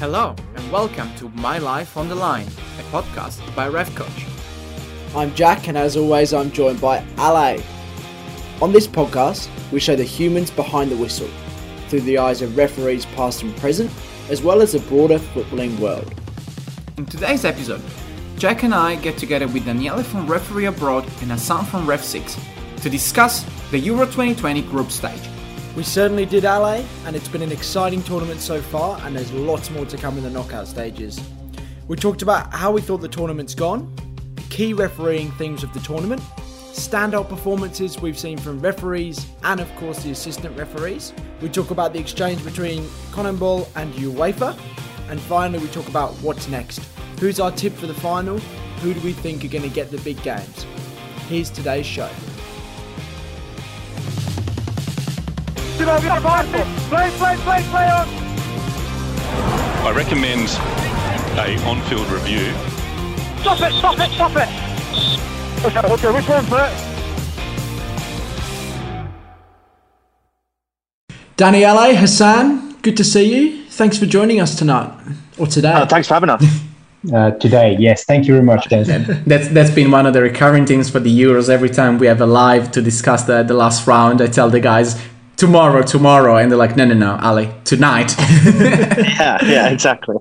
Hello, 0.00 0.34
and 0.54 0.72
welcome 0.72 1.14
to 1.16 1.28
My 1.28 1.58
Life 1.58 1.94
on 1.98 2.08
the 2.08 2.14
Line, 2.14 2.46
a 2.46 2.82
podcast 2.84 3.54
by 3.54 3.68
Ref 3.68 3.94
Coach. 3.94 4.24
I'm 5.14 5.34
Jack, 5.34 5.68
and 5.68 5.76
as 5.76 5.94
always, 5.94 6.32
I'm 6.32 6.50
joined 6.50 6.80
by 6.80 7.04
Ale. 7.18 7.62
On 8.62 8.72
this 8.72 8.86
podcast, 8.86 9.50
we 9.70 9.78
show 9.78 9.96
the 9.96 10.02
humans 10.02 10.50
behind 10.50 10.90
the 10.90 10.96
whistle 10.96 11.28
through 11.88 12.00
the 12.00 12.16
eyes 12.16 12.40
of 12.40 12.56
referees 12.56 13.04
past 13.14 13.42
and 13.42 13.54
present, 13.58 13.90
as 14.30 14.40
well 14.40 14.62
as 14.62 14.72
the 14.72 14.78
broader 14.78 15.18
footballing 15.18 15.78
world. 15.78 16.14
In 16.96 17.04
today's 17.04 17.44
episode, 17.44 17.82
Jack 18.38 18.62
and 18.62 18.74
I 18.74 18.94
get 18.94 19.18
together 19.18 19.48
with 19.48 19.66
Daniele 19.66 20.02
from 20.02 20.26
Referee 20.26 20.64
Abroad 20.64 21.04
and 21.20 21.30
Hassan 21.30 21.66
from 21.66 21.86
Ref 21.86 22.02
6 22.02 22.38
to 22.78 22.88
discuss 22.88 23.44
the 23.70 23.78
Euro 23.80 24.06
2020 24.06 24.62
group 24.62 24.90
stage. 24.90 25.28
We 25.80 25.84
certainly 25.84 26.26
did, 26.26 26.44
Ale, 26.44 26.84
and 27.06 27.16
it's 27.16 27.28
been 27.28 27.40
an 27.40 27.50
exciting 27.50 28.02
tournament 28.02 28.42
so 28.42 28.60
far, 28.60 29.00
and 29.00 29.16
there's 29.16 29.32
lots 29.32 29.70
more 29.70 29.86
to 29.86 29.96
come 29.96 30.18
in 30.18 30.24
the 30.24 30.28
knockout 30.28 30.68
stages. 30.68 31.18
We 31.88 31.96
talked 31.96 32.20
about 32.20 32.52
how 32.52 32.70
we 32.70 32.82
thought 32.82 33.00
the 33.00 33.08
tournament's 33.08 33.54
gone, 33.54 33.90
key 34.50 34.74
refereeing 34.74 35.30
themes 35.38 35.64
of 35.64 35.72
the 35.72 35.80
tournament, 35.80 36.20
standout 36.74 37.30
performances 37.30 37.98
we've 37.98 38.18
seen 38.18 38.36
from 38.36 38.60
referees, 38.60 39.26
and 39.42 39.58
of 39.58 39.74
course 39.76 40.02
the 40.02 40.10
assistant 40.10 40.54
referees. 40.58 41.14
We 41.40 41.48
talk 41.48 41.70
about 41.70 41.94
the 41.94 41.98
exchange 41.98 42.44
between 42.44 42.84
CONMEBOL 43.12 43.66
and 43.76 43.94
UEFA, 43.94 44.58
and 45.08 45.18
finally 45.18 45.60
we 45.60 45.68
talk 45.68 45.88
about 45.88 46.12
what's 46.16 46.46
next. 46.46 46.80
Who's 47.20 47.40
our 47.40 47.52
tip 47.52 47.72
for 47.72 47.86
the 47.86 47.94
final? 47.94 48.38
Who 48.82 48.92
do 48.92 49.00
we 49.00 49.14
think 49.14 49.46
are 49.46 49.48
going 49.48 49.66
to 49.66 49.74
get 49.74 49.90
the 49.90 49.96
big 50.02 50.22
games? 50.22 50.66
Here's 51.30 51.48
today's 51.48 51.86
show. 51.86 52.10
Play, 55.80 57.10
play, 57.12 57.36
play, 57.36 57.62
play 57.70 57.88
on. 57.88 58.06
I 59.82 59.92
recommend 59.96 60.48
a 61.38 61.56
on-field 61.66 62.06
review. 62.08 62.52
Stop 63.40 63.60
it, 63.62 63.72
stop 63.72 63.98
it, 63.98 64.10
stop 64.10 64.32
it. 64.36 64.48
Okay, 65.64 65.80
okay, 65.94 66.12
which 66.12 66.28
one 66.28 66.44
first? 66.44 66.86
Daniele, 71.38 71.96
Hassan, 71.96 72.76
good 72.82 72.98
to 72.98 73.04
see 73.04 73.34
you. 73.34 73.64
Thanks 73.70 73.96
for 73.96 74.04
joining 74.04 74.38
us 74.38 74.56
tonight, 74.56 74.92
or 75.38 75.46
today. 75.46 75.72
Uh, 75.72 75.86
thanks 75.86 76.06
for 76.06 76.12
having 76.12 76.28
us. 76.28 76.44
uh, 77.14 77.30
today. 77.32 77.76
Yes, 77.78 78.04
thank 78.04 78.26
you 78.26 78.34
very 78.34 78.44
much, 78.44 78.68
Denzel. 78.68 79.24
That's 79.24 79.48
that's 79.48 79.70
been 79.70 79.90
one 79.90 80.06
of 80.06 80.12
the 80.12 80.20
recurring 80.20 80.66
things 80.66 80.90
for 80.90 81.00
the 81.00 81.10
Euros. 81.10 81.48
Every 81.48 81.70
time 81.70 81.98
we 81.98 82.06
have 82.06 82.20
a 82.20 82.26
live 82.26 82.70
to 82.72 82.82
discuss 82.82 83.24
the, 83.24 83.42
the 83.42 83.54
last 83.54 83.86
round, 83.86 84.20
I 84.20 84.26
tell 84.26 84.50
the 84.50 84.60
guys 84.60 85.00
tomorrow, 85.40 85.80
tomorrow, 85.80 86.36
and 86.36 86.50
they're 86.50 86.58
like, 86.58 86.76
no, 86.76 86.84
no, 86.84 86.92
no, 86.92 87.18
Ale, 87.24 87.50
tonight. 87.64 88.14
yeah, 88.44 89.42
yeah, 89.42 89.70
exactly. 89.70 90.16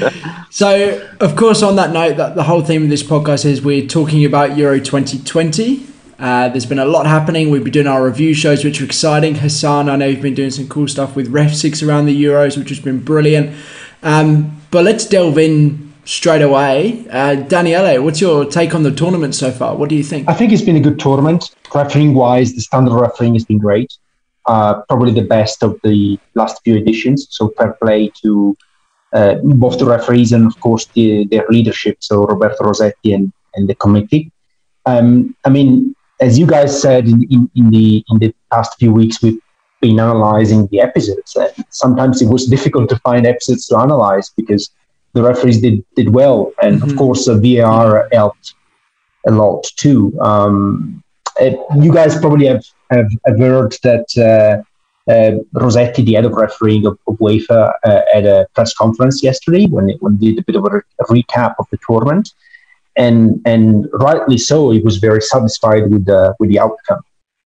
so, 0.50 1.08
of 1.20 1.36
course, 1.36 1.62
on 1.62 1.76
that 1.76 1.90
note, 1.90 2.18
that 2.18 2.34
the 2.34 2.42
whole 2.42 2.62
theme 2.62 2.82
of 2.82 2.90
this 2.90 3.02
podcast 3.02 3.46
is 3.46 3.62
we're 3.62 3.86
talking 3.86 4.26
about 4.26 4.58
Euro 4.58 4.78
2020. 4.78 5.86
Uh, 6.18 6.50
there's 6.50 6.66
been 6.66 6.78
a 6.78 6.84
lot 6.84 7.06
happening. 7.06 7.48
We've 7.48 7.64
been 7.64 7.72
doing 7.72 7.86
our 7.86 8.04
review 8.04 8.34
shows, 8.34 8.62
which 8.62 8.82
are 8.82 8.84
exciting. 8.84 9.36
Hassan, 9.36 9.88
I 9.88 9.96
know 9.96 10.06
you've 10.06 10.20
been 10.20 10.34
doing 10.34 10.50
some 10.50 10.68
cool 10.68 10.86
stuff 10.86 11.16
with 11.16 11.28
Ref 11.28 11.54
6 11.54 11.82
around 11.82 12.04
the 12.04 12.24
Euros, 12.24 12.58
which 12.58 12.68
has 12.68 12.78
been 12.78 13.02
brilliant. 13.02 13.56
Um, 14.02 14.60
but 14.70 14.84
let's 14.84 15.06
delve 15.06 15.38
in 15.38 15.94
straight 16.04 16.42
away. 16.42 17.06
Uh, 17.10 17.36
Daniele, 17.36 18.04
what's 18.04 18.20
your 18.20 18.44
take 18.44 18.74
on 18.74 18.82
the 18.82 18.90
tournament 18.90 19.34
so 19.34 19.50
far? 19.50 19.76
What 19.76 19.88
do 19.88 19.96
you 19.96 20.04
think? 20.04 20.28
I 20.28 20.34
think 20.34 20.52
it's 20.52 20.60
been 20.60 20.76
a 20.76 20.80
good 20.80 21.00
tournament. 21.00 21.54
Refereeing 21.74 22.12
wise, 22.12 22.52
the 22.52 22.60
standard 22.60 22.92
refereeing 22.92 23.32
has 23.32 23.46
been 23.46 23.58
great. 23.58 23.96
Uh, 24.48 24.80
probably 24.88 25.12
the 25.12 25.28
best 25.36 25.62
of 25.62 25.78
the 25.84 26.18
last 26.34 26.62
few 26.64 26.74
editions. 26.74 27.26
So 27.30 27.52
fair 27.58 27.74
play 27.82 28.10
to 28.22 28.56
uh, 29.12 29.34
both 29.44 29.78
the 29.78 29.84
referees 29.84 30.32
and, 30.32 30.46
of 30.46 30.58
course, 30.60 30.86
the, 30.86 31.26
their 31.26 31.44
leadership. 31.50 31.98
So 32.00 32.24
Roberto 32.24 32.64
Rossetti 32.64 33.12
and, 33.12 33.30
and 33.54 33.68
the 33.68 33.74
committee. 33.74 34.32
Um, 34.86 35.36
I 35.44 35.50
mean, 35.50 35.94
as 36.20 36.38
you 36.38 36.46
guys 36.46 36.80
said 36.80 37.06
in, 37.06 37.24
in, 37.30 37.50
in, 37.54 37.70
the 37.70 38.02
in 38.08 38.18
the 38.20 38.34
past 38.50 38.78
few 38.78 38.90
weeks, 38.90 39.22
we've 39.22 39.38
been 39.82 40.00
analyzing 40.00 40.66
the 40.68 40.80
episodes. 40.80 41.36
And 41.36 41.52
sometimes 41.68 42.22
it 42.22 42.28
was 42.28 42.46
difficult 42.56 42.88
to 42.88 42.98
find 43.00 43.26
episodes 43.26 43.66
to 43.66 43.76
analyze 43.76 44.30
because 44.30 44.70
the 45.12 45.22
referees 45.22 45.60
did 45.60 45.84
did 45.94 46.14
well, 46.14 46.52
and 46.62 46.80
mm-hmm. 46.80 46.90
of 46.90 46.96
course, 46.96 47.28
uh, 47.28 47.34
VAR 47.34 48.08
helped 48.12 48.54
a 49.26 49.30
lot 49.30 49.64
too. 49.76 50.18
Um, 50.20 51.02
uh, 51.40 51.50
you 51.76 51.92
guys 51.92 52.18
probably 52.18 52.46
have 52.46 52.62
have, 52.90 53.10
have 53.26 53.38
heard 53.38 53.76
that 53.82 54.06
uh, 54.18 54.62
uh, 55.10 55.38
Rossetti, 55.52 56.02
the 56.02 56.14
head 56.14 56.24
of 56.24 56.32
refereeing 56.32 56.86
of, 56.86 56.98
of 57.06 57.16
UEFA, 57.16 57.72
uh, 57.84 58.00
at 58.14 58.24
a 58.24 58.46
press 58.54 58.74
conference 58.74 59.22
yesterday 59.22 59.66
when 59.66 59.88
it, 59.90 59.96
when 60.00 60.18
he 60.18 60.32
did 60.32 60.40
a 60.40 60.44
bit 60.44 60.56
of 60.56 60.64
a, 60.64 60.70
re- 60.70 60.80
a, 61.00 61.04
recap 61.04 61.54
of 61.58 61.66
the 61.70 61.78
tournament, 61.86 62.30
and 62.96 63.40
and 63.46 63.88
rightly 63.92 64.36
so, 64.36 64.70
he 64.70 64.80
was 64.80 64.98
very 64.98 65.22
satisfied 65.22 65.90
with 65.90 66.04
the 66.04 66.34
with 66.38 66.50
the 66.50 66.58
outcome, 66.58 67.00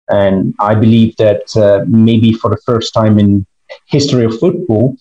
and 0.08 0.54
I 0.60 0.74
believe 0.74 1.16
that 1.16 1.54
uh, 1.56 1.84
maybe 1.86 2.32
for 2.32 2.48
the 2.48 2.60
first 2.64 2.94
time 2.94 3.18
in 3.18 3.44
history 3.86 4.24
of 4.24 4.38
football, 4.38 4.96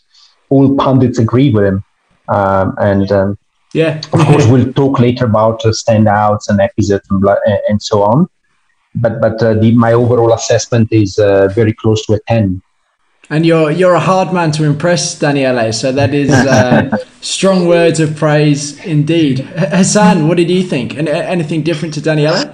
all 0.50 0.75
pundits 0.75 1.20
agree 1.20 1.52
with 1.52 1.66
him, 1.66 1.84
um, 2.28 2.75
and. 2.78 3.12
Um, 3.12 3.38
yeah, 3.74 4.00
of 4.12 4.20
course, 4.28 4.46
we'll 4.47 4.74
talk 4.74 5.00
later 5.00 5.24
about 5.24 5.66
uh, 5.66 5.70
standouts 5.70 6.50
and 6.50 6.59
episodes 6.59 7.08
and, 7.09 7.25
and 7.70 7.81
so 7.81 8.03
on 8.03 8.28
but 8.96 9.22
but 9.22 9.41
uh, 9.41 9.53
the, 9.53 9.72
my 9.74 9.94
overall 9.94 10.34
assessment 10.34 10.91
is 10.91 11.18
uh, 11.19 11.47
very 11.50 11.74
close 11.74 12.06
to 12.06 12.13
a 12.13 12.19
10 12.28 12.62
and 13.29 13.46
you're 13.46 13.72
you're 13.72 13.94
a 13.94 14.00
hard 14.00 14.34
man 14.34 14.52
to 14.52 14.63
impress 14.63 15.18
daniele 15.18 15.72
so 15.72 15.91
that 15.91 16.13
is 16.13 16.29
uh, 16.29 16.97
strong 17.22 17.68
words 17.68 18.00
of 18.00 18.16
praise 18.16 18.84
indeed 18.85 19.40
hassan 19.40 20.28
what 20.28 20.38
did 20.38 20.50
you 20.50 20.63
think 20.63 20.97
and 20.97 21.07
anything 21.07 21.63
different 21.63 21.94
to 21.94 22.02
daniele 22.02 22.53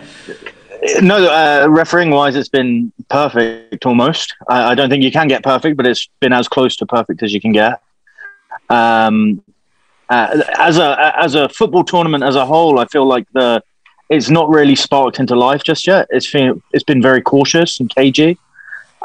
no, 1.02 1.18
uh, 1.25 1.68
refereeing 1.70 2.12
wise, 2.12 2.36
it's 2.36 2.50
been 2.50 2.92
perfect 3.09 3.86
almost. 3.86 4.36
I, 4.48 4.72
I, 4.72 4.75
don't 4.75 4.90
think 4.90 5.04
you 5.04 5.12
can 5.12 5.28
get 5.28 5.44
perfect, 5.44 5.78
but 5.78 5.86
it's 5.86 6.08
been 6.19 6.34
as 6.34 6.48
close 6.48 6.75
to 6.78 6.86
perfect 6.86 7.24
as 7.24 7.34
you 7.34 7.42
can 7.42 7.52
get. 7.52 7.81
Um, 8.69 9.44
uh, 10.09 10.42
as 10.58 10.78
a 10.78 11.14
as 11.18 11.36
a 11.36 11.50
football 11.50 11.84
tournament 11.84 12.24
as 12.24 12.36
a 12.36 12.46
whole, 12.46 12.80
I 12.80 12.86
feel 12.86 13.06
like 13.06 13.28
the 13.34 13.62
it's 14.09 14.29
not 14.29 14.50
really 14.50 14.75
sparked 14.75 15.19
into 15.19 15.35
life 15.35 15.63
just 15.63 15.88
yet. 15.88 16.07
It's 16.09 16.31
been, 16.31 16.62
it's 16.73 16.84
been 16.84 17.01
very 17.01 17.22
cautious 17.22 17.79
and 17.79 17.94
cagey. 17.94 18.38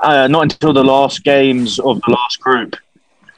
Uh, 0.02 0.26
not 0.26 0.42
until 0.42 0.72
the 0.72 0.82
last 0.82 1.22
games 1.24 1.78
of 1.78 2.00
the 2.02 2.10
last 2.10 2.40
group 2.40 2.76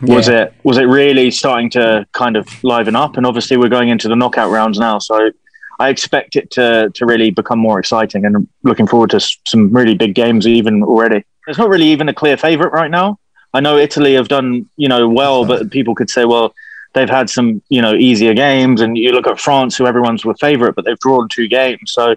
was 0.00 0.28
yeah. 0.28 0.44
it 0.44 0.54
was 0.64 0.78
it 0.78 0.84
really 0.84 1.30
starting 1.30 1.70
to 1.70 2.06
kind 2.12 2.36
of 2.36 2.48
liven 2.64 2.97
up. 2.97 3.16
And 3.16 3.26
obviously, 3.26 3.56
we're 3.56 3.69
going 3.69 3.88
into 3.88 4.08
the 4.08 4.16
knockout 4.16 4.50
rounds 4.50 4.78
now, 4.78 4.98
so 4.98 5.30
I 5.78 5.88
expect 5.88 6.36
it 6.36 6.50
to 6.52 6.91
to 6.94 7.06
really 7.06 7.30
become 7.30 7.58
more 7.58 7.78
exciting. 7.78 8.25
And 8.25 8.48
looking 8.62 8.86
forward 8.86 9.10
to 9.10 9.20
some 9.46 9.70
really 9.70 9.94
big 9.94 10.14
games 10.14 10.46
even 10.46 10.82
already. 10.82 11.25
There's 11.46 11.58
not 11.58 11.69
really 11.69 11.86
even 11.88 12.08
a 12.08 12.14
clear 12.14 12.36
favorite 12.36 12.72
right 12.72 12.91
now. 12.91 13.19
I 13.52 13.60
know 13.60 13.76
Italy 13.76 14.14
have 14.14 14.28
done 14.28 14.69
you 14.76 14.88
know 14.88 15.08
well, 15.08 15.44
but 15.44 15.70
people 15.70 15.94
could 15.94 16.10
say, 16.10 16.25
well, 16.25 16.54
they've 16.94 17.10
had 17.10 17.28
some 17.28 17.60
you 17.69 17.82
know 17.82 17.94
easier 17.94 18.34
games, 18.34 18.81
and 18.81 18.97
you 18.97 19.12
look 19.12 19.27
at 19.27 19.38
France, 19.38 19.77
who 19.77 19.87
everyone's 19.87 20.25
were 20.25 20.34
favourite, 20.34 20.75
but 20.75 20.84
they've 20.84 20.99
drawn 20.99 21.28
two 21.28 21.49
games. 21.49 21.93
So 21.93 22.16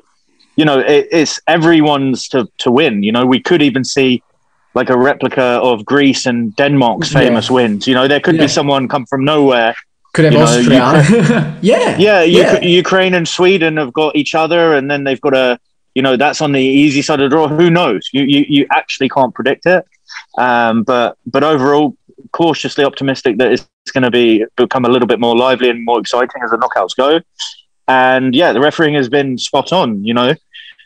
you 0.55 0.65
know 0.65 0.79
it, 0.79 1.07
it's 1.11 1.41
everyone's 1.47 2.27
to 2.29 2.49
to 2.59 2.71
win. 2.71 3.03
You 3.03 3.11
know 3.11 3.25
we 3.25 3.39
could 3.39 3.61
even 3.61 3.83
see 3.83 4.23
like 4.73 4.89
a 4.89 4.97
replica 4.97 5.41
of 5.41 5.83
Greece 5.85 6.25
and 6.25 6.55
Denmark's 6.55 7.11
famous 7.11 7.49
yeah. 7.49 7.55
wins. 7.55 7.88
You 7.88 7.95
know 7.95 8.07
there 8.07 8.19
could 8.19 8.35
yeah. 8.35 8.43
be 8.43 8.47
someone 8.47 8.88
come 8.88 9.05
from 9.05 9.25
nowhere. 9.25 9.75
Could 10.13 10.25
have 10.25 10.33
you 10.33 10.39
Austria. 10.39 10.79
Know, 10.79 11.57
yeah, 11.61 11.97
yeah, 11.97 12.23
yeah. 12.23 12.59
Ukraine 12.61 13.13
and 13.13 13.27
Sweden 13.27 13.77
have 13.77 13.94
got 13.94 14.15
each 14.15 14.33
other, 14.33 14.73
and 14.73 14.89
then 14.89 15.03
they've 15.03 15.21
got 15.21 15.35
a 15.35 15.59
you 15.95 16.01
know 16.01 16.15
that's 16.15 16.41
on 16.41 16.51
the 16.51 16.61
easy 16.61 17.01
side 17.01 17.19
of 17.19 17.29
the 17.29 17.35
draw. 17.35 17.47
Who 17.47 17.69
knows? 17.69 18.09
You 18.13 18.23
you, 18.23 18.45
you 18.47 18.67
actually 18.71 19.09
can't 19.09 19.33
predict 19.33 19.65
it. 19.65 19.85
Um, 20.38 20.83
but 20.83 21.17
but 21.25 21.44
overall, 21.44 21.95
cautiously 22.31 22.83
optimistic 22.83 23.38
that 23.38 23.51
it's 23.51 23.67
going 23.94 24.03
to 24.03 24.11
be 24.11 24.45
become 24.55 24.85
a 24.85 24.89
little 24.89 25.07
bit 25.07 25.19
more 25.19 25.36
lively 25.36 25.69
and 25.69 25.83
more 25.83 26.00
exciting 26.00 26.41
as 26.44 26.51
the 26.51 26.57
knockouts 26.57 26.95
go. 26.95 27.21
And 27.88 28.36
yeah, 28.36 28.53
the 28.53 28.59
refereeing 28.59 28.95
has 28.95 29.09
been 29.09 29.38
spot 29.38 29.71
on. 29.71 30.03
You 30.03 30.13
know, 30.13 30.33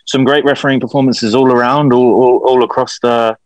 some 0.05 0.23
great 0.23 0.45
refereeing 0.45 0.79
performances 0.79 1.33
all 1.33 1.51
around, 1.51 1.93
all, 1.93 2.13
all, 2.21 2.37
all 2.47 2.63
across 2.63 2.99
the 2.99 3.37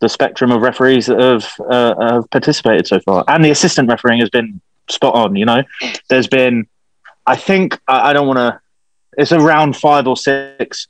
the 0.00 0.08
spectrum 0.08 0.50
of 0.50 0.62
referees 0.62 1.06
that 1.06 1.20
have 1.20 1.48
uh, 1.70 2.12
have 2.12 2.30
participated 2.30 2.86
so 2.86 3.00
far. 3.00 3.24
And 3.28 3.44
the 3.44 3.50
assistant 3.50 3.88
refereeing 3.88 4.20
has 4.20 4.30
been 4.30 4.60
spot 4.88 5.14
on. 5.14 5.36
You 5.36 5.46
know, 5.46 5.62
there's 6.08 6.26
been, 6.26 6.66
I 7.26 7.36
think, 7.36 7.78
I, 7.88 8.10
I 8.10 8.12
don't 8.12 8.26
want 8.26 8.38
to. 8.38 8.60
It's 9.16 9.32
around 9.32 9.76
five 9.76 10.06
or 10.06 10.16
six 10.16 10.88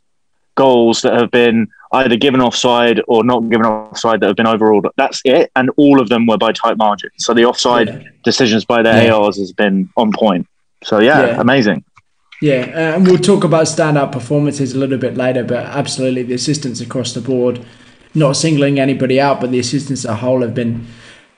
goals 0.55 1.03
that 1.03 1.15
have 1.15 1.31
been 1.31 1.69
either 1.93 2.17
given 2.17 2.41
offside 2.41 3.03
or 3.07 3.25
not 3.25 3.41
given 3.51 3.67
offside 3.67 4.21
that 4.21 4.27
have 4.27 4.37
been 4.37 4.47
overruled. 4.47 4.87
That's 4.97 5.21
it, 5.25 5.51
and 5.57 5.71
all 5.77 6.01
of 6.01 6.09
them 6.09 6.27
were 6.27 6.39
by 6.39 6.53
tight 6.53 6.77
margins. 6.77 7.13
So 7.19 7.35
the 7.35 7.45
offside 7.45 7.89
yeah. 7.89 8.09
decisions 8.25 8.65
by 8.65 8.83
the 8.83 8.91
yeah. 8.91 9.13
ARs 9.13 9.39
has 9.39 9.53
been 9.53 9.91
on 9.97 10.13
point. 10.13 10.47
So 10.83 11.01
yeah, 11.01 11.27
yeah. 11.27 11.41
amazing. 11.41 11.85
Yeah, 12.41 12.73
uh, 12.75 12.97
and 12.97 13.07
we'll 13.07 13.19
talk 13.19 13.45
about 13.45 13.67
standout 13.67 14.11
performances 14.11 14.75
a 14.75 14.79
little 14.79 14.99
bit 14.99 15.17
later, 15.17 15.45
but 15.45 15.65
absolutely 15.67 16.25
the 16.25 16.35
assistants 16.35 16.81
across 16.81 17.15
the 17.15 17.21
board, 17.21 17.65
not 18.15 18.33
singling 18.33 18.81
anybody 18.81 19.21
out, 19.21 19.41
but 19.41 19.53
the 19.53 19.61
assistants 19.61 20.05
as 20.05 20.11
a 20.11 20.17
whole 20.17 20.43
have 20.43 20.55
been 20.55 20.85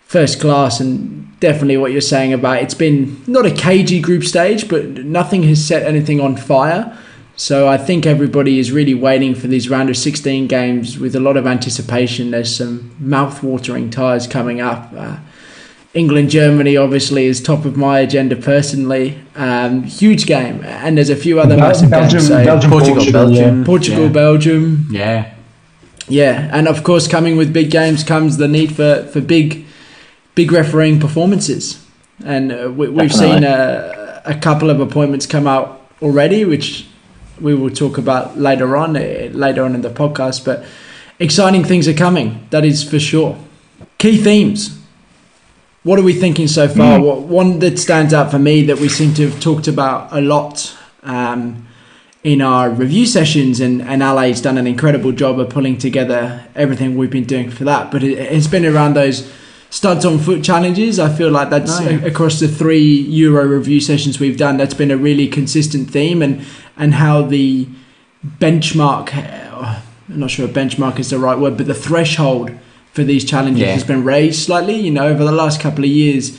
first 0.06 0.40
class 0.40 0.80
and 0.80 1.38
definitely 1.40 1.76
what 1.76 1.92
you're 1.92 2.00
saying 2.00 2.32
about 2.32 2.62
it's 2.62 2.74
been 2.74 3.22
not 3.26 3.44
a 3.44 3.50
cagey 3.50 4.00
group 4.00 4.24
stage, 4.24 4.66
but 4.68 4.86
nothing 5.04 5.42
has 5.42 5.62
set 5.62 5.82
anything 5.82 6.20
on 6.20 6.36
fire. 6.36 6.96
So 7.36 7.66
I 7.68 7.76
think 7.76 8.06
everybody 8.06 8.58
is 8.60 8.70
really 8.70 8.94
waiting 8.94 9.34
for 9.34 9.48
these 9.48 9.68
round 9.68 9.90
of 9.90 9.96
16 9.96 10.46
games 10.46 10.98
with 10.98 11.16
a 11.16 11.20
lot 11.20 11.36
of 11.36 11.46
anticipation. 11.46 12.30
There's 12.30 12.54
some 12.54 12.94
mouth-watering 13.00 13.90
ties 13.90 14.26
coming 14.28 14.60
up. 14.60 14.92
Uh, 14.96 15.16
England 15.94 16.30
Germany 16.30 16.76
obviously 16.76 17.26
is 17.26 17.40
top 17.42 17.64
of 17.64 17.76
my 17.76 17.98
agenda 18.00 18.36
personally. 18.36 19.18
Um, 19.34 19.82
huge 19.82 20.26
game, 20.26 20.62
and 20.64 20.96
there's 20.96 21.10
a 21.10 21.16
few 21.16 21.40
other 21.40 21.56
Bel- 21.56 21.68
massive 21.68 21.90
Belgium, 21.90 22.18
games. 22.18 22.28
So 22.28 22.44
Belgium, 22.44 22.70
Portugal, 22.70 22.94
Portugal, 22.96 23.12
Belgium. 23.26 23.58
yeah. 23.60 23.64
Portugal, 23.66 24.02
Yeah. 24.04 24.08
Belgium, 24.12 24.86
Yeah. 24.90 25.30
yeah, 26.08 26.50
and 26.52 26.68
of 26.68 26.82
course, 26.84 27.06
coming 27.08 27.36
with 27.36 27.52
big 27.52 27.70
games 27.70 28.02
comes 28.04 28.36
the 28.36 28.48
need 28.48 28.74
for, 28.74 29.08
for 29.12 29.20
big, 29.20 29.64
big 30.36 30.50
refereeing 30.52 30.98
performances, 31.00 31.84
and 32.24 32.52
uh, 32.52 32.70
we, 32.74 32.88
we've 32.88 33.12
seen 33.14 33.42
a, 33.44 34.20
a 34.24 34.34
couple 34.34 34.70
of 34.70 34.80
appointments 34.80 35.26
come 35.26 35.46
out 35.48 35.80
already, 36.02 36.44
which 36.44 36.86
we 37.40 37.54
will 37.54 37.70
talk 37.70 37.98
about 37.98 38.38
later 38.38 38.76
on, 38.76 38.96
uh, 38.96 39.28
later 39.32 39.64
on 39.64 39.74
in 39.74 39.82
the 39.82 39.90
podcast. 39.90 40.44
But 40.44 40.64
exciting 41.18 41.64
things 41.64 41.88
are 41.88 41.94
coming, 41.94 42.46
that 42.50 42.64
is 42.64 42.82
for 42.82 42.98
sure. 42.98 43.38
Key 43.98 44.18
themes. 44.22 44.78
What 45.82 45.98
are 45.98 46.02
we 46.02 46.14
thinking 46.14 46.48
so 46.48 46.66
far? 46.66 47.00
What, 47.00 47.22
one 47.22 47.58
that 47.58 47.78
stands 47.78 48.14
out 48.14 48.30
for 48.30 48.38
me 48.38 48.62
that 48.66 48.78
we 48.78 48.88
seem 48.88 49.12
to 49.14 49.28
have 49.28 49.40
talked 49.40 49.68
about 49.68 50.12
a 50.12 50.20
lot. 50.20 50.74
Um, 51.02 51.66
in 52.24 52.40
our 52.40 52.70
review 52.70 53.04
sessions, 53.04 53.60
and, 53.60 53.82
and 53.82 54.02
Ale's 54.02 54.40
done 54.40 54.56
an 54.56 54.66
incredible 54.66 55.12
job 55.12 55.38
of 55.38 55.50
pulling 55.50 55.76
together 55.76 56.42
everything 56.54 56.96
we've 56.96 57.10
been 57.10 57.26
doing 57.26 57.50
for 57.50 57.64
that. 57.64 57.92
But 57.92 58.02
it, 58.02 58.18
it's 58.18 58.46
been 58.46 58.64
around 58.64 58.94
those 58.94 59.30
studs 59.68 60.06
on 60.06 60.18
foot 60.18 60.42
challenges. 60.42 60.98
I 60.98 61.14
feel 61.14 61.30
like 61.30 61.50
that's 61.50 61.78
a- 61.80 62.06
across 62.06 62.40
the 62.40 62.48
three 62.48 62.82
Euro 62.82 63.44
review 63.44 63.78
sessions 63.78 64.18
we've 64.18 64.38
done. 64.38 64.56
That's 64.56 64.72
been 64.72 64.90
a 64.90 64.96
really 64.96 65.28
consistent 65.28 65.90
theme, 65.90 66.22
and 66.22 66.42
and 66.76 66.94
how 66.94 67.22
the 67.22 67.66
benchmark. 68.26 69.12
I'm 69.14 70.18
not 70.20 70.30
sure 70.30 70.46
if 70.46 70.52
benchmark 70.54 70.98
is 70.98 71.10
the 71.10 71.18
right 71.18 71.38
word, 71.38 71.56
but 71.56 71.66
the 71.66 71.74
threshold 71.74 72.50
for 72.92 73.02
these 73.04 73.24
challenges 73.24 73.60
Yeah. 73.62 73.72
has 73.72 73.84
been 73.84 74.04
raised 74.04 74.42
slightly. 74.44 74.78
You 74.78 74.90
know, 74.90 75.06
over 75.06 75.24
the 75.24 75.32
last 75.32 75.60
couple 75.60 75.84
of 75.84 75.90
years, 75.90 76.38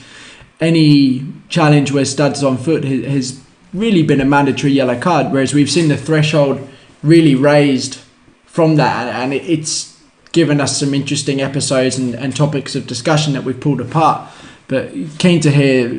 any 0.59 1.25
challenge 1.49 1.91
where 1.91 2.05
studs 2.05 2.43
on 2.43 2.57
foot 2.57 2.83
has, 2.83 3.05
has 3.05 3.39
really 3.73 4.03
been 4.03 4.21
a 4.21 4.25
mandatory 4.25 4.71
yellow 4.73 4.97
card, 4.97 5.31
whereas 5.31 5.53
we've 5.53 5.69
seen 5.69 5.89
the 5.89 5.97
threshold 5.97 6.65
really 7.03 7.35
raised 7.35 7.99
from 8.45 8.75
that, 8.77 9.13
and 9.13 9.33
it's 9.33 9.99
given 10.31 10.61
us 10.61 10.79
some 10.79 10.93
interesting 10.93 11.41
episodes 11.41 11.97
and, 11.97 12.13
and 12.15 12.35
topics 12.35 12.75
of 12.75 12.87
discussion 12.87 13.33
that 13.33 13.43
we've 13.43 13.59
pulled 13.59 13.81
apart. 13.81 14.29
But 14.67 14.91
keen 15.17 15.39
to 15.41 15.51
hear 15.51 15.89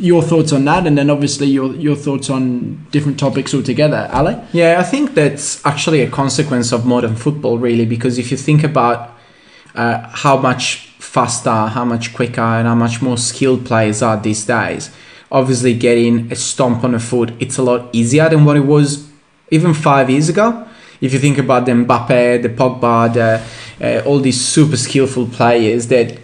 your 0.00 0.22
thoughts 0.22 0.52
on 0.52 0.64
that, 0.64 0.86
and 0.86 0.96
then 0.96 1.10
obviously 1.10 1.46
your 1.46 1.74
your 1.74 1.94
thoughts 1.94 2.30
on 2.30 2.86
different 2.90 3.18
topics 3.18 3.54
altogether, 3.54 4.08
Ale. 4.12 4.42
Yeah, 4.52 4.80
I 4.80 4.82
think 4.82 5.14
that's 5.14 5.64
actually 5.64 6.00
a 6.00 6.10
consequence 6.10 6.72
of 6.72 6.86
modern 6.86 7.16
football, 7.16 7.58
really, 7.58 7.86
because 7.86 8.18
if 8.18 8.30
you 8.30 8.36
think 8.36 8.64
about 8.64 9.10
uh, 9.74 10.08
how 10.08 10.38
much 10.38 10.88
faster, 10.98 11.50
how 11.50 11.84
much 11.84 12.14
quicker, 12.14 12.40
and 12.40 12.66
how 12.66 12.74
much 12.74 13.02
more 13.02 13.18
skilled 13.18 13.66
players 13.66 14.02
are 14.02 14.16
these 14.16 14.46
days, 14.46 14.90
obviously 15.30 15.74
getting 15.74 16.32
a 16.32 16.34
stomp 16.34 16.82
on 16.82 16.92
the 16.92 16.98
foot, 16.98 17.32
it's 17.38 17.58
a 17.58 17.62
lot 17.62 17.88
easier 17.92 18.28
than 18.28 18.44
what 18.44 18.56
it 18.56 18.64
was 18.64 19.08
even 19.50 19.74
five 19.74 20.08
years 20.08 20.28
ago. 20.28 20.66
If 21.00 21.12
you 21.12 21.18
think 21.18 21.38
about 21.38 21.66
the 21.66 21.72
Mbappe, 21.72 22.42
the 22.42 22.48
Pogba, 22.48 23.12
the, 23.12 23.40
uh, 23.80 24.02
all 24.04 24.18
these 24.20 24.40
super 24.40 24.76
skillful 24.76 25.26
players 25.26 25.88
that 25.88 26.18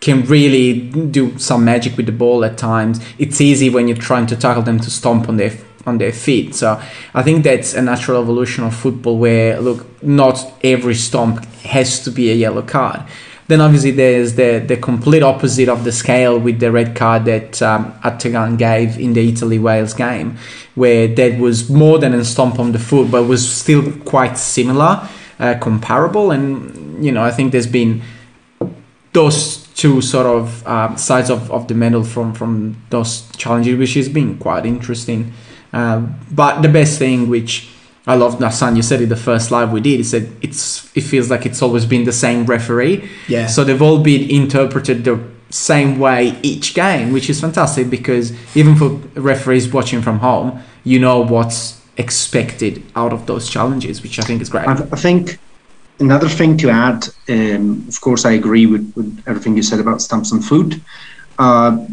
can 0.00 0.24
really 0.24 0.80
do 0.90 1.38
some 1.38 1.64
magic 1.64 1.96
with 1.96 2.06
the 2.06 2.12
ball 2.12 2.44
at 2.44 2.56
times. 2.56 3.00
It's 3.18 3.40
easy 3.40 3.68
when 3.68 3.86
you're 3.86 3.96
trying 3.96 4.26
to 4.26 4.36
tackle 4.36 4.62
them 4.62 4.80
to 4.80 4.90
stomp 4.90 5.28
on 5.28 5.36
their 5.36 5.52
on 5.86 5.98
their 5.98 6.12
feet. 6.12 6.54
So 6.54 6.80
I 7.14 7.22
think 7.22 7.44
that's 7.44 7.74
a 7.74 7.82
natural 7.82 8.22
evolution 8.22 8.64
of 8.64 8.74
football 8.74 9.18
where 9.18 9.60
look, 9.60 10.02
not 10.02 10.52
every 10.62 10.94
stomp 10.94 11.44
has 11.62 12.02
to 12.04 12.10
be 12.10 12.30
a 12.30 12.34
yellow 12.34 12.62
card. 12.62 13.02
Then 13.48 13.60
obviously 13.60 13.90
there's 13.90 14.34
the 14.36 14.62
the 14.64 14.76
complete 14.76 15.22
opposite 15.22 15.68
of 15.68 15.84
the 15.84 15.92
scale 15.92 16.38
with 16.38 16.60
the 16.60 16.70
red 16.70 16.94
card 16.94 17.24
that 17.24 17.60
um, 17.62 18.56
gave 18.56 18.98
in 18.98 19.12
the 19.12 19.28
Italy 19.28 19.58
Wales 19.58 19.92
game, 19.92 20.38
where 20.76 21.08
that 21.08 21.38
was 21.38 21.68
more 21.68 21.98
than 21.98 22.14
a 22.14 22.24
stomp 22.24 22.58
on 22.58 22.72
the 22.72 22.78
foot, 22.78 23.10
but 23.10 23.24
was 23.24 23.42
still 23.50 23.90
quite 24.04 24.38
similar, 24.38 25.08
uh, 25.40 25.54
comparable. 25.60 26.30
And 26.30 27.04
you 27.04 27.10
know 27.10 27.24
I 27.24 27.32
think 27.32 27.52
there's 27.52 27.66
been 27.66 28.02
those 29.12 29.59
two 29.80 30.02
sort 30.02 30.26
of 30.26 30.66
uh, 30.66 30.94
sides 30.96 31.30
of, 31.30 31.50
of 31.50 31.66
the 31.68 31.74
medal 31.74 32.04
from 32.04 32.34
from 32.34 32.76
those 32.90 33.12
challenges, 33.36 33.78
which 33.78 33.94
has 33.94 34.10
been 34.10 34.36
quite 34.36 34.66
interesting. 34.66 35.32
Uh, 35.72 36.00
but 36.30 36.60
the 36.60 36.68
best 36.68 36.98
thing, 36.98 37.30
which 37.30 37.70
I 38.06 38.14
love, 38.14 38.38
Hassan, 38.38 38.76
you 38.76 38.82
said 38.82 39.00
it 39.00 39.06
the 39.06 39.16
first 39.16 39.50
live 39.50 39.72
we 39.72 39.80
did, 39.80 40.00
is 40.00 40.10
that 40.10 40.24
it's 40.42 40.94
it 40.94 41.00
feels 41.00 41.30
like 41.30 41.46
it's 41.46 41.62
always 41.62 41.86
been 41.86 42.04
the 42.04 42.12
same 42.12 42.44
referee. 42.44 43.08
Yeah. 43.26 43.46
So 43.46 43.64
they've 43.64 43.80
all 43.80 44.02
been 44.02 44.28
interpreted 44.28 45.04
the 45.04 45.18
same 45.48 45.98
way 45.98 46.38
each 46.42 46.74
game, 46.74 47.10
which 47.14 47.30
is 47.30 47.40
fantastic 47.40 47.88
because 47.88 48.32
even 48.54 48.76
for 48.76 48.88
referees 49.18 49.72
watching 49.72 50.02
from 50.02 50.18
home, 50.18 50.62
you 50.84 50.98
know 50.98 51.20
what's 51.20 51.80
expected 51.96 52.82
out 52.94 53.14
of 53.14 53.24
those 53.24 53.48
challenges, 53.48 54.02
which 54.02 54.18
I 54.18 54.22
think 54.22 54.42
is 54.42 54.50
great. 54.50 54.68
I, 54.68 54.74
I 54.74 54.98
think 55.06 55.38
another 56.00 56.28
thing 56.28 56.56
to 56.58 56.70
add, 56.70 57.08
um, 57.28 57.84
of 57.88 58.00
course, 58.00 58.24
I 58.24 58.32
agree 58.32 58.66
with, 58.66 58.92
with 58.96 59.22
everything 59.26 59.56
you 59.56 59.62
said 59.62 59.80
about 59.80 60.02
stamps 60.02 60.32
on 60.32 60.40
food. 60.40 60.80
Uh, 61.38 61.86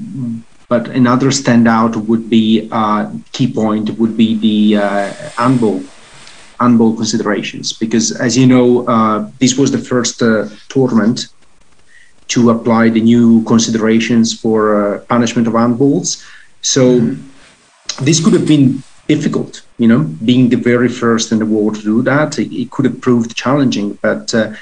but 0.70 0.90
another 0.90 1.28
standout 1.28 1.96
would 2.08 2.30
be 2.30 2.68
uh, 2.72 3.12
key 3.32 3.52
point 3.52 3.98
would 3.98 4.18
be 4.18 4.38
the 4.38 4.84
uh, 4.84 5.14
handball 5.38 5.82
handball 6.60 6.96
considerations 6.96 7.72
because, 7.72 8.12
as 8.20 8.36
you 8.36 8.48
know, 8.48 8.86
uh, 8.88 9.30
this 9.40 9.58
was 9.58 9.72
the 9.72 9.78
first 9.78 10.22
uh, 10.22 10.50
tournament 10.70 11.28
to 12.30 12.50
apply 12.50 12.90
the 12.90 13.00
new 13.00 13.44
considerations 13.44 14.38
for 14.38 14.60
uh, 14.76 15.00
punishment 15.02 15.48
of 15.48 15.54
handballs. 15.54 16.26
So 16.62 17.16
this 18.02 18.24
could 18.24 18.34
have 18.34 18.48
been 18.48 18.84
difficult, 19.08 19.62
you 19.78 19.88
know, 19.88 20.04
being 20.26 20.50
the 20.50 20.58
very 20.58 20.90
first 20.90 21.32
in 21.32 21.40
the 21.40 21.46
world 21.46 21.76
to 21.76 21.84
do 21.84 22.02
that. 22.04 22.38
It, 22.40 22.54
it 22.54 22.72
could 22.72 22.86
have 22.86 23.02
proved 23.02 23.36
challenging, 23.36 23.98
but 24.02 24.34
uh, 24.34 24.54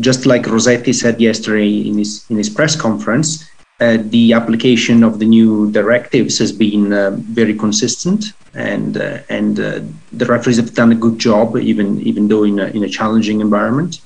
just 0.00 0.26
like 0.26 0.46
Rossetti 0.46 0.92
said 0.92 1.20
yesterday 1.20 1.88
in 1.88 1.98
his 1.98 2.24
in 2.30 2.36
his 2.36 2.48
press 2.48 2.74
conference, 2.74 3.48
uh, 3.80 3.98
the 4.00 4.32
application 4.32 5.02
of 5.02 5.18
the 5.18 5.26
new 5.26 5.70
directives 5.72 6.38
has 6.38 6.52
been 6.52 6.92
uh, 6.92 7.10
very 7.10 7.54
consistent, 7.54 8.32
and 8.54 8.96
uh, 8.96 9.18
and 9.28 9.60
uh, 9.60 9.80
the 10.12 10.26
referees 10.26 10.56
have 10.56 10.74
done 10.74 10.92
a 10.92 11.00
good 11.04 11.18
job, 11.18 11.56
even 11.56 12.00
even 12.00 12.28
though 12.28 12.44
in 12.44 12.58
a, 12.58 12.66
in 12.66 12.84
a 12.84 12.88
challenging 12.88 13.40
environment. 13.40 14.00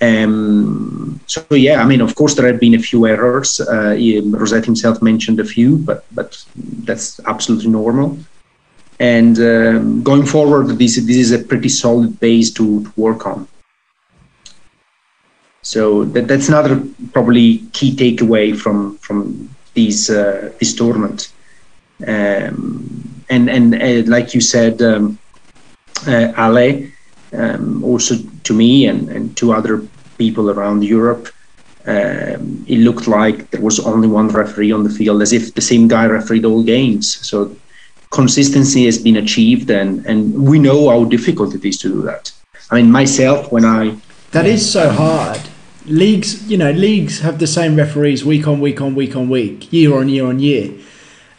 Um, 0.00 1.20
so 1.26 1.44
yeah, 1.50 1.82
I 1.82 1.86
mean, 1.86 2.00
of 2.00 2.14
course, 2.14 2.34
there 2.34 2.46
have 2.46 2.60
been 2.60 2.74
a 2.74 2.78
few 2.78 3.06
errors. 3.06 3.60
Uh, 3.60 3.96
Rossetti 4.26 4.66
himself 4.66 5.02
mentioned 5.02 5.40
a 5.40 5.44
few, 5.44 5.78
but 5.78 6.04
but 6.12 6.44
that's 6.84 7.18
absolutely 7.26 7.70
normal. 7.70 8.18
And 9.00 9.38
um, 9.38 10.02
going 10.02 10.26
forward, 10.26 10.76
this 10.78 10.96
this 10.96 11.16
is 11.16 11.32
a 11.32 11.38
pretty 11.38 11.68
solid 11.68 12.18
base 12.18 12.50
to, 12.52 12.84
to 12.84 12.92
work 12.96 13.26
on. 13.26 13.46
So 15.62 16.04
that, 16.04 16.26
that's 16.28 16.48
another 16.48 16.82
probably 17.12 17.58
key 17.72 17.94
takeaway 17.94 18.56
from 18.56 18.96
from 18.98 19.48
these 19.74 20.10
uh, 20.10 20.52
this 20.58 20.74
tournament. 20.74 21.32
Um, 22.06 23.24
and 23.30 23.48
and 23.50 23.74
uh, 23.74 24.10
like 24.10 24.34
you 24.34 24.40
said, 24.40 24.82
um, 24.82 25.18
uh, 26.06 26.32
Ale, 26.36 26.88
um, 27.32 27.84
also 27.84 28.16
to 28.44 28.54
me 28.54 28.86
and, 28.86 29.08
and 29.08 29.36
to 29.36 29.52
other 29.52 29.82
people 30.16 30.50
around 30.50 30.82
Europe, 30.82 31.28
um, 31.86 32.64
it 32.66 32.78
looked 32.78 33.06
like 33.06 33.50
there 33.50 33.60
was 33.60 33.78
only 33.80 34.08
one 34.08 34.28
referee 34.28 34.72
on 34.72 34.84
the 34.84 34.90
field, 34.90 35.22
as 35.22 35.32
if 35.32 35.54
the 35.54 35.60
same 35.60 35.86
guy 35.86 36.06
refereed 36.06 36.44
all 36.44 36.62
games. 36.62 37.16
So 37.26 37.54
consistency 38.10 38.84
has 38.86 38.98
been 38.98 39.16
achieved, 39.16 39.70
and, 39.70 40.04
and 40.06 40.46
we 40.48 40.58
know 40.58 40.88
how 40.88 41.04
difficult 41.04 41.54
it 41.54 41.64
is 41.64 41.78
to 41.78 41.88
do 41.88 42.02
that. 42.02 42.32
I 42.70 42.76
mean, 42.76 42.90
myself, 42.90 43.50
when 43.52 43.64
I 43.64 43.96
That 44.32 44.46
is 44.46 44.70
so 44.70 44.90
hard. 44.90 45.40
Leagues, 45.86 46.46
you 46.50 46.58
know, 46.58 46.70
leagues 46.70 47.20
have 47.20 47.38
the 47.38 47.46
same 47.46 47.74
referees 47.76 48.24
week 48.24 48.46
on 48.46 48.60
week 48.60 48.80
on 48.80 48.94
week 48.94 49.16
on 49.16 49.28
week, 49.30 49.72
year 49.72 49.96
on 49.98 50.08
year 50.10 50.26
on 50.26 50.38
year, 50.38 50.72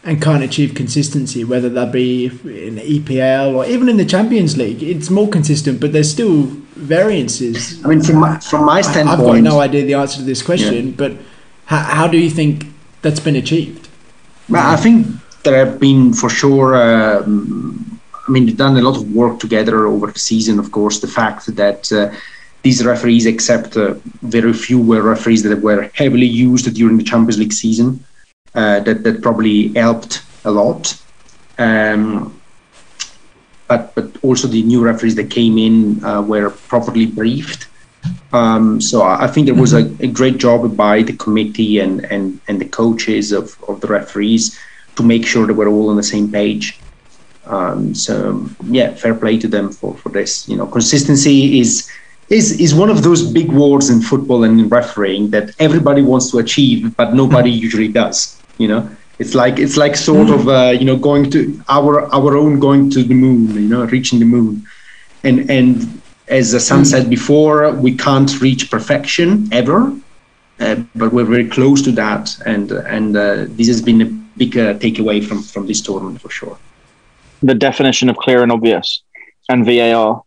and 0.02 0.20
can't 0.20 0.42
achieve 0.42 0.74
consistency, 0.74 1.44
whether 1.44 1.68
that 1.68 1.92
be 1.92 2.26
in 2.26 2.74
the 2.76 2.98
EPL 2.98 3.54
or 3.54 3.64
even 3.66 3.88
in 3.88 3.96
the 3.96 4.04
Champions 4.04 4.56
League. 4.56 4.82
It's 4.82 5.08
more 5.08 5.28
consistent, 5.28 5.80
but 5.80 5.92
there's 5.92 6.10
still 6.10 6.42
variances. 6.74 7.84
I 7.84 7.88
mean, 7.88 8.02
from 8.02 8.16
my, 8.16 8.38
from 8.40 8.64
my 8.64 8.80
I- 8.80 9.02
I've 9.12 9.18
got 9.18 9.40
no 9.40 9.60
idea 9.60 9.84
the 9.84 9.94
answer 9.94 10.18
to 10.18 10.24
this 10.24 10.42
question, 10.42 10.92
but 10.92 11.12
how, 11.66 11.78
how 11.78 12.08
do 12.08 12.18
you 12.18 12.30
think 12.30 12.66
that's 13.02 13.20
been 13.20 13.36
achieved? 13.36 13.88
Well, 14.48 14.66
I 14.66 14.74
think 14.76 15.06
there 15.42 15.64
have 15.64 15.80
been 15.80 16.12
for 16.12 16.28
sure. 16.28 16.74
Um, 16.74 18.00
I 18.26 18.30
mean, 18.30 18.46
they've 18.46 18.56
done 18.56 18.76
a 18.76 18.82
lot 18.82 18.96
of 18.96 19.12
work 19.12 19.40
together 19.40 19.86
over 19.86 20.06
the 20.08 20.18
season. 20.18 20.58
Of 20.58 20.70
course, 20.70 21.00
the 21.00 21.08
fact 21.08 21.46
that 21.56 21.90
uh, 21.92 22.14
these 22.62 22.84
referees, 22.84 23.26
except 23.26 23.76
uh, 23.76 23.94
very 24.22 24.52
few 24.52 24.80
were 24.80 25.02
referees 25.02 25.42
that 25.42 25.60
were 25.60 25.90
heavily 25.94 26.26
used 26.26 26.72
during 26.74 26.98
the 26.98 27.04
Champions 27.04 27.38
League 27.38 27.52
season, 27.52 28.04
uh, 28.54 28.80
that 28.80 29.02
that 29.04 29.22
probably 29.22 29.68
helped 29.74 30.22
a 30.44 30.50
lot. 30.50 31.00
Um, 31.58 32.40
but 33.68 33.94
but 33.94 34.10
also 34.22 34.48
the 34.48 34.62
new 34.62 34.82
referees 34.82 35.14
that 35.14 35.30
came 35.30 35.58
in 35.58 36.04
uh, 36.04 36.22
were 36.22 36.50
properly 36.50 37.06
briefed. 37.06 37.66
Um, 38.32 38.80
so 38.80 39.02
I 39.02 39.26
think 39.26 39.46
there 39.46 39.54
was 39.54 39.72
a, 39.74 39.84
a, 40.00 40.06
great 40.06 40.38
job 40.38 40.76
by 40.76 41.02
the 41.02 41.12
committee 41.12 41.80
and, 41.80 42.04
and, 42.06 42.40
and 42.48 42.60
the 42.60 42.64
coaches 42.64 43.32
of, 43.32 43.56
of 43.68 43.80
the 43.80 43.88
referees 43.88 44.58
to 45.00 45.06
make 45.06 45.26
sure 45.26 45.46
that 45.46 45.54
we're 45.54 45.68
all 45.68 45.88
on 45.90 45.96
the 45.96 46.08
same 46.14 46.30
page. 46.30 46.78
Um, 47.46 47.94
so 47.94 48.46
yeah, 48.64 48.94
fair 48.94 49.14
play 49.14 49.38
to 49.38 49.48
them 49.48 49.70
for, 49.70 49.96
for 49.96 50.10
this. 50.10 50.48
You 50.48 50.56
know, 50.56 50.66
consistency 50.66 51.60
is 51.60 51.90
is 52.28 52.60
is 52.60 52.74
one 52.74 52.90
of 52.90 53.02
those 53.02 53.22
big 53.38 53.50
words 53.50 53.90
in 53.90 54.00
football 54.00 54.44
and 54.44 54.60
in 54.60 54.68
refereeing 54.68 55.30
that 55.30 55.46
everybody 55.58 56.02
wants 56.02 56.30
to 56.30 56.38
achieve, 56.38 56.96
but 56.96 57.14
nobody 57.14 57.50
usually 57.50 57.88
does. 57.88 58.40
You 58.58 58.68
know, 58.68 58.82
it's 59.20 59.34
like 59.34 59.58
it's 59.58 59.76
like 59.76 59.94
sort 59.96 60.30
of 60.30 60.48
uh, 60.48 60.72
you 60.78 60.86
know 60.86 60.96
going 60.96 61.30
to 61.30 61.40
our 61.68 61.92
our 62.14 62.36
own 62.36 62.58
going 62.58 62.90
to 62.90 63.02
the 63.02 63.14
moon 63.14 63.54
you 63.54 63.68
know 63.68 63.84
reaching 63.84 64.18
the 64.18 64.24
moon 64.24 64.64
and 65.24 65.50
and 65.50 66.00
as 66.28 66.46
Sam 66.66 66.84
said 66.84 67.10
before 67.10 67.70
we 67.72 67.92
can't 67.96 68.40
reach 68.40 68.70
perfection 68.70 69.48
ever 69.52 69.94
uh, 70.60 70.76
but 70.94 71.12
we're 71.12 71.30
very 71.36 71.48
close 71.48 71.82
to 71.82 71.92
that 71.92 72.24
and 72.46 72.72
and 72.96 73.16
uh, 73.16 73.44
this 73.58 73.68
has 73.68 73.82
been 73.82 74.00
a 74.06 74.19
big 74.40 74.52
uh, 74.56 74.74
takeaway 74.84 75.18
from 75.28 75.38
from 75.52 75.66
this 75.70 75.80
tournament 75.86 76.20
for 76.24 76.30
sure 76.38 76.56
the 77.50 77.54
definition 77.68 78.06
of 78.12 78.16
clear 78.24 78.42
and 78.42 78.52
obvious 78.56 78.88
and 79.52 79.64
VAR 79.66 80.22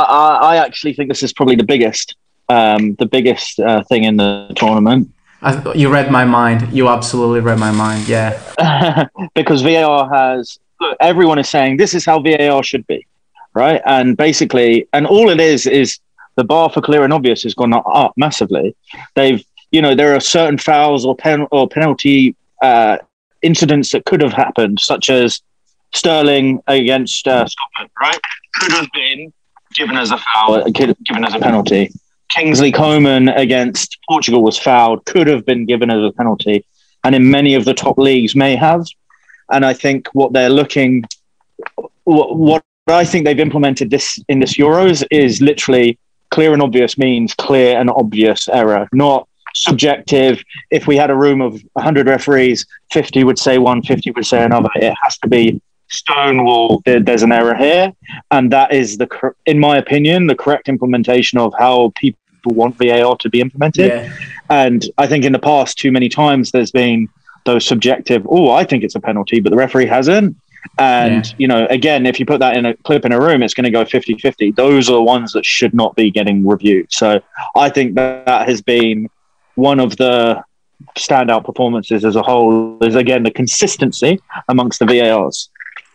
I, 0.00 0.02
I, 0.20 0.28
I 0.52 0.54
actually 0.66 0.94
think 0.94 1.08
this 1.08 1.22
is 1.22 1.32
probably 1.32 1.56
the 1.56 1.68
biggest 1.74 2.16
um, 2.48 2.82
the 3.02 3.06
biggest 3.16 3.60
uh, 3.60 3.82
thing 3.90 4.02
in 4.04 4.16
the 4.22 4.52
tournament 4.62 5.02
I, 5.42 5.72
you 5.72 5.92
read 5.92 6.10
my 6.10 6.24
mind. 6.24 6.72
You 6.72 6.88
absolutely 6.88 7.40
read 7.40 7.58
my 7.58 7.72
mind. 7.72 8.06
Yeah. 8.06 9.08
because 9.34 9.60
VAR 9.62 10.08
has 10.08 10.58
everyone 11.00 11.38
is 11.38 11.48
saying 11.48 11.76
this 11.76 11.94
is 11.94 12.04
how 12.04 12.20
VAR 12.20 12.62
should 12.62 12.86
be, 12.86 13.06
right? 13.54 13.80
And 13.84 14.16
basically, 14.16 14.86
and 14.92 15.06
all 15.06 15.30
it 15.30 15.40
is 15.40 15.66
is 15.66 15.98
the 16.36 16.44
bar 16.44 16.70
for 16.70 16.80
clear 16.80 17.04
and 17.04 17.12
obvious 17.12 17.42
has 17.42 17.54
gone 17.54 17.72
up 17.74 18.12
massively. 18.16 18.74
They've, 19.14 19.44
you 19.70 19.82
know, 19.82 19.94
there 19.94 20.14
are 20.14 20.20
certain 20.20 20.58
fouls 20.58 21.04
or 21.04 21.16
pen 21.16 21.46
or 21.50 21.68
penalty 21.68 22.36
uh, 22.62 22.98
incidents 23.42 23.90
that 23.92 24.04
could 24.04 24.22
have 24.22 24.32
happened, 24.32 24.80
such 24.80 25.10
as 25.10 25.40
Sterling 25.94 26.62
against 26.66 27.28
uh, 27.28 27.46
Scotland, 27.46 27.90
right? 28.00 28.18
Could 28.54 28.72
have 28.72 28.88
been 28.92 29.32
given 29.74 29.96
as 29.96 30.10
a 30.10 30.18
foul, 30.18 30.64
given 30.70 31.24
as 31.24 31.34
a 31.34 31.38
penalty. 31.38 31.90
Kingsley 32.30 32.72
Coman 32.72 33.28
against 33.28 33.98
Portugal 34.08 34.42
was 34.42 34.58
fouled, 34.58 35.04
could 35.04 35.26
have 35.26 35.44
been 35.44 35.66
given 35.66 35.90
as 35.90 36.02
a 36.02 36.12
penalty, 36.12 36.64
and 37.04 37.14
in 37.14 37.30
many 37.30 37.54
of 37.54 37.64
the 37.64 37.74
top 37.74 37.98
leagues 37.98 38.34
may 38.34 38.56
have. 38.56 38.86
And 39.50 39.66
I 39.66 39.74
think 39.74 40.08
what 40.14 40.32
they're 40.32 40.48
looking, 40.48 41.04
what, 42.04 42.36
what 42.36 42.64
I 42.88 43.04
think 43.04 43.26
they've 43.26 43.38
implemented 43.38 43.90
this 43.90 44.18
in 44.28 44.40
this 44.40 44.56
Euros 44.56 45.04
is 45.10 45.42
literally 45.42 45.98
clear 46.30 46.54
and 46.54 46.62
obvious 46.62 46.96
means 46.96 47.34
clear 47.34 47.78
and 47.78 47.90
obvious 47.90 48.48
error, 48.48 48.88
not 48.92 49.28
subjective. 49.54 50.42
If 50.70 50.86
we 50.86 50.96
had 50.96 51.10
a 51.10 51.16
room 51.16 51.40
of 51.40 51.62
100 51.74 52.06
referees, 52.06 52.66
50 52.90 53.24
would 53.24 53.38
say 53.38 53.58
one, 53.58 53.82
50 53.82 54.10
would 54.12 54.26
say 54.26 54.42
another. 54.42 54.70
It 54.76 54.94
has 55.02 55.18
to 55.18 55.28
be 55.28 55.60
stonewall. 55.88 56.82
There's 56.84 57.22
an 57.22 57.32
error 57.32 57.54
here, 57.54 57.92
and 58.30 58.50
that 58.52 58.72
is 58.72 58.98
the, 58.98 59.34
in 59.46 59.58
my 59.58 59.76
opinion, 59.76 60.26
the 60.26 60.34
correct 60.34 60.68
implementation 60.68 61.38
of 61.38 61.52
how 61.58 61.92
people 61.96 62.18
want 62.44 62.76
VAR 62.76 63.16
to 63.16 63.28
be 63.28 63.40
implemented. 63.40 63.88
Yeah. 63.88 64.12
And 64.50 64.84
I 64.98 65.06
think 65.06 65.24
in 65.24 65.32
the 65.32 65.38
past, 65.38 65.78
too 65.78 65.92
many 65.92 66.08
times 66.08 66.50
there's 66.50 66.72
been 66.72 67.08
those 67.44 67.66
subjective, 67.66 68.26
oh, 68.28 68.50
I 68.50 68.64
think 68.64 68.84
it's 68.84 68.94
a 68.94 69.00
penalty, 69.00 69.40
but 69.40 69.50
the 69.50 69.56
referee 69.56 69.86
hasn't. 69.86 70.36
And, 70.78 71.26
yeah. 71.26 71.34
you 71.38 71.48
know, 71.48 71.66
again, 71.70 72.06
if 72.06 72.20
you 72.20 72.26
put 72.26 72.38
that 72.40 72.56
in 72.56 72.66
a 72.66 72.74
clip 72.78 73.04
in 73.04 73.12
a 73.12 73.20
room, 73.20 73.42
it's 73.42 73.54
going 73.54 73.64
to 73.64 73.70
go 73.70 73.84
50 73.84 74.16
50. 74.18 74.52
Those 74.52 74.88
are 74.88 74.92
the 74.92 75.02
ones 75.02 75.32
that 75.32 75.44
should 75.44 75.74
not 75.74 75.96
be 75.96 76.10
getting 76.10 76.46
reviewed. 76.46 76.92
So 76.92 77.20
I 77.56 77.68
think 77.68 77.96
that, 77.96 78.26
that 78.26 78.48
has 78.48 78.62
been 78.62 79.10
one 79.54 79.80
of 79.80 79.96
the 79.96 80.42
standout 80.96 81.44
performances 81.44 82.04
as 82.04 82.16
a 82.16 82.22
whole, 82.22 82.82
is 82.82 82.94
again 82.94 83.22
the 83.22 83.30
consistency 83.30 84.20
amongst 84.48 84.78
the 84.78 84.86
VARs. 84.86 85.48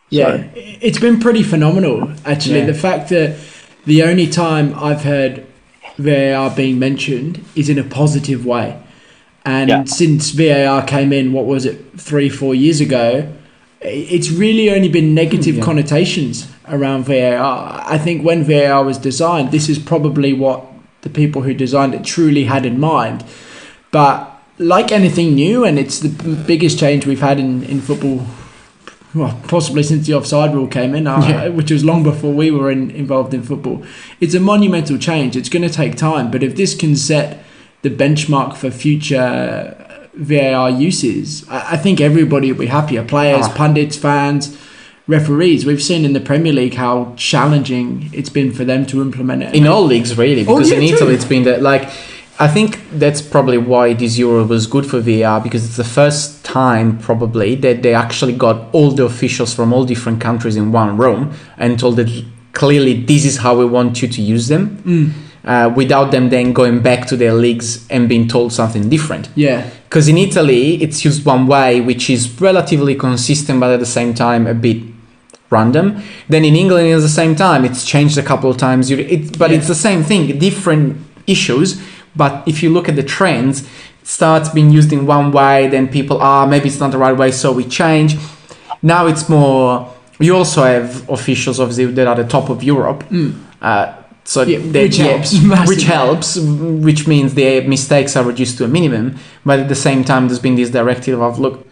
Yeah, 0.09 0.37
so. 0.37 0.49
it's 0.55 0.99
been 0.99 1.19
pretty 1.19 1.43
phenomenal, 1.43 2.11
actually. 2.25 2.59
Yeah. 2.59 2.67
The 2.67 2.73
fact 2.73 3.09
that 3.09 3.37
the 3.85 4.03
only 4.03 4.27
time 4.27 4.73
I've 4.75 5.03
heard 5.03 5.45
VAR 5.97 6.49
being 6.55 6.79
mentioned 6.79 7.43
is 7.55 7.69
in 7.69 7.77
a 7.77 7.83
positive 7.83 8.45
way. 8.45 8.81
And 9.45 9.69
yeah. 9.69 9.83
since 9.85 10.31
VAR 10.31 10.85
came 10.85 11.11
in, 11.11 11.33
what 11.33 11.45
was 11.45 11.65
it, 11.65 11.99
three, 11.99 12.29
four 12.29 12.53
years 12.53 12.81
ago, 12.81 13.33
it's 13.81 14.29
really 14.29 14.69
only 14.71 14.89
been 14.89 15.13
negative 15.13 15.57
yeah. 15.57 15.63
connotations 15.63 16.51
around 16.67 17.05
VAR. 17.05 17.81
I 17.85 17.97
think 17.97 18.25
when 18.25 18.43
VAR 18.43 18.83
was 18.83 18.97
designed, 18.97 19.51
this 19.51 19.69
is 19.69 19.79
probably 19.79 20.33
what 20.33 20.65
the 21.01 21.09
people 21.09 21.43
who 21.43 21.53
designed 21.53 21.93
it 21.93 22.03
truly 22.03 22.45
had 22.45 22.65
in 22.65 22.79
mind. 22.79 23.25
But 23.91 24.33
like 24.57 24.91
anything 24.91 25.35
new, 25.35 25.63
and 25.63 25.77
it's 25.77 25.99
the 25.99 26.09
biggest 26.47 26.79
change 26.79 27.05
we've 27.05 27.21
had 27.21 27.39
in, 27.39 27.63
in 27.63 27.81
football 27.81 28.25
well, 29.17 29.39
possibly 29.47 29.83
since 29.83 30.05
the 30.05 30.13
offside 30.13 30.53
rule 30.53 30.67
came 30.67 30.93
in, 30.93 31.07
uh, 31.07 31.19
yeah. 31.27 31.47
which 31.47 31.71
was 31.71 31.83
long 31.83 32.03
before 32.03 32.33
we 32.33 32.51
were 32.51 32.69
in, 32.69 32.91
involved 32.91 33.33
in 33.33 33.41
football. 33.41 33.83
It's 34.19 34.33
a 34.33 34.39
monumental 34.39 34.97
change. 34.97 35.35
It's 35.35 35.49
going 35.49 35.67
to 35.67 35.73
take 35.73 35.95
time, 35.95 36.29
but 36.29 36.43
if 36.43 36.55
this 36.55 36.75
can 36.75 36.95
set 36.95 37.43
the 37.81 37.89
benchmark 37.89 38.55
for 38.55 38.69
future 38.69 40.09
VAR 40.13 40.69
uses, 40.69 41.47
I, 41.49 41.73
I 41.73 41.77
think 41.77 42.01
everybody 42.01 42.51
will 42.51 42.59
be 42.59 42.67
happier. 42.67 43.03
Players, 43.03 43.47
oh. 43.47 43.53
pundits, 43.55 43.97
fans, 43.97 44.57
referees. 45.07 45.65
We've 45.65 45.81
seen 45.81 46.05
in 46.05 46.13
the 46.13 46.19
Premier 46.19 46.53
League 46.53 46.73
how 46.73 47.13
challenging 47.15 48.09
it's 48.13 48.29
been 48.29 48.51
for 48.51 48.65
them 48.65 48.85
to 48.87 49.01
implement 49.01 49.43
it. 49.43 49.55
In 49.55 49.67
all 49.67 49.83
leagues, 49.83 50.17
really, 50.17 50.41
oh, 50.41 50.55
because 50.55 50.71
oh, 50.71 50.75
yeah, 50.75 50.81
in 50.81 50.93
Italy, 50.93 51.13
it's 51.15 51.25
been 51.25 51.43
that 51.43 51.61
like 51.61 51.89
I 52.39 52.47
think 52.47 52.79
that's 52.91 53.21
probably 53.21 53.57
why 53.57 53.93
this 53.93 54.17
Euro 54.19 54.45
was 54.45 54.67
good 54.67 54.85
for 54.85 54.99
VAR 54.99 55.41
because 55.41 55.65
it's 55.65 55.77
the 55.77 55.83
first 55.83 56.45
time 56.45 56.99
probably 56.99 57.55
that 57.55 57.81
they 57.81 57.95
actually 57.95 58.33
got 58.33 58.67
all 58.73 58.91
the 58.91 59.05
officials 59.05 59.55
from 59.55 59.73
all 59.73 59.85
different 59.85 60.21
countries 60.21 60.55
in 60.55 60.71
one 60.71 60.97
room 60.97 61.33
and 61.57 61.79
told 61.79 61.95
that 61.95 62.25
clearly 62.53 63.01
this 63.01 63.25
is 63.25 63.37
how 63.37 63.57
we 63.57 63.65
want 63.65 64.01
you 64.03 64.07
to 64.07 64.21
use 64.21 64.49
them. 64.49 64.77
Mm. 64.83 65.11
Uh, 65.43 65.73
without 65.73 66.11
them 66.11 66.29
then 66.29 66.51
going 66.51 66.81
back 66.81 67.07
to 67.07 67.15
their 67.15 67.33
leagues 67.33 67.87
and 67.89 68.09
being 68.09 68.27
told 68.27 68.51
something 68.51 68.89
different. 68.89 69.29
Yeah. 69.33 69.67
Because 69.85 70.09
in 70.09 70.17
Italy, 70.17 70.83
it's 70.83 71.05
used 71.05 71.25
one 71.25 71.47
way, 71.47 71.79
which 71.79 72.09
is 72.09 72.41
relatively 72.41 72.95
consistent, 72.95 73.61
but 73.61 73.71
at 73.71 73.79
the 73.79 73.85
same 73.85 74.13
time 74.13 74.45
a 74.45 74.53
bit 74.53 74.83
random. 75.49 76.01
Then 76.29 76.43
in 76.45 76.55
England, 76.55 76.87
at 76.93 77.01
the 77.01 77.09
same 77.09 77.35
time, 77.35 77.65
it's 77.65 77.85
changed 77.85 78.17
a 78.17 78.23
couple 78.23 78.49
of 78.49 78.57
times. 78.57 78.91
It, 78.91 79.37
but 79.37 79.51
yeah. 79.51 79.57
it's 79.57 79.67
the 79.67 79.75
same 79.75 80.03
thing, 80.03 80.37
different 80.39 80.97
issues 81.25 81.81
but 82.17 82.45
if 82.47 82.63
you 82.63 82.71
look 82.71 82.89
at 82.89 82.95
the 82.95 83.03
trends, 83.03 83.61
it 83.61 84.07
starts 84.07 84.49
being 84.49 84.71
used 84.71 84.91
in 84.91 85.05
one 85.05 85.31
way, 85.31 85.67
then 85.67 85.87
people 85.87 86.17
are 86.17 86.45
ah, 86.45 86.49
maybe 86.49 86.67
it's 86.67 86.79
not 86.79 86.91
the 86.91 86.97
right 86.97 87.15
way, 87.15 87.31
so 87.31 87.51
we 87.51 87.63
change. 87.63 88.17
Now 88.81 89.05
it's 89.05 89.29
more. 89.29 89.93
You 90.19 90.35
also 90.35 90.63
have 90.63 91.07
officials 91.09 91.59
obviously 91.59 91.85
that 91.85 92.07
are 92.07 92.15
the 92.15 92.27
top 92.27 92.49
of 92.49 92.63
Europe. 92.63 93.03
Mm. 93.03 93.39
Uh, 93.61 93.93
so 94.23 94.41
yeah, 94.41 94.57
which 94.57 94.97
helps, 94.97 95.67
which 95.67 95.83
helps, 95.83 96.37
which 96.37 97.07
means 97.07 97.35
the 97.35 97.61
mistakes 97.61 98.15
are 98.15 98.23
reduced 98.23 98.57
to 98.57 98.65
a 98.65 98.67
minimum. 98.67 99.17
But 99.45 99.59
at 99.59 99.69
the 99.69 99.75
same 99.75 100.03
time, 100.03 100.27
there's 100.27 100.39
been 100.39 100.55
this 100.55 100.71
directive 100.71 101.21
of 101.21 101.37
look, 101.37 101.66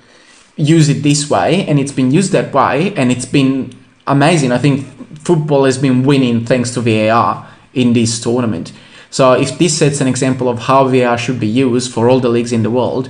use 0.55 0.89
it 0.89 1.03
this 1.03 1.29
way, 1.29 1.65
and 1.67 1.79
it's 1.79 1.91
been 1.91 2.11
used 2.11 2.31
that 2.31 2.53
way, 2.53 2.93
and 2.95 3.11
it's 3.11 3.25
been 3.25 3.73
amazing. 4.07 4.51
I 4.51 4.57
think 4.57 4.85
football 5.19 5.65
has 5.65 5.77
been 5.77 6.03
winning 6.03 6.45
thanks 6.45 6.71
to 6.71 6.81
VAR 6.81 7.47
in 7.73 7.93
this 7.93 8.19
tournament. 8.19 8.71
So 9.09 9.33
if 9.33 9.57
this 9.57 9.77
sets 9.77 10.01
an 10.01 10.07
example 10.07 10.49
of 10.49 10.59
how 10.59 10.87
VAR 10.87 11.17
should 11.17 11.39
be 11.39 11.47
used 11.47 11.93
for 11.93 12.09
all 12.09 12.19
the 12.19 12.29
leagues 12.29 12.51
in 12.51 12.63
the 12.63 12.69
world, 12.69 13.09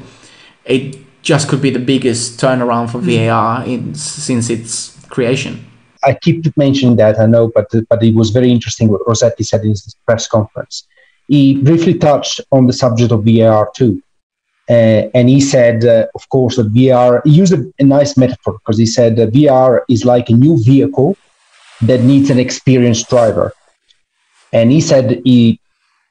it 0.64 0.98
just 1.22 1.50
could 1.50 1.62
be 1.62 1.70
the 1.72 1.80
biggest 1.80 2.40
turnaround 2.40 2.92
for 2.92 3.00
hmm. 3.00 3.10
VAR 3.10 3.66
in, 3.66 3.96
since 3.96 4.50
its 4.50 4.96
creation. 5.08 5.66
I 6.04 6.14
keep 6.14 6.56
mentioning 6.56 6.98
that 6.98 7.20
I 7.20 7.26
know, 7.26 7.52
but 7.54 7.72
but 7.90 8.04
it 8.04 8.14
was 8.14 8.30
very 8.30 8.52
interesting 8.52 8.90
what 8.90 9.08
Rossetti 9.08 9.44
said 9.44 9.62
in 9.64 9.70
his 9.70 9.96
press 10.06 10.28
conference. 10.28 10.88
He 11.28 11.60
briefly 11.62 11.96
touched 11.96 12.42
on 12.52 12.68
the 12.68 12.74
subject 12.74 13.12
of 13.12 13.26
VAR 13.26 13.72
too, 13.76 14.04
uh, 14.70 15.10
and 15.14 15.30
he 15.30 15.40
said, 15.40 15.86
uh, 15.86 16.08
of 16.16 16.28
course, 16.30 16.56
that 16.56 16.74
VR, 16.74 17.22
He 17.24 17.32
used 17.32 17.54
a, 17.54 17.72
a 17.80 17.84
nice 17.84 18.18
metaphor 18.18 18.54
because 18.54 18.78
he 18.78 18.86
said 18.86 19.16
that 19.18 19.34
VAR 19.34 19.86
is 19.90 20.06
like 20.06 20.30
a 20.30 20.34
new 20.34 20.62
vehicle 20.64 21.16
that 21.82 22.02
needs 22.02 22.30
an 22.30 22.40
experienced 22.40 23.10
driver, 23.10 23.54
and 24.54 24.72
he 24.72 24.82
said 24.82 25.22
he 25.24 25.60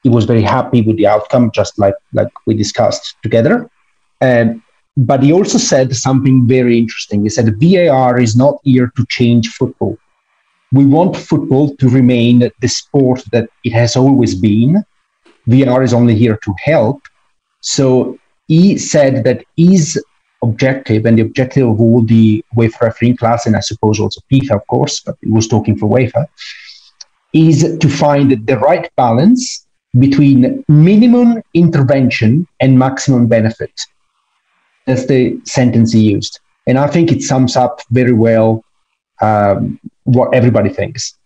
he 0.05 0.11
was 0.11 0.27
very 0.27 0.43
happy 0.43 0.83
with 0.83 0.97
the 0.99 1.07
outcome, 1.07 1.51
just 1.53 1.79
like 1.79 1.95
like 2.13 2.29
we 2.47 2.55
discussed 2.55 3.17
together. 3.23 3.69
And 4.21 4.63
but 4.97 5.23
he 5.23 5.33
also 5.33 5.59
said 5.59 5.97
something 5.97 6.47
very 6.47 6.79
interesting. 6.79 7.23
He 7.23 7.31
said 7.31 7.61
VAR 7.61 8.21
is 8.21 8.37
not 8.37 8.59
here 8.63 8.93
to 8.97 9.07
change 9.09 9.49
football. 9.49 9.99
we 10.73 10.85
want 10.85 11.17
football 11.17 11.75
to 11.77 11.89
remain 11.89 12.51
the 12.61 12.69
sport 12.69 13.23
that 13.33 13.49
it 13.63 13.73
has 13.73 13.97
always 13.97 14.35
been. 14.35 14.85
VR 15.49 15.85
is 15.85 15.95
only 15.95 16.15
here 16.17 16.39
to 16.45 16.55
help. 16.65 17.01
So 17.61 18.19
he 18.49 18.79
said 18.79 19.25
that 19.25 19.45
his 19.57 20.03
objective 20.43 21.07
and 21.07 21.19
the 21.19 21.23
objective 21.23 21.69
of 21.69 21.81
all 21.81 22.03
the 22.03 22.45
UEFA 22.57 22.81
refereeing 22.83 23.17
class, 23.17 23.47
and 23.47 23.57
I 23.57 23.61
suppose 23.61 23.99
also 23.99 24.21
FIFA, 24.31 24.57
of 24.57 24.67
course, 24.67 25.01
but 25.01 25.17
he 25.23 25.31
was 25.31 25.49
talking 25.49 25.77
for 25.77 25.89
UEFA, 25.89 26.27
is 27.33 27.77
to 27.79 27.89
find 27.89 28.47
the 28.47 28.59
right 28.59 28.89
balance 28.97 29.67
between 29.99 30.65
minimum 30.69 31.43
intervention 31.55 32.47
and 32.61 32.79
maximum 32.79 33.27
benefit. 33.27 33.81
That's 34.87 35.07
the 35.07 35.41
sentence 35.45 35.93
he 35.93 36.11
used. 36.11 36.41
And 36.67 36.79
I 36.79 36.87
think 36.87 37.13
it 37.13 37.23
sums 37.23 37.57
up 37.57 37.81
very 37.91 38.13
well 38.13 38.65
um, 39.21 39.79
what 40.05 40.35
everybody 40.35 40.71
thinks. 40.71 41.17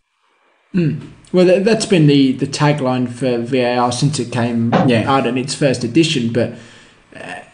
Mm. 0.74 1.10
Well, 1.32 1.62
that's 1.62 1.86
been 1.86 2.06
the, 2.06 2.32
the 2.32 2.46
tagline 2.46 3.08
for 3.08 3.38
VAR 3.38 3.92
since 3.92 4.18
it 4.18 4.32
came 4.32 4.72
yeah. 4.86 5.10
out 5.10 5.26
in 5.26 5.36
its 5.36 5.54
first 5.54 5.84
edition. 5.84 6.32
But 6.32 6.54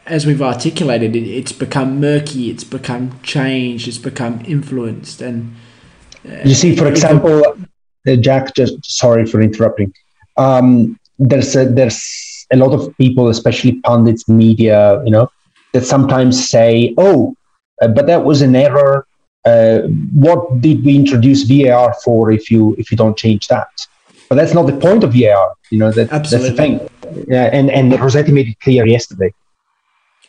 as 0.06 0.26
we've 0.26 0.42
articulated, 0.42 1.16
it, 1.16 1.26
it's 1.26 1.52
become 1.52 2.00
murky, 2.00 2.50
it's 2.50 2.64
become 2.64 3.18
changed, 3.22 3.88
it's 3.88 3.98
become 3.98 4.42
influenced. 4.46 5.20
And 5.20 5.54
uh, 6.28 6.42
you 6.44 6.54
see, 6.54 6.76
for 6.76 6.86
example, 6.86 7.44
uh, 8.06 8.16
Jack, 8.16 8.54
just 8.54 8.74
sorry 8.84 9.26
for 9.26 9.40
interrupting. 9.40 9.92
Um, 10.36 10.98
there's 11.18 11.54
a, 11.56 11.66
there's 11.66 12.46
a 12.52 12.56
lot 12.56 12.72
of 12.72 12.96
people, 12.98 13.28
especially 13.28 13.80
pundits, 13.80 14.28
media, 14.28 15.02
you 15.04 15.10
know, 15.10 15.30
that 15.72 15.84
sometimes 15.84 16.48
say, 16.48 16.94
"Oh, 16.98 17.36
uh, 17.80 17.88
but 17.88 18.06
that 18.06 18.24
was 18.24 18.42
an 18.42 18.54
error 18.54 19.06
uh, 19.44 19.80
what 20.14 20.60
did 20.60 20.84
we 20.84 20.96
introduce 20.96 21.42
VAR 21.42 21.94
for 22.02 22.30
if 22.30 22.50
you 22.50 22.74
if 22.78 22.90
you 22.90 22.96
don't 22.96 23.16
change 23.16 23.48
that? 23.48 23.68
But 24.28 24.36
that's 24.36 24.54
not 24.54 24.66
the 24.66 24.76
point 24.76 25.04
of 25.04 25.12
VAR. 25.12 25.54
You 25.70 25.78
know 25.78 25.90
that, 25.92 26.08
that's 26.08 26.30
the 26.30 26.52
thing. 26.52 26.80
Yeah, 27.28 27.50
and 27.52 27.70
and 27.70 27.92
Rossetti 28.00 28.32
made 28.32 28.48
it 28.48 28.58
clear 28.60 28.86
yesterday. 28.86 29.34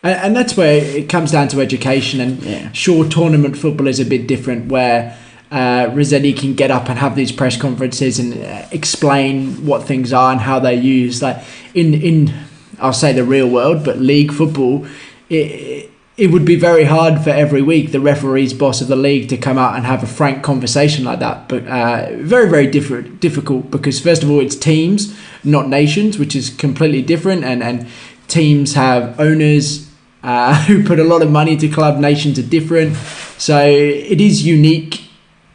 And, 0.05 0.19
and 0.21 0.35
that's 0.35 0.55
where 0.55 0.75
it 0.75 1.09
comes 1.09 1.31
down 1.31 1.47
to 1.50 1.62
education. 1.62 2.21
And 2.21 2.41
yeah. 2.43 2.71
sure, 2.71 3.09
tournament 3.09 3.57
football 3.57 3.88
is 3.88 4.00
a 4.00 4.05
bit 4.05 4.27
different, 4.27 4.71
where 4.71 5.17
uh, 5.51 5.89
Rossetti 5.93 6.31
can 6.31 6.53
get 6.53 6.69
up 6.71 6.89
and 6.89 7.00
have 7.00 7.15
these 7.15 7.31
press 7.31 7.57
conferences 7.57 8.19
and 8.19 8.33
uh, 8.33 8.67
explain 8.71 9.65
what 9.65 9.83
things 9.83 10.13
are 10.13 10.31
and 10.31 10.39
how 10.39 10.59
they're 10.59 10.74
used. 10.74 11.21
Like 11.21 11.43
in 11.74 11.95
in 11.95 12.33
I'll 12.79 12.93
say 12.93 13.13
the 13.13 13.24
real 13.24 13.50
world, 13.50 13.83
but 13.83 13.97
league 13.97 14.31
football. 14.31 14.85
It, 15.29 15.91
it 16.17 16.31
would 16.31 16.45
be 16.45 16.55
very 16.55 16.85
hard 16.85 17.21
for 17.21 17.31
every 17.31 17.62
week 17.62 17.91
the 17.91 18.00
referee's 18.00 18.53
boss 18.53 18.79
of 18.79 18.88
the 18.88 18.95
league 18.95 19.27
to 19.27 19.35
come 19.35 19.57
out 19.57 19.75
and 19.75 19.85
have 19.85 20.01
a 20.01 20.07
frank 20.07 20.43
conversation 20.43 21.03
like 21.03 21.19
that. 21.19 21.50
But 21.50 21.67
uh, 21.67 22.15
very, 22.19 22.50
very 22.50 22.67
different, 22.67 23.19
difficult 23.19 23.69
because 23.69 24.00
first 24.00 24.24
of 24.24 24.31
all, 24.31 24.39
it's 24.39 24.55
teams, 24.55 25.17
not 25.43 25.67
nations, 25.67 26.17
which 26.17 26.33
is 26.33 26.50
completely 26.50 27.01
different. 27.01 27.43
And 27.43 27.62
and 27.62 27.88
teams 28.27 28.74
have 28.75 29.19
owners 29.19 29.85
uh, 30.25 30.55
who 30.65 30.84
put 30.84 31.00
a 31.00 31.03
lot 31.03 31.22
of 31.22 31.32
money 31.32 31.55
to 31.55 31.70
club. 31.70 32.00
Nations 32.00 32.38
are 32.39 32.44
different, 32.44 32.96
so 33.38 33.63
it 33.63 34.20
is 34.20 34.46
unique 34.46 35.03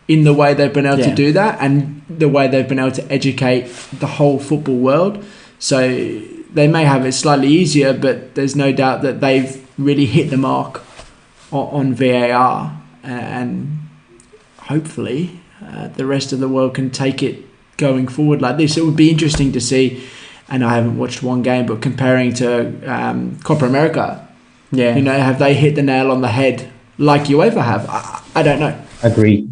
in 0.08 0.24
the 0.24 0.32
way 0.32 0.54
they've 0.54 0.72
been 0.72 0.86
able 0.86 1.00
yeah. 1.00 1.10
to 1.10 1.14
do 1.14 1.32
that 1.32 1.58
and 1.60 2.02
the 2.08 2.28
way 2.28 2.48
they've 2.48 2.68
been 2.68 2.78
able 2.78 2.90
to 2.90 3.12
educate 3.12 3.68
the 3.92 4.06
whole 4.06 4.38
football 4.38 4.78
world. 4.78 5.24
So 5.58 5.88
they 6.52 6.66
may 6.66 6.84
have 6.84 7.04
it 7.06 7.12
slightly 7.12 7.48
easier, 7.48 7.92
but 7.92 8.34
there's 8.34 8.56
no 8.56 8.72
doubt 8.72 9.02
that 9.02 9.20
they've 9.20 9.64
really 9.78 10.06
hit 10.06 10.30
the 10.30 10.36
mark 10.36 10.82
on, 11.52 11.68
on 11.68 11.94
VAR, 11.94 12.80
and 13.02 13.78
hopefully 14.58 15.40
uh, 15.64 15.88
the 15.88 16.06
rest 16.06 16.32
of 16.32 16.40
the 16.40 16.48
world 16.48 16.74
can 16.74 16.90
take 16.90 17.22
it 17.22 17.44
going 17.76 18.08
forward 18.08 18.40
like 18.42 18.56
this. 18.56 18.76
It 18.76 18.84
would 18.84 18.96
be 18.96 19.10
interesting 19.10 19.52
to 19.52 19.60
see, 19.60 20.04
and 20.48 20.64
I 20.64 20.74
haven't 20.74 20.98
watched 20.98 21.22
one 21.22 21.42
game, 21.42 21.66
but 21.66 21.82
comparing 21.82 22.34
to 22.34 22.92
um, 22.92 23.38
Copa 23.44 23.66
America, 23.66 24.26
yeah, 24.72 24.96
you 24.96 25.02
know, 25.02 25.18
have 25.18 25.38
they 25.38 25.54
hit 25.54 25.74
the 25.74 25.82
nail 25.82 26.10
on 26.10 26.20
the 26.20 26.28
head 26.28 26.70
like 26.98 27.22
UEFA 27.22 27.64
have? 27.64 27.88
I, 27.88 28.22
I 28.34 28.42
don't 28.42 28.60
know. 28.60 28.80
Agree, 29.02 29.48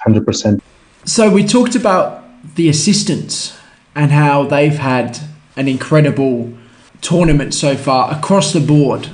hundred 0.00 0.26
percent. 0.26 0.62
So 1.04 1.30
we 1.30 1.44
talked 1.44 1.74
about 1.74 2.24
the 2.56 2.68
assistants 2.68 3.58
and 3.94 4.10
how 4.10 4.44
they've 4.44 4.78
had 4.78 5.18
an 5.56 5.68
incredible 5.68 6.52
tournament 7.00 7.54
so 7.54 7.76
far 7.76 8.12
across 8.12 8.52
the 8.52 8.60
board. 8.60 9.08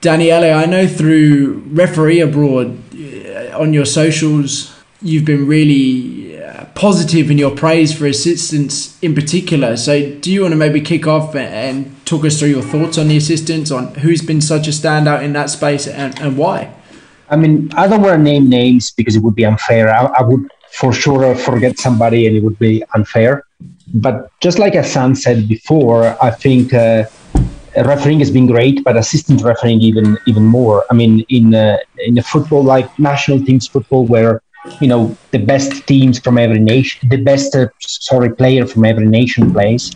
Daniele, 0.00 0.54
I 0.56 0.64
know 0.66 0.86
through 0.86 1.62
Referee 1.66 2.20
Abroad 2.20 2.78
uh, 2.94 3.58
on 3.58 3.72
your 3.72 3.84
socials, 3.84 4.74
you've 5.02 5.24
been 5.24 5.46
really 5.46 6.27
positive 6.74 7.30
in 7.30 7.38
your 7.38 7.54
praise 7.54 7.96
for 7.96 8.06
assistants 8.06 8.98
in 9.02 9.14
particular. 9.14 9.76
So, 9.76 10.14
do 10.16 10.32
you 10.32 10.42
want 10.42 10.52
to 10.52 10.56
maybe 10.56 10.80
kick 10.80 11.06
off 11.06 11.34
and 11.34 11.94
talk 12.06 12.24
us 12.24 12.38
through 12.38 12.48
your 12.48 12.62
thoughts 12.62 12.98
on 12.98 13.08
the 13.08 13.16
assistants, 13.16 13.70
on 13.70 13.94
who's 13.96 14.22
been 14.22 14.40
such 14.40 14.66
a 14.66 14.70
standout 14.70 15.22
in 15.22 15.32
that 15.34 15.50
space 15.50 15.86
and, 15.86 16.18
and 16.20 16.36
why? 16.36 16.72
I 17.30 17.36
mean, 17.36 17.70
I 17.74 17.86
don't 17.86 18.02
want 18.02 18.16
to 18.18 18.22
name 18.22 18.48
names 18.48 18.90
because 18.90 19.14
it 19.14 19.22
would 19.22 19.34
be 19.34 19.44
unfair. 19.44 19.92
I, 19.92 20.06
I 20.06 20.22
would 20.22 20.50
for 20.72 20.92
sure 20.92 21.34
forget 21.34 21.78
somebody 21.78 22.26
and 22.26 22.36
it 22.36 22.42
would 22.42 22.58
be 22.58 22.82
unfair. 22.94 23.44
But 23.94 24.30
just 24.40 24.58
like 24.58 24.74
Hassan 24.74 25.14
said 25.14 25.48
before, 25.48 26.16
I 26.22 26.30
think. 26.30 26.74
Uh, 26.74 27.04
refereeing 27.84 28.18
has 28.18 28.30
been 28.30 28.46
great, 28.46 28.82
but 28.82 28.96
assistant 28.96 29.42
refereeing 29.42 29.80
even 29.80 30.18
even 30.26 30.44
more. 30.44 30.84
I 30.90 30.94
mean, 30.94 31.24
in 31.28 31.54
uh, 31.54 31.78
in 31.98 32.18
a 32.18 32.22
football 32.22 32.62
like 32.62 32.98
national 32.98 33.44
teams 33.44 33.66
football, 33.66 34.04
where 34.06 34.42
you 34.80 34.88
know 34.88 35.16
the 35.30 35.38
best 35.38 35.86
teams 35.86 36.18
from 36.18 36.38
every 36.38 36.58
nation, 36.58 37.08
the 37.08 37.22
best 37.22 37.54
uh, 37.54 37.68
sorry 37.80 38.34
player 38.34 38.66
from 38.66 38.84
every 38.84 39.06
nation 39.06 39.52
plays. 39.52 39.94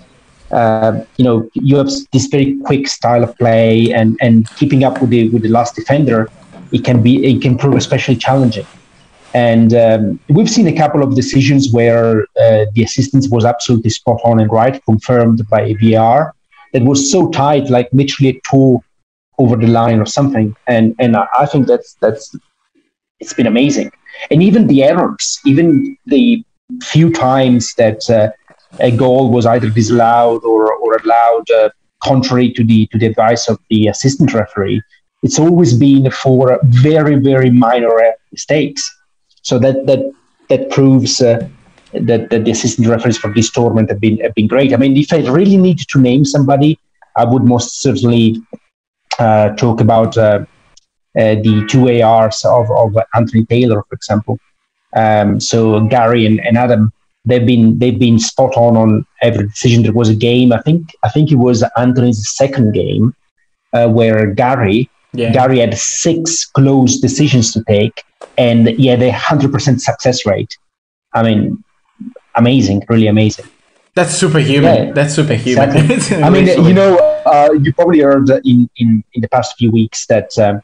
Uh, 0.51 1.05
you 1.17 1.25
know, 1.25 1.49
you 1.55 1.77
have 1.77 1.91
this 2.13 2.27
very 2.27 2.59
quick 2.65 2.87
style 2.87 3.23
of 3.25 3.37
play, 3.39 3.93
and 3.93 4.19
and 4.21 4.49
keeping 4.57 4.85
up 4.85 5.01
with 5.01 5.11
the 5.11 5.29
with 5.31 5.43
the 5.43 5.49
last 5.49 5.75
defender, 5.75 6.31
it 6.73 6.85
can 6.85 7.03
be 7.03 7.25
it 7.25 7.41
can 7.43 7.57
prove 7.57 7.75
especially 7.75 8.17
challenging. 8.17 8.67
And 9.35 9.73
um, 9.75 10.21
we've 10.29 10.51
seen 10.51 10.67
a 10.67 10.77
couple 10.77 11.03
of 11.03 11.15
decisions 11.15 11.73
where 11.73 12.23
uh, 12.39 12.67
the 12.75 12.83
assistance 12.83 13.29
was 13.31 13.47
absolutely 13.47 13.91
spot 13.91 14.21
on 14.25 14.41
and 14.41 14.53
right, 14.53 14.83
confirmed 14.85 15.49
by 15.49 15.75
VAR 15.81 16.35
that 16.75 16.83
was 16.83 17.11
so 17.11 17.31
tight, 17.31 17.71
like 17.71 17.89
literally 17.93 18.31
a 18.31 18.41
toe 18.51 18.85
over 19.39 19.57
the 19.57 19.67
line 19.67 20.01
or 20.01 20.07
something. 20.07 20.55
And 20.67 20.95
and 20.99 21.17
I 21.17 21.47
think 21.47 21.67
that's 21.67 21.95
that's 21.95 22.37
it's 23.23 23.35
been 23.35 23.47
amazing. 23.47 23.91
And 24.31 24.43
even 24.43 24.67
the 24.67 24.83
errors, 24.83 25.41
even 25.47 25.97
the 26.07 26.45
few 26.83 27.11
times 27.13 27.75
that 27.75 28.01
uh, 28.11 28.31
a 28.81 28.91
goal 28.91 29.31
was 29.31 29.45
either 29.47 29.71
disallowed 29.71 30.43
or 30.45 30.63
or 30.83 30.91
allowed 31.03 31.47
uh, 31.51 31.69
contrary 32.03 32.53
to 32.57 32.63
the 32.71 32.87
to 32.91 32.99
the 32.99 33.07
advice 33.07 33.49
of 33.49 33.59
the 33.71 33.81
assistant 33.87 34.35
referee, 34.35 34.83
it's 35.23 35.39
always 35.39 35.73
been 35.87 36.11
for 36.11 36.59
very 36.65 37.17
very 37.31 37.51
minor 37.51 37.95
mistakes. 38.31 38.83
So 39.43 39.59
that 39.65 39.87
that 39.89 40.03
that 40.51 40.71
proves. 40.71 41.23
Uh, 41.23 41.49
that, 42.09 42.31
that 42.31 42.47
the 42.47 42.51
assistant 42.51 42.89
referees 42.89 43.19
for 43.19 43.31
this 43.35 43.51
tournament 43.51 43.91
have 43.91 44.01
been 44.01 44.17
have 44.21 44.35
been 44.35 44.49
great. 44.49 44.73
I 44.73 44.79
mean, 44.79 44.97
if 44.97 45.13
I 45.13 45.19
really 45.39 45.59
need 45.59 45.79
to 45.93 46.01
name 46.01 46.25
somebody, 46.25 46.79
I 47.17 47.25
would 47.31 47.45
most 47.45 47.83
certainly 47.83 48.41
uh, 49.19 49.51
talk 49.57 49.83
about 49.83 50.17
uh, 50.17 50.47
the 51.15 51.67
two 51.69 52.03
ARs 52.03 52.45
of, 52.45 52.71
of 52.71 52.97
Anthony 53.15 53.45
Taylor, 53.45 53.83
for 53.89 53.95
example. 53.95 54.39
Um, 54.95 55.41
so 55.41 55.81
Gary 55.87 56.27
and, 56.27 56.41
and 56.41 56.57
Adam, 56.57 56.93
they've 57.25 57.47
been 57.47 57.79
they've 57.79 57.99
been 57.99 58.19
spot 58.19 58.57
on 58.57 58.77
on 58.77 59.07
every 59.23 59.47
decision. 59.49 59.83
There 59.83 59.93
was 59.93 60.09
a 60.09 60.15
game, 60.15 60.53
I 60.53 60.61
think 60.63 60.91
I 61.03 61.09
think 61.09 61.31
it 61.31 61.37
was 61.37 61.65
Anthony's 61.77 62.29
second 62.37 62.73
game, 62.73 63.15
uh, 63.73 63.89
where 63.89 64.27
Gary 64.27 64.91
yeah. 65.13 65.33
Gary 65.33 65.59
had 65.59 65.77
six 65.77 66.47
close 66.47 66.99
decisions 66.99 67.53
to 67.53 67.63
take, 67.65 68.03
and 68.39 68.69
he 68.69 68.87
had 68.87 69.03
a 69.03 69.13
hundred 69.13 69.53
percent 69.53 69.83
success 69.83 70.25
rate. 70.27 70.57
I 71.15 71.23
mean, 71.23 71.63
amazing, 72.35 72.85
really 72.89 73.07
amazing. 73.07 73.47
That's 73.95 74.15
superhuman. 74.15 74.87
Yeah, 74.87 74.93
That's 74.93 75.15
superhuman. 75.15 75.77
Exactly. 75.77 76.23
I 76.23 76.31
mean, 76.31 76.47
you 76.65 76.73
know, 76.73 76.97
uh, 77.27 77.51
you 77.61 77.75
probably 77.75 78.01
heard 78.01 78.31
in, 78.31 78.71
in, 78.77 79.05
in 79.13 79.21
the 79.21 79.29
past 79.29 79.59
few 79.59 79.71
weeks 79.71 80.07
that 80.07 80.31
um, 80.39 80.63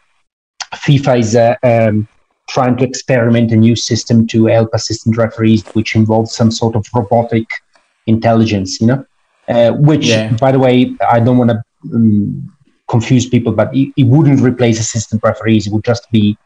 FIFA 0.75 1.19
is 1.19 1.37
uh, 1.37 1.55
um, 1.63 2.09
trying 2.49 2.77
to 2.79 2.85
experiment 2.85 3.53
a 3.53 3.57
new 3.57 3.77
system 3.77 4.27
to 4.29 4.47
help 4.47 4.71
assistant 4.73 5.17
referees, 5.17 5.67
which 5.69 5.95
involves 5.95 6.35
some 6.35 6.51
sort 6.51 6.75
of 6.77 6.87
robotic 6.95 7.47
intelligence, 8.07 8.81
you 8.81 8.87
know, 8.87 9.07
uh, 9.49 9.73
which, 9.73 10.07
yeah. 10.07 10.33
by 10.37 10.51
the 10.51 10.59
way, 10.59 10.95
I 11.11 11.21
don't 11.21 11.39
want 11.39 11.51
to 11.51 11.63
um, 11.95 12.53
confuse 12.89 13.29
people, 13.29 13.53
but 13.53 13.75
it, 13.75 13.93
it 13.97 14.07
wouldn't 14.07 14.41
replace 14.41 14.81
assistant 14.81 15.23
referees. 15.23 15.67
It 15.67 15.73
would 15.73 15.85
just 15.85 16.11
be 16.11 16.37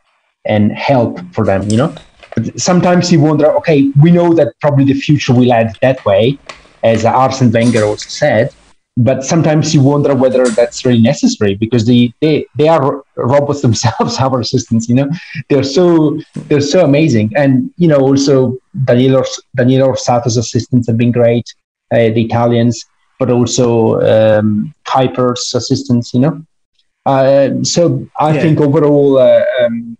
an 0.45 0.71
help 0.71 1.21
for 1.33 1.45
them, 1.45 1.69
you 1.71 1.77
know. 1.77 1.95
But 2.35 2.59
sometimes 2.61 3.13
you 3.13 3.21
wonder, 3.21 3.47
okay, 3.59 3.91
we 4.01 4.11
know 4.11 4.35
that 4.35 4.55
probably 4.61 4.85
the 4.85 4.95
future 4.95 5.35
will 5.35 5.53
end 5.53 5.79
that 5.83 6.05
way, 6.05 6.39
as 6.83 7.05
Arsene 7.05 7.53
Wenger 7.53 7.85
also 7.85 8.09
said. 8.09 8.53
But 8.97 9.25
sometimes 9.25 9.75
you 9.75 9.83
wonder 9.83 10.15
whether 10.15 10.47
that's 10.49 10.85
really 10.85 11.01
necessary 11.01 11.55
because 11.55 11.87
they 11.87 12.13
they, 12.21 12.47
they 12.57 12.69
are 12.69 13.03
robots 13.17 13.63
themselves 13.67 14.19
our 14.19 14.41
assistants 14.41 14.89
you 14.89 14.95
know? 14.95 15.11
They're 15.49 15.63
so 15.63 16.21
they're 16.49 16.61
so 16.61 16.85
amazing. 16.85 17.33
And 17.37 17.73
you 17.77 17.89
know 17.89 18.01
also 18.01 18.59
daniel 18.85 19.25
daniel 19.57 19.89
orsato's 19.89 20.37
assistants 20.37 20.87
have 20.89 20.97
been 20.97 21.13
great 21.13 21.55
uh, 21.93 22.09
the 22.15 22.25
italians 22.25 22.85
but 23.19 23.31
also 23.31 24.01
um, 24.01 24.75
kuiper's 24.87 25.55
assistants 25.55 26.13
you 26.15 26.21
know? 26.21 26.45
Uh, 27.07 27.63
so 27.63 28.07
i 28.19 28.33
yeah. 28.33 28.41
think 28.41 28.61
overall 28.61 29.19
uh, 29.19 29.45
um, 29.61 29.97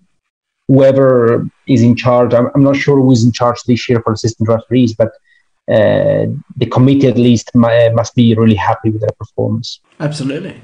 whoever 0.69 1.47
is 1.67 1.83
in 1.83 1.95
charge 1.97 2.33
I'm, 2.33 2.49
I'm 2.55 2.63
not 2.63 2.77
sure 2.77 3.01
who's 3.01 3.25
in 3.25 3.33
charge 3.33 3.63
this 3.67 3.89
year 3.89 4.01
for 4.03 4.13
assistant 4.13 4.49
referees 4.49 4.95
but 4.95 5.13
the 5.67 6.67
committee 6.71 7.07
at 7.07 7.17
least 7.17 7.51
must 7.55 8.15
be 8.15 8.35
really 8.35 8.57
happy 8.57 8.91
with 8.91 9.01
their 9.01 9.17
performance. 9.19 9.81
Absolutely. 10.01 10.61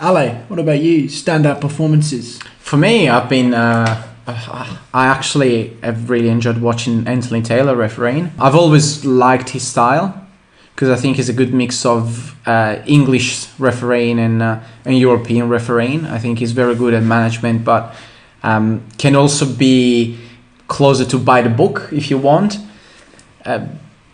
Ale, 0.00 0.34
what 0.48 0.58
about 0.58 0.80
you? 0.80 1.04
Standout 1.04 1.60
performances? 1.60 2.38
For 2.58 2.76
me, 2.76 3.08
I've 3.08 3.28
been. 3.28 3.52
Uh, 3.52 4.06
I 4.26 5.06
actually 5.06 5.76
have 5.82 6.08
really 6.08 6.28
enjoyed 6.28 6.58
watching 6.58 7.06
Anthony 7.06 7.42
Taylor 7.42 7.74
refereeing. 7.74 8.30
I've 8.38 8.54
always 8.54 9.04
liked 9.04 9.50
his 9.50 9.66
style 9.66 10.14
because 10.74 10.88
I 10.88 10.96
think 10.96 11.16
he's 11.16 11.28
a 11.28 11.32
good 11.32 11.52
mix 11.52 11.84
of 11.84 12.36
uh, 12.46 12.80
English 12.86 13.48
refereeing 13.58 14.18
and, 14.18 14.40
uh, 14.40 14.60
and 14.84 14.96
European 14.96 15.48
refereeing. 15.48 16.06
I 16.06 16.18
think 16.18 16.38
he's 16.38 16.52
very 16.52 16.74
good 16.74 16.94
at 16.94 17.02
management, 17.02 17.64
but 17.64 17.94
um, 18.42 18.82
can 18.98 19.16
also 19.16 19.44
be 19.44 20.18
closer 20.68 21.04
to 21.06 21.18
by 21.18 21.42
the 21.42 21.50
book 21.50 21.88
if 21.92 22.10
you 22.10 22.18
want. 22.18 22.58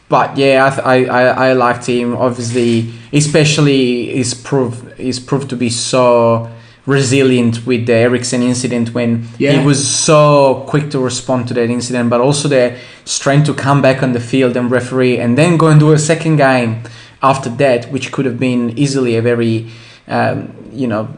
But 0.09 0.37
yeah, 0.37 0.81
I, 0.85 1.05
I, 1.05 1.23
I 1.49 1.53
liked 1.55 1.87
him. 1.87 2.17
Obviously, 2.17 2.93
especially 3.13 4.15
he's 4.15 4.35
proved 4.35 4.99
he's 4.99 5.19
proved 5.19 5.51
to 5.51 5.57
be 5.57 5.71
so 5.71 6.51
resilient 6.87 7.67
with 7.67 7.87
the 7.87 7.95
Eriksen 7.95 8.43
incident 8.43 8.95
when 8.95 9.27
yeah. 9.39 9.53
he 9.53 9.67
was 9.67 9.87
so 9.87 10.65
quick 10.69 10.89
to 10.91 11.01
respond 11.01 11.49
to 11.49 11.55
that 11.55 11.69
incident, 11.69 12.09
but 12.09 12.21
also 12.21 12.47
the 12.47 12.79
strength 13.05 13.47
to 13.47 13.55
come 13.55 13.83
back 13.83 14.05
on 14.05 14.13
the 14.13 14.21
field 14.21 14.57
and 14.57 14.71
referee 14.71 15.19
and 15.19 15.37
then 15.37 15.57
go 15.57 15.67
and 15.67 15.81
do 15.81 15.93
a 15.93 15.99
second 15.99 16.37
game 16.37 16.83
after 17.23 17.51
that, 17.51 17.91
which 17.91 18.13
could 18.13 18.25
have 18.25 18.39
been 18.39 18.79
easily 18.79 19.17
a 19.17 19.23
very 19.23 19.69
um, 20.07 20.55
you 20.73 20.87
know 20.87 21.09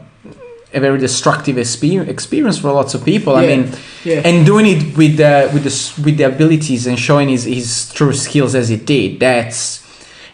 a 0.73 0.79
very 0.79 0.99
destructive 0.99 1.57
experience 1.57 2.59
for 2.59 2.71
lots 2.71 2.93
of 2.93 3.03
people. 3.03 3.33
Yeah. 3.33 3.39
I 3.39 3.47
mean, 3.47 3.71
yeah. 4.03 4.21
and 4.23 4.45
doing 4.45 4.65
it 4.67 4.97
with 4.97 5.17
the 5.17 5.49
with 5.53 5.63
the 5.63 6.03
with 6.03 6.17
the 6.17 6.23
abilities 6.23 6.85
and 6.85 6.99
showing 6.99 7.29
his 7.29 7.45
his 7.45 7.91
true 7.93 8.13
skills 8.13 8.55
as 8.55 8.69
he 8.69 8.77
did, 8.77 9.19
that's 9.19 9.85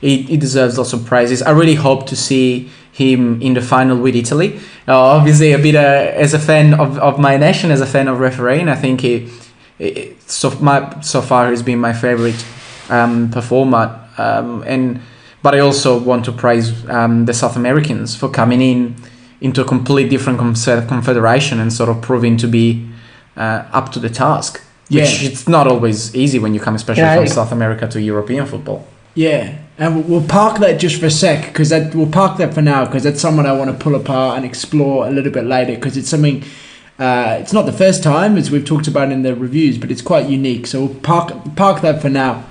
he, 0.01 0.23
he 0.23 0.37
deserves 0.37 0.77
lots 0.77 0.93
of 0.93 1.05
prizes. 1.05 1.41
I 1.41 1.51
really 1.51 1.75
hope 1.75 2.07
to 2.07 2.15
see 2.15 2.69
him 2.91 3.41
in 3.41 3.53
the 3.53 3.61
final 3.61 3.97
with 3.97 4.15
Italy. 4.15 4.59
Uh, 4.87 4.99
obviously, 4.99 5.53
a 5.53 5.57
bit 5.57 5.75
uh, 5.75 5.79
as 5.79 6.33
a 6.33 6.39
fan 6.39 6.73
of, 6.73 6.97
of 6.99 7.19
my 7.19 7.37
nation, 7.37 7.71
as 7.71 7.81
a 7.81 7.85
fan 7.85 8.07
of 8.07 8.19
refereeing, 8.19 8.69
I 8.69 8.75
think 8.75 9.01
he, 9.01 9.29
he 9.77 10.15
so 10.27 10.51
my 10.59 10.99
so 11.01 11.21
far 11.21 11.49
has 11.49 11.63
been 11.63 11.79
my 11.79 11.93
favorite 11.93 12.45
um, 12.89 13.31
performer. 13.31 14.01
Um, 14.17 14.63
and 14.63 15.01
but 15.41 15.55
I 15.55 15.59
also 15.59 15.99
want 15.99 16.25
to 16.25 16.31
praise 16.31 16.87
um, 16.89 17.25
the 17.25 17.33
South 17.33 17.55
Americans 17.55 18.15
for 18.15 18.29
coming 18.29 18.61
in 18.61 18.95
into 19.41 19.61
a 19.61 19.65
completely 19.65 20.09
different 20.09 20.39
confederation 20.39 21.59
and 21.59 21.71
sort 21.71 21.89
of 21.89 22.01
proving 22.01 22.37
to 22.37 22.47
be 22.47 22.87
uh, 23.37 23.65
up 23.71 23.91
to 23.91 23.99
the 23.99 24.09
task. 24.09 24.61
Yeah. 24.87 25.03
Which 25.03 25.23
it's 25.23 25.47
not 25.47 25.67
always 25.67 26.15
easy 26.15 26.37
when 26.37 26.53
you 26.53 26.59
come, 26.59 26.75
especially 26.75 27.03
yeah, 27.03 27.17
from 27.17 27.27
South 27.27 27.51
America 27.51 27.87
to 27.87 28.01
European 28.01 28.45
football. 28.45 28.87
Yeah, 29.15 29.57
and 29.77 30.07
we'll 30.07 30.27
park 30.27 30.59
that 30.59 30.79
just 30.79 30.99
for 30.99 31.07
a 31.07 31.11
sec 31.11 31.47
because 31.47 31.69
that 31.69 31.95
we'll 31.95 32.11
park 32.11 32.37
that 32.37 32.53
for 32.53 32.61
now 32.61 32.85
because 32.85 33.03
that's 33.03 33.19
someone 33.19 33.45
I 33.45 33.53
want 33.53 33.71
to 33.71 33.83
pull 33.83 33.95
apart 33.95 34.37
and 34.37 34.45
explore 34.45 35.07
a 35.07 35.09
little 35.09 35.31
bit 35.31 35.45
later 35.45 35.75
because 35.75 35.97
it's 35.97 36.09
something. 36.09 36.43
Uh, 36.97 37.37
it's 37.41 37.51
not 37.51 37.65
the 37.65 37.73
first 37.73 38.03
time 38.03 38.37
as 38.37 38.51
we've 38.51 38.63
talked 38.63 38.87
about 38.87 39.11
in 39.11 39.23
the 39.23 39.35
reviews, 39.35 39.77
but 39.77 39.91
it's 39.91 40.01
quite 40.01 40.29
unique. 40.29 40.67
So 40.67 40.85
we'll 40.85 40.99
park 40.99 41.33
park 41.55 41.81
that 41.81 42.01
for 42.01 42.09
now. 42.09 42.45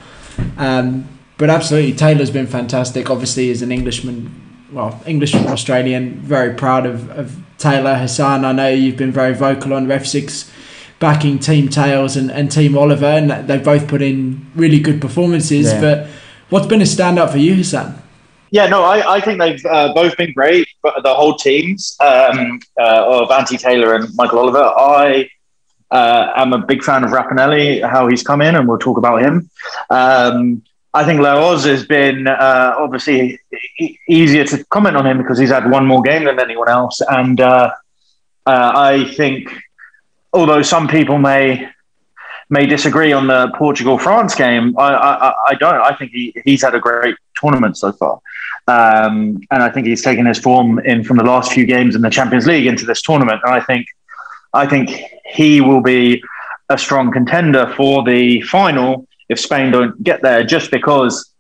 Um, 0.59 1.09
but 1.39 1.51
absolutely, 1.51 1.93
Taylor's 1.93 2.31
been 2.31 2.47
fantastic. 2.47 3.11
Obviously, 3.11 3.51
as 3.51 3.63
an 3.63 3.73
Englishman, 3.73 4.44
well, 4.73 5.03
English 5.07 5.35
and 5.35 5.47
Australian, 5.47 6.15
very 6.15 6.55
proud 6.55 6.87
of, 6.87 7.11
of 7.11 7.37
Taylor 7.59 7.95
Hassan. 7.95 8.45
I 8.45 8.53
know 8.53 8.69
you've 8.69 8.97
been 8.97 9.13
very 9.13 9.35
vocal 9.35 9.75
on 9.75 9.87
Ref 9.87 10.07
6 10.07 10.51
backing 10.99 11.39
Team 11.39 11.69
Tails 11.69 12.17
and, 12.17 12.31
and 12.31 12.51
Team 12.51 12.77
Oliver, 12.77 13.07
and 13.07 13.31
they've 13.49 13.65
both 13.65 13.89
put 13.89 14.03
in 14.03 14.51
really 14.55 14.81
good 14.81 15.01
performances. 15.01 15.67
Yeah. 15.67 15.81
But 15.81 16.09
what's 16.51 16.67
been 16.67 16.81
a 16.81 16.85
standout 16.85 17.31
for 17.31 17.39
you, 17.39 17.57
Hassan? 17.57 18.03
Yeah, 18.51 18.69
no, 18.69 18.85
I, 18.85 19.17
I 19.17 19.21
think 19.21 19.41
they've 19.41 19.65
uh, 19.67 19.93
both 19.95 20.17
been 20.17 20.33
great. 20.33 20.69
But 20.83 21.03
the 21.03 21.13
whole 21.13 21.35
teams 21.35 21.97
um, 22.01 22.61
uh, 22.81 23.05
of 23.07 23.31
Anthony 23.31 23.59
Taylor 23.59 23.95
and 23.95 24.09
Michael 24.15 24.39
Oliver, 24.39 24.63
I 24.63 25.29
uh, 25.91 26.33
am 26.37 26.53
a 26.53 26.59
big 26.59 26.83
fan 26.83 27.05
of 27.05 27.11
Rapallini, 27.11 27.89
how 27.89 28.07
he's 28.09 28.23
come 28.23 28.41
in, 28.41 28.55
and 28.55 28.69
we'll 28.69 28.79
talk 28.79 28.97
about 28.97 29.23
him. 29.23 29.51
Um, 29.91 30.63
I 30.95 31.05
think 31.05 31.21
Lahoz 31.21 31.65
has 31.65 31.85
been 31.85 32.29
uh, 32.29 32.75
obviously 32.79 33.41
e- 33.81 33.99
easier 34.09 34.45
to 34.45 34.65
comment 34.67 34.97
on 34.97 35.05
him 35.05 35.19
because 35.19 35.39
he's 35.39 35.51
had 35.51 35.69
one 35.69 35.87
more 35.87 36.01
game 36.03 36.25
than 36.25 36.39
anyone 36.39 36.69
else, 36.69 37.01
and 37.09 37.41
uh, 37.41 37.73
uh, 38.47 38.73
I 38.75 39.13
think 39.15 39.53
although 40.33 40.63
some 40.63 40.87
people 40.87 41.19
may 41.19 41.69
may 42.49 42.67
disagree 42.67 43.13
on 43.13 43.27
the 43.27 43.51
Portugal 43.57 43.99
France 43.99 44.35
game, 44.35 44.79
I, 44.79 44.95
I, 44.95 45.35
I, 45.49 45.55
don't. 45.55 45.81
I 45.81 45.97
think 45.97 46.13
he, 46.13 46.35
he's 46.45 46.63
had 46.63 46.75
a 46.75 46.79
great 46.79 47.17
tournament 47.41 47.77
so 47.77 47.91
far, 47.91 48.21
um, 48.69 49.41
and 49.51 49.63
I 49.65 49.71
think 49.71 49.89
he's 49.89 50.03
taken 50.03 50.27
his 50.27 50.39
form 50.39 50.79
in 50.81 51.03
from 51.03 51.17
the 51.17 51.25
last 51.25 51.53
few 51.53 51.67
games 51.67 51.97
in 51.97 52.03
the 52.03 52.11
Champions 52.11 52.47
League 52.47 52.67
into 52.67 52.87
this 52.87 53.03
tournament, 53.03 53.41
and 53.45 53.53
I 53.53 53.61
think 53.61 53.87
I 54.53 54.67
think 54.69 54.91
he 55.27 55.61
will 55.61 55.81
be 55.81 56.23
a 56.69 56.79
strong 56.79 57.11
contender 57.11 57.73
for 57.77 58.05
the 58.05 58.43
final 58.43 59.09
if 59.29 59.41
Spain 59.41 59.71
don't 59.71 60.03
get 60.03 60.23
there, 60.23 60.45
just 60.45 60.71
because 60.71 61.33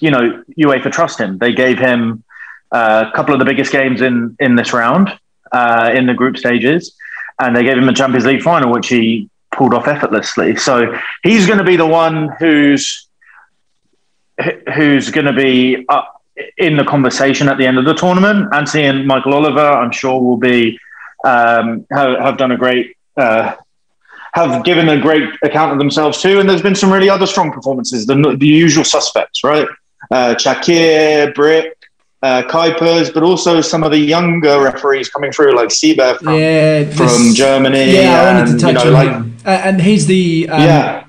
you 0.00 0.10
know 0.10 0.42
UEFA 0.58 0.90
trust 0.90 1.20
him. 1.20 1.38
They 1.38 1.52
gave 1.52 1.78
him 1.78 2.24
uh, 2.70 3.10
a 3.10 3.16
couple 3.16 3.34
of 3.34 3.38
the 3.38 3.44
biggest 3.44 3.72
games 3.72 4.00
in 4.00 4.36
in 4.40 4.56
this 4.56 4.72
round 4.72 5.18
uh, 5.52 5.90
in 5.94 6.06
the 6.06 6.14
group 6.14 6.36
stages, 6.36 6.94
and 7.38 7.54
they 7.54 7.64
gave 7.64 7.78
him 7.78 7.88
a 7.88 7.94
Champions 7.94 8.26
League 8.26 8.42
final, 8.42 8.72
which 8.72 8.88
he 8.88 9.28
pulled 9.52 9.74
off 9.74 9.86
effortlessly. 9.86 10.56
So 10.56 10.98
he's 11.22 11.46
going 11.46 11.58
to 11.58 11.64
be 11.64 11.76
the 11.76 11.86
one 11.86 12.30
who's 12.38 13.06
who's 14.74 15.10
going 15.10 15.26
to 15.26 15.32
be 15.32 15.86
in 16.56 16.76
the 16.76 16.84
conversation 16.84 17.48
at 17.48 17.58
the 17.58 17.66
end 17.66 17.78
of 17.78 17.84
the 17.84 17.94
tournament. 17.94 18.52
Anthony 18.52 18.84
and 18.84 19.06
Michael 19.06 19.34
Oliver, 19.34 19.60
I'm 19.60 19.92
sure, 19.92 20.20
will 20.20 20.38
be 20.38 20.78
um, 21.24 21.86
have, 21.92 22.18
have, 22.18 22.36
done 22.36 22.50
a 22.50 22.56
great 22.56 22.96
uh, 23.16 23.54
have 24.34 24.64
given 24.64 24.88
a 24.88 25.00
great 25.00 25.28
account 25.42 25.72
of 25.72 25.78
themselves 25.78 26.20
too. 26.20 26.40
And 26.40 26.48
there's 26.48 26.62
been 26.62 26.74
some 26.74 26.92
really 26.92 27.10
other 27.10 27.26
strong 27.26 27.52
performances, 27.52 28.06
the, 28.06 28.36
the 28.38 28.46
usual 28.46 28.84
suspects, 28.84 29.44
right? 29.44 29.68
Uh, 30.10 30.34
Çakır, 30.34 31.34
Brych, 31.34 31.72
uh, 32.22 32.42
Kuipers, 32.42 33.12
but 33.12 33.22
also 33.22 33.60
some 33.60 33.82
of 33.82 33.90
the 33.90 33.98
younger 33.98 34.62
referees 34.62 35.08
coming 35.08 35.32
through, 35.32 35.54
like 35.54 35.70
Siebert 35.70 36.18
from, 36.20 36.34
yeah, 36.34 36.84
this, 36.84 36.96
from 36.96 37.34
Germany. 37.34 37.92
Yeah, 37.92 38.20
I 38.20 38.34
wanted 38.34 38.52
to 38.52 38.58
touch 38.58 38.84
you 38.84 38.90
know, 38.90 38.96
on 38.96 39.06
like, 39.06 39.10
him. 39.10 39.36
Uh, 39.44 39.48
and 39.48 39.82
he's 39.82 40.06
the 40.06 40.48
um, 40.48 40.62
yeah. 40.62 41.06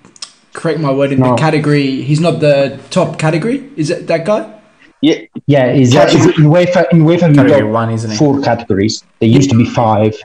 Correct 0.53 0.79
my 0.79 0.91
word 0.91 1.11
in 1.11 1.19
no. 1.19 1.31
the 1.31 1.35
category. 1.35 2.01
He's 2.03 2.19
not 2.19 2.39
the 2.39 2.79
top 2.91 3.17
category. 3.17 3.71
Is 3.75 3.89
it 3.89 4.05
that 4.07 4.23
guy? 4.23 4.61
Yeah, 5.01 5.21
yeah. 5.47 5.71
Is 5.71 5.95
uh, 5.95 6.07
in 6.13 6.45
UEFA? 6.45 6.91
In 6.91 6.99
UEFA, 6.99 7.29
we 7.29 7.49
got 7.49 7.67
one, 7.67 7.91
isn't 7.91 8.11
it? 8.11 8.15
four 8.15 8.39
categories. 8.41 9.03
There 9.19 9.29
used 9.29 9.49
to 9.49 9.57
be 9.57 9.65
five, 9.65 10.15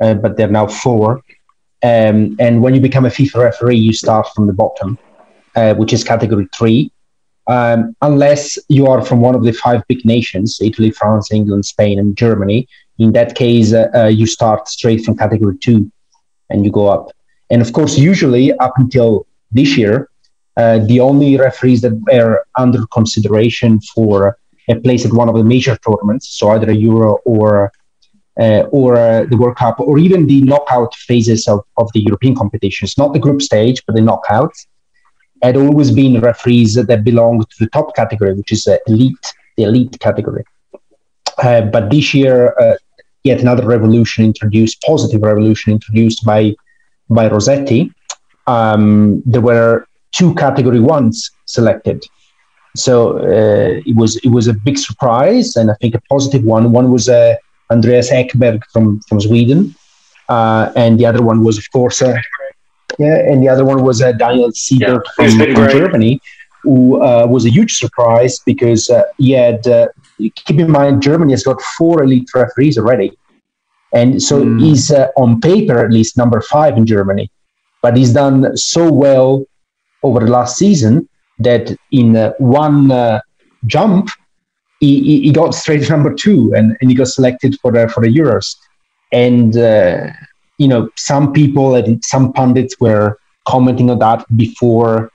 uh, 0.00 0.14
but 0.14 0.36
they're 0.36 0.48
now 0.48 0.66
four. 0.66 1.22
Um, 1.82 2.36
and 2.38 2.62
when 2.62 2.74
you 2.74 2.80
become 2.80 3.06
a 3.06 3.10
FIFA 3.10 3.44
referee, 3.44 3.76
you 3.76 3.92
start 3.92 4.26
from 4.34 4.46
the 4.46 4.52
bottom, 4.52 4.98
uh, 5.54 5.74
which 5.74 5.92
is 5.92 6.02
category 6.02 6.48
three, 6.56 6.90
um, 7.46 7.94
unless 8.02 8.58
you 8.68 8.86
are 8.86 9.02
from 9.02 9.20
one 9.20 9.34
of 9.34 9.42
the 9.42 9.52
five 9.52 9.82
big 9.88 10.04
nations 10.04 10.58
Italy, 10.60 10.90
France, 10.90 11.32
England, 11.32 11.64
Spain, 11.64 11.98
and 11.98 12.16
Germany. 12.16 12.68
In 12.98 13.12
that 13.12 13.36
case, 13.36 13.72
uh, 13.72 13.88
uh, 13.94 14.06
you 14.06 14.26
start 14.26 14.68
straight 14.68 15.04
from 15.04 15.16
category 15.16 15.56
two 15.58 15.90
and 16.50 16.64
you 16.64 16.70
go 16.70 16.88
up. 16.88 17.12
And 17.50 17.62
of 17.62 17.72
course, 17.72 17.96
usually 17.96 18.52
up 18.54 18.74
until 18.76 19.26
this 19.52 19.76
year, 19.78 20.10
uh, 20.56 20.80
the 20.80 21.00
only 21.00 21.38
referees 21.38 21.80
that 21.82 21.94
were 22.12 22.44
under 22.58 22.84
consideration 22.88 23.80
for 23.94 24.36
a 24.68 24.74
place 24.74 25.06
at 25.06 25.12
one 25.12 25.28
of 25.28 25.34
the 25.34 25.44
major 25.44 25.76
tournaments, 25.76 26.28
so 26.28 26.50
either 26.50 26.70
a 26.70 26.74
Euro 26.74 27.18
or 27.24 27.72
or 28.70 28.96
uh, 28.96 29.24
the 29.24 29.36
World 29.36 29.56
Cup, 29.56 29.80
or 29.80 29.98
even 29.98 30.26
the 30.26 30.40
knockout 30.42 30.94
phases 30.94 31.48
of, 31.48 31.60
of 31.76 31.90
the 31.92 32.00
European 32.00 32.34
competitions, 32.34 32.96
not 32.96 33.12
the 33.12 33.18
group 33.18 33.42
stage, 33.42 33.82
but 33.86 33.94
the 33.94 34.00
knockouts, 34.00 34.66
had 35.42 35.56
always 35.56 35.90
been 35.90 36.20
referees 36.20 36.74
that 36.74 37.04
belong 37.04 37.40
to 37.40 37.56
the 37.60 37.70
top 37.70 37.94
category, 37.94 38.34
which 38.34 38.52
is 38.52 38.66
uh, 38.66 38.76
elite, 38.86 39.34
the 39.56 39.64
elite 39.64 39.98
category. 40.00 40.44
Uh, 41.42 41.62
but 41.62 41.90
this 41.90 42.14
year, 42.14 42.54
uh, 42.60 42.76
yet 43.24 43.40
another 43.40 43.66
revolution 43.66 44.24
introduced, 44.24 44.82
positive 44.82 45.22
revolution 45.22 45.72
introduced 45.72 46.24
by 46.24 46.54
by 47.10 47.28
Rossetti. 47.28 47.92
Um, 48.46 49.22
there 49.24 49.40
were 49.40 49.86
two 50.12 50.34
category 50.34 50.80
ones 50.80 51.30
selected, 51.46 52.04
So 52.76 53.18
uh, 53.18 53.80
it 53.86 53.96
was 53.96 54.16
it 54.16 54.28
was 54.28 54.46
a 54.48 54.54
big 54.54 54.78
surprise, 54.78 55.56
and 55.56 55.70
I 55.70 55.74
think 55.80 55.94
a 55.94 56.00
positive 56.08 56.44
one. 56.44 56.72
One 56.72 56.90
was 56.90 57.08
uh, 57.08 57.34
Andreas 57.70 58.10
Ekberg 58.10 58.62
from 58.72 59.00
from 59.08 59.20
Sweden, 59.20 59.74
uh, 60.28 60.72
and 60.76 60.98
the 60.98 61.06
other 61.06 61.22
one 61.22 61.44
was, 61.44 61.58
of 61.58 61.70
course, 61.70 62.00
uh, 62.02 62.16
yeah, 62.98 63.18
and 63.30 63.42
the 63.42 63.48
other 63.48 63.64
one 63.64 63.82
was 63.82 64.00
uh, 64.02 64.12
Daniel 64.12 64.50
Siebert 64.52 65.06
Yeah, 65.18 65.28
from, 65.28 65.54
from. 65.54 65.70
Germany, 65.70 66.20
who 66.62 67.02
uh, 67.02 67.26
was 67.28 67.44
a 67.46 67.50
huge 67.50 67.74
surprise 67.76 68.38
because 68.46 68.88
uh, 68.90 69.02
he 69.18 69.32
had. 69.32 69.66
Uh, 69.66 69.88
keep 70.34 70.58
in 70.58 70.70
mind, 70.70 71.00
Germany 71.02 71.32
has 71.32 71.44
got 71.44 71.60
four 71.76 72.02
elite 72.02 72.28
referees 72.34 72.76
already, 72.78 73.12
and 73.92 74.20
so 74.22 74.34
Mm. 74.44 74.60
he's 74.62 74.90
uh, 74.90 75.08
on 75.16 75.40
paper 75.40 75.78
at 75.84 75.92
least 75.92 76.16
number 76.16 76.40
five 76.40 76.76
in 76.76 76.84
Germany, 76.86 77.30
but 77.82 77.96
he's 77.96 78.12
done 78.12 78.56
so 78.56 78.90
well 78.90 79.44
over 80.02 80.20
the 80.20 80.30
last 80.30 80.56
season 80.56 81.08
that 81.38 81.76
in 81.92 82.16
uh, 82.16 82.32
one 82.38 82.90
uh, 82.90 83.20
jump 83.66 84.10
he, 84.80 85.22
he, 85.22 85.32
got 85.32 85.54
straight 85.54 85.82
to 85.82 85.90
number 85.90 86.14
two 86.14 86.52
and, 86.54 86.76
and 86.80 86.90
he 86.90 86.96
got 86.96 87.08
selected 87.08 87.58
for 87.60 87.72
the 87.72 87.88
for 87.88 88.00
the 88.00 88.08
Euros. 88.08 88.56
And 89.12 89.56
uh, 89.56 90.10
you 90.58 90.68
know, 90.68 90.90
some 90.96 91.32
people 91.32 91.74
and 91.74 92.04
some 92.04 92.32
pundits 92.32 92.78
were 92.80 93.18
commenting 93.46 93.90
on 93.90 93.98
that 94.00 94.24
before 94.36 95.10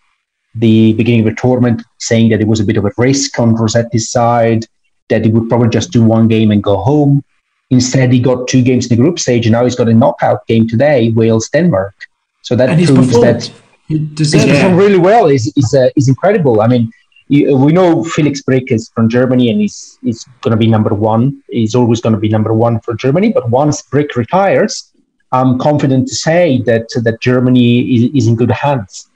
the 0.55 0.93
beginning 0.93 1.21
of 1.21 1.35
the 1.35 1.41
tournament, 1.41 1.81
saying 1.99 2.29
that 2.29 2.41
it 2.41 2.47
was 2.47 2.59
a 2.59 2.63
bit 2.63 2.77
of 2.77 2.85
a 2.85 2.91
risk 2.97 3.39
on 3.39 3.55
Rossetti's 3.55 4.09
side, 4.09 4.65
that 5.09 5.25
he 5.25 5.31
would 5.31 5.49
probably 5.49 5.69
just 5.69 5.91
do 5.91 6.03
one 6.03 6.27
game 6.27 6.51
and 6.51 6.63
go 6.63 6.77
home. 6.77 7.23
Instead, 7.69 8.13
he 8.13 8.19
got 8.19 8.47
two 8.47 8.61
games 8.61 8.85
in 8.85 8.95
the 8.95 9.03
group 9.03 9.17
stage, 9.19 9.45
and 9.45 9.53
now 9.53 9.63
he's 9.63 9.75
got 9.75 9.89
a 9.89 9.93
knockout 9.93 10.45
game 10.47 10.67
today, 10.67 11.09
Wales 11.11 11.49
Denmark. 11.49 11.95
So 12.43 12.55
that 12.55 12.77
proves 12.85 13.19
that 13.21 13.51
He 13.87 13.97
He's 14.17 14.33
it. 14.33 14.47
performed 14.47 14.77
really 14.77 14.97
well. 14.97 15.27
Is 15.27 15.51
he's, 15.55 15.73
uh, 15.73 15.89
he's 15.95 16.07
incredible. 16.07 16.61
I 16.61 16.67
mean, 16.67 16.91
we 17.33 17.71
know 17.73 18.03
Felix 18.03 18.43
Brych 18.43 18.71
is 18.71 18.89
from 18.89 19.09
Germany 19.09 19.49
and 19.49 19.59
he's, 19.59 19.97
he's 20.03 20.23
going 20.41 20.51
to 20.51 20.57
be 20.57 20.67
number 20.67 20.93
one. 20.93 21.41
He's 21.49 21.73
always 21.73 21.99
going 21.99 22.13
to 22.13 22.19
be 22.19 22.29
number 22.29 22.53
one 22.53 22.79
for 22.81 22.93
Germany. 22.93 23.31
But 23.31 23.49
once 23.49 23.81
Brick 23.81 24.15
retires, 24.15 24.93
I'm 25.31 25.57
confident 25.57 26.07
to 26.09 26.15
say 26.15 26.61
that, 26.67 26.89
that 27.03 27.21
Germany 27.21 27.95
is, 27.95 28.11
is 28.13 28.27
in 28.27 28.35
good 28.35 28.51
hands. 28.51 29.09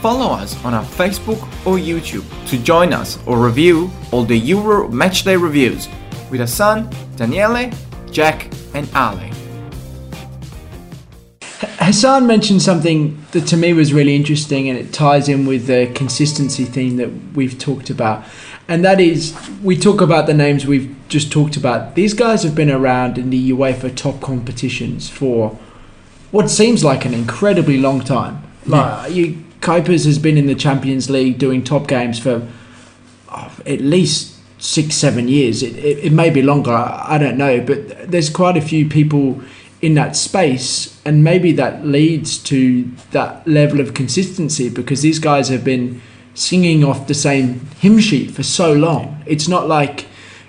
Follow 0.00 0.32
us 0.32 0.62
on 0.64 0.72
our 0.72 0.84
Facebook 0.84 1.42
or 1.66 1.78
YouTube 1.78 2.24
to 2.48 2.58
join 2.58 2.92
us 2.92 3.18
or 3.26 3.44
review 3.44 3.90
all 4.12 4.22
the 4.22 4.38
Euro 4.38 4.88
Matchday 4.88 5.40
reviews 5.40 5.88
with 6.30 6.40
Hassan, 6.40 6.88
Daniele, 7.16 7.72
Jack, 8.12 8.52
and 8.74 8.88
Ale. 8.94 9.45
Hassan 11.58 12.26
mentioned 12.26 12.60
something 12.60 13.22
that 13.32 13.46
to 13.46 13.56
me 13.56 13.72
was 13.72 13.92
really 13.94 14.14
interesting 14.14 14.68
and 14.68 14.78
it 14.78 14.92
ties 14.92 15.28
in 15.28 15.46
with 15.46 15.66
the 15.66 15.90
consistency 15.94 16.64
theme 16.64 16.96
that 16.96 17.10
we've 17.34 17.58
talked 17.58 17.88
about. 17.88 18.24
And 18.68 18.84
that 18.84 19.00
is, 19.00 19.34
we 19.62 19.76
talk 19.76 20.00
about 20.00 20.26
the 20.26 20.34
names 20.34 20.66
we've 20.66 20.94
just 21.08 21.32
talked 21.32 21.56
about. 21.56 21.94
These 21.94 22.12
guys 22.12 22.42
have 22.42 22.54
been 22.54 22.70
around 22.70 23.16
in 23.16 23.30
the 23.30 23.52
UEFA 23.52 23.96
top 23.96 24.20
competitions 24.20 25.08
for 25.08 25.58
what 26.30 26.50
seems 26.50 26.84
like 26.84 27.04
an 27.06 27.14
incredibly 27.14 27.78
long 27.78 28.00
time. 28.00 28.42
Like 28.66 29.14
you, 29.14 29.42
Kuipers 29.60 30.04
has 30.04 30.18
been 30.18 30.36
in 30.36 30.46
the 30.46 30.54
Champions 30.54 31.08
League 31.08 31.38
doing 31.38 31.64
top 31.64 31.86
games 31.86 32.18
for 32.18 32.46
oh, 33.30 33.58
at 33.64 33.80
least 33.80 34.36
six, 34.58 34.94
seven 34.96 35.28
years. 35.28 35.62
It, 35.62 35.76
it, 35.76 36.06
it 36.06 36.12
may 36.12 36.28
be 36.28 36.42
longer, 36.42 36.72
I, 36.72 37.14
I 37.14 37.18
don't 37.18 37.38
know, 37.38 37.60
but 37.60 38.10
there's 38.10 38.28
quite 38.28 38.56
a 38.56 38.60
few 38.60 38.88
people 38.88 39.40
in 39.82 39.94
that 39.94 40.16
space, 40.16 41.00
and 41.04 41.22
maybe 41.22 41.52
that 41.52 41.84
leads 41.86 42.38
to 42.38 42.84
that 43.10 43.46
level 43.46 43.80
of 43.80 43.94
consistency 43.94 44.68
because 44.68 45.02
these 45.02 45.18
guys 45.18 45.48
have 45.48 45.64
been 45.64 46.00
singing 46.34 46.84
off 46.84 47.06
the 47.06 47.14
same 47.14 47.60
hymn 47.80 47.98
sheet 47.98 48.30
for 48.30 48.42
so 48.42 48.72
long. 48.72 49.22
It's 49.26 49.48
not 49.48 49.68
like 49.68 50.06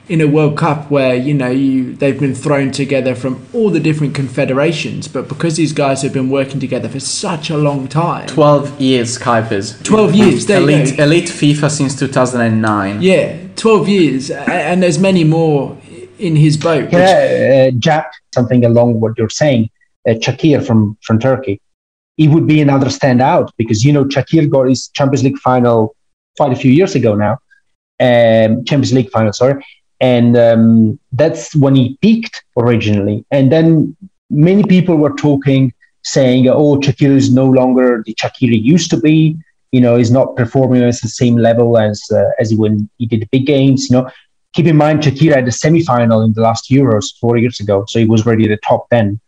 in 0.10 0.22
a 0.22 0.28
World 0.28 0.58
Cup 0.58 0.90
where 0.90 1.16
you 1.16 1.34
know 1.34 1.50
you 1.50 1.94
they've 1.96 2.20
been 2.20 2.36
thrown 2.36 2.72
together 2.72 3.14
from 3.16 3.46
all 3.54 3.70
the 3.70 3.80
different 3.80 4.16
confederations, 4.16 5.08
but 5.08 5.28
because 5.28 5.58
these 5.58 5.74
guys 5.74 6.02
have 6.02 6.14
been 6.14 6.30
working 6.30 6.60
together 6.60 6.88
for 6.88 7.00
such 7.00 7.50
a 7.50 7.58
long 7.58 7.88
time. 7.88 8.28
12 8.28 8.80
years, 8.80 9.18
Kuipers. 9.18 9.84
12 9.84 10.16
years, 10.16 10.50
elite, 10.50 10.98
elite 11.00 11.26
FIFA 11.26 11.70
since 11.70 11.96
2009. 12.00 13.02
Yeah, 13.02 13.38
12 13.56 13.90
years, 13.90 14.32
and 14.32 14.82
there's 14.82 15.00
many 15.00 15.24
more 15.24 15.78
in 16.20 16.36
his 16.36 16.58
boat. 16.58 16.94
I, 16.94 17.68
uh, 17.68 17.72
Jack, 17.80 18.12
something 18.34 18.66
along 18.66 19.00
what 19.00 19.18
you're 19.18 19.30
saying? 19.30 19.70
Uh, 20.08 20.14
Çakır 20.14 20.66
from, 20.66 20.98
from 21.02 21.20
Turkey. 21.20 21.62
He 22.18 22.28
would 22.28 22.48
be 22.48 22.62
another 22.62 22.88
standout 22.88 23.52
because, 23.58 23.86
you 23.86 23.94
know, 23.94 24.06
Çakır 24.06 24.50
got 24.50 24.70
his 24.70 24.88
Champions 24.90 25.24
League 25.24 25.38
final 25.38 25.96
quite 26.38 26.52
a 26.52 26.56
few 26.56 26.72
years 26.72 26.96
ago 26.96 27.16
now. 27.16 27.38
Um, 28.00 28.64
Champions 28.66 28.94
League 28.94 29.12
final, 29.12 29.34
sorry. 29.34 29.64
And 30.00 30.38
um, 30.38 31.00
that's 31.12 31.56
when 31.56 31.76
he 31.76 31.98
peaked 32.02 32.44
originally. 32.58 33.26
And 33.32 33.52
then 33.52 33.96
many 34.30 34.64
people 34.64 34.96
were 34.96 35.14
talking, 35.14 35.74
saying, 36.04 36.48
oh, 36.48 36.78
Çakır 36.78 37.16
is 37.16 37.34
no 37.34 37.46
longer 37.46 38.04
the 38.06 38.14
Çakır 38.16 38.50
he 38.50 38.58
used 38.58 38.90
to 38.92 38.98
be. 38.98 39.38
You 39.72 39.82
know, 39.82 39.98
he's 39.98 40.12
not 40.12 40.36
performing 40.38 40.82
at 40.84 41.02
the 41.02 41.10
same 41.10 41.36
level 41.36 41.78
as 41.78 42.02
uh, 42.12 42.30
as 42.40 42.54
when 42.56 42.90
he 42.98 43.06
did 43.06 43.22
the 43.22 43.28
big 43.32 43.46
games. 43.46 43.90
You 43.90 43.98
know, 43.98 44.10
keep 44.58 44.68
in 44.74 44.78
mind 44.78 45.04
Çakır 45.04 45.36
had 45.36 45.48
a 45.48 45.52
semi-final 45.52 46.20
in 46.26 46.34
the 46.34 46.42
last 46.42 46.72
Euros 46.72 47.06
four 47.22 47.38
years 47.38 47.60
ago, 47.64 47.86
so 47.88 48.00
he 48.00 48.08
was 48.14 48.26
already 48.26 48.46
at 48.46 48.54
the 48.56 48.62
top 48.70 48.90
ten. 48.90 49.20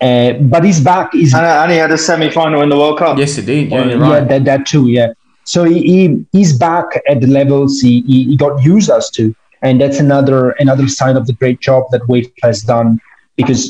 Uh, 0.00 0.32
but 0.52 0.62
he's 0.64 0.80
back. 0.80 1.12
He's 1.12 1.32
And, 1.34 1.46
and 1.62 1.70
he 1.72 1.78
had 1.78 1.92
a 1.92 1.98
semi-final 1.98 2.62
in 2.62 2.68
the 2.68 2.78
World 2.82 2.98
Cup. 2.98 3.18
Yes, 3.18 3.36
he 3.36 3.42
did. 3.44 3.70
Yeah, 3.70 3.84
you're 3.84 3.98
yeah, 3.98 4.12
right. 4.14 4.28
that, 4.28 4.44
that 4.50 4.66
too. 4.66 4.84
Yeah. 4.88 5.12
So 5.44 5.64
he, 5.64 5.78
he 5.92 5.98
he's 6.36 6.52
back 6.68 6.88
at 7.12 7.20
the 7.20 7.30
levels 7.40 7.80
he, 7.80 7.94
he, 8.10 8.18
he 8.30 8.36
got 8.36 8.54
used 8.74 8.90
us 8.98 9.10
to, 9.16 9.34
and 9.62 9.80
that's 9.80 10.00
another 10.06 10.40
another 10.64 10.86
sign 10.88 11.16
of 11.16 11.24
the 11.28 11.36
great 11.40 11.60
job 11.68 11.84
that 11.92 12.02
Wade 12.08 12.30
has 12.42 12.62
done 12.74 13.00
because 13.36 13.62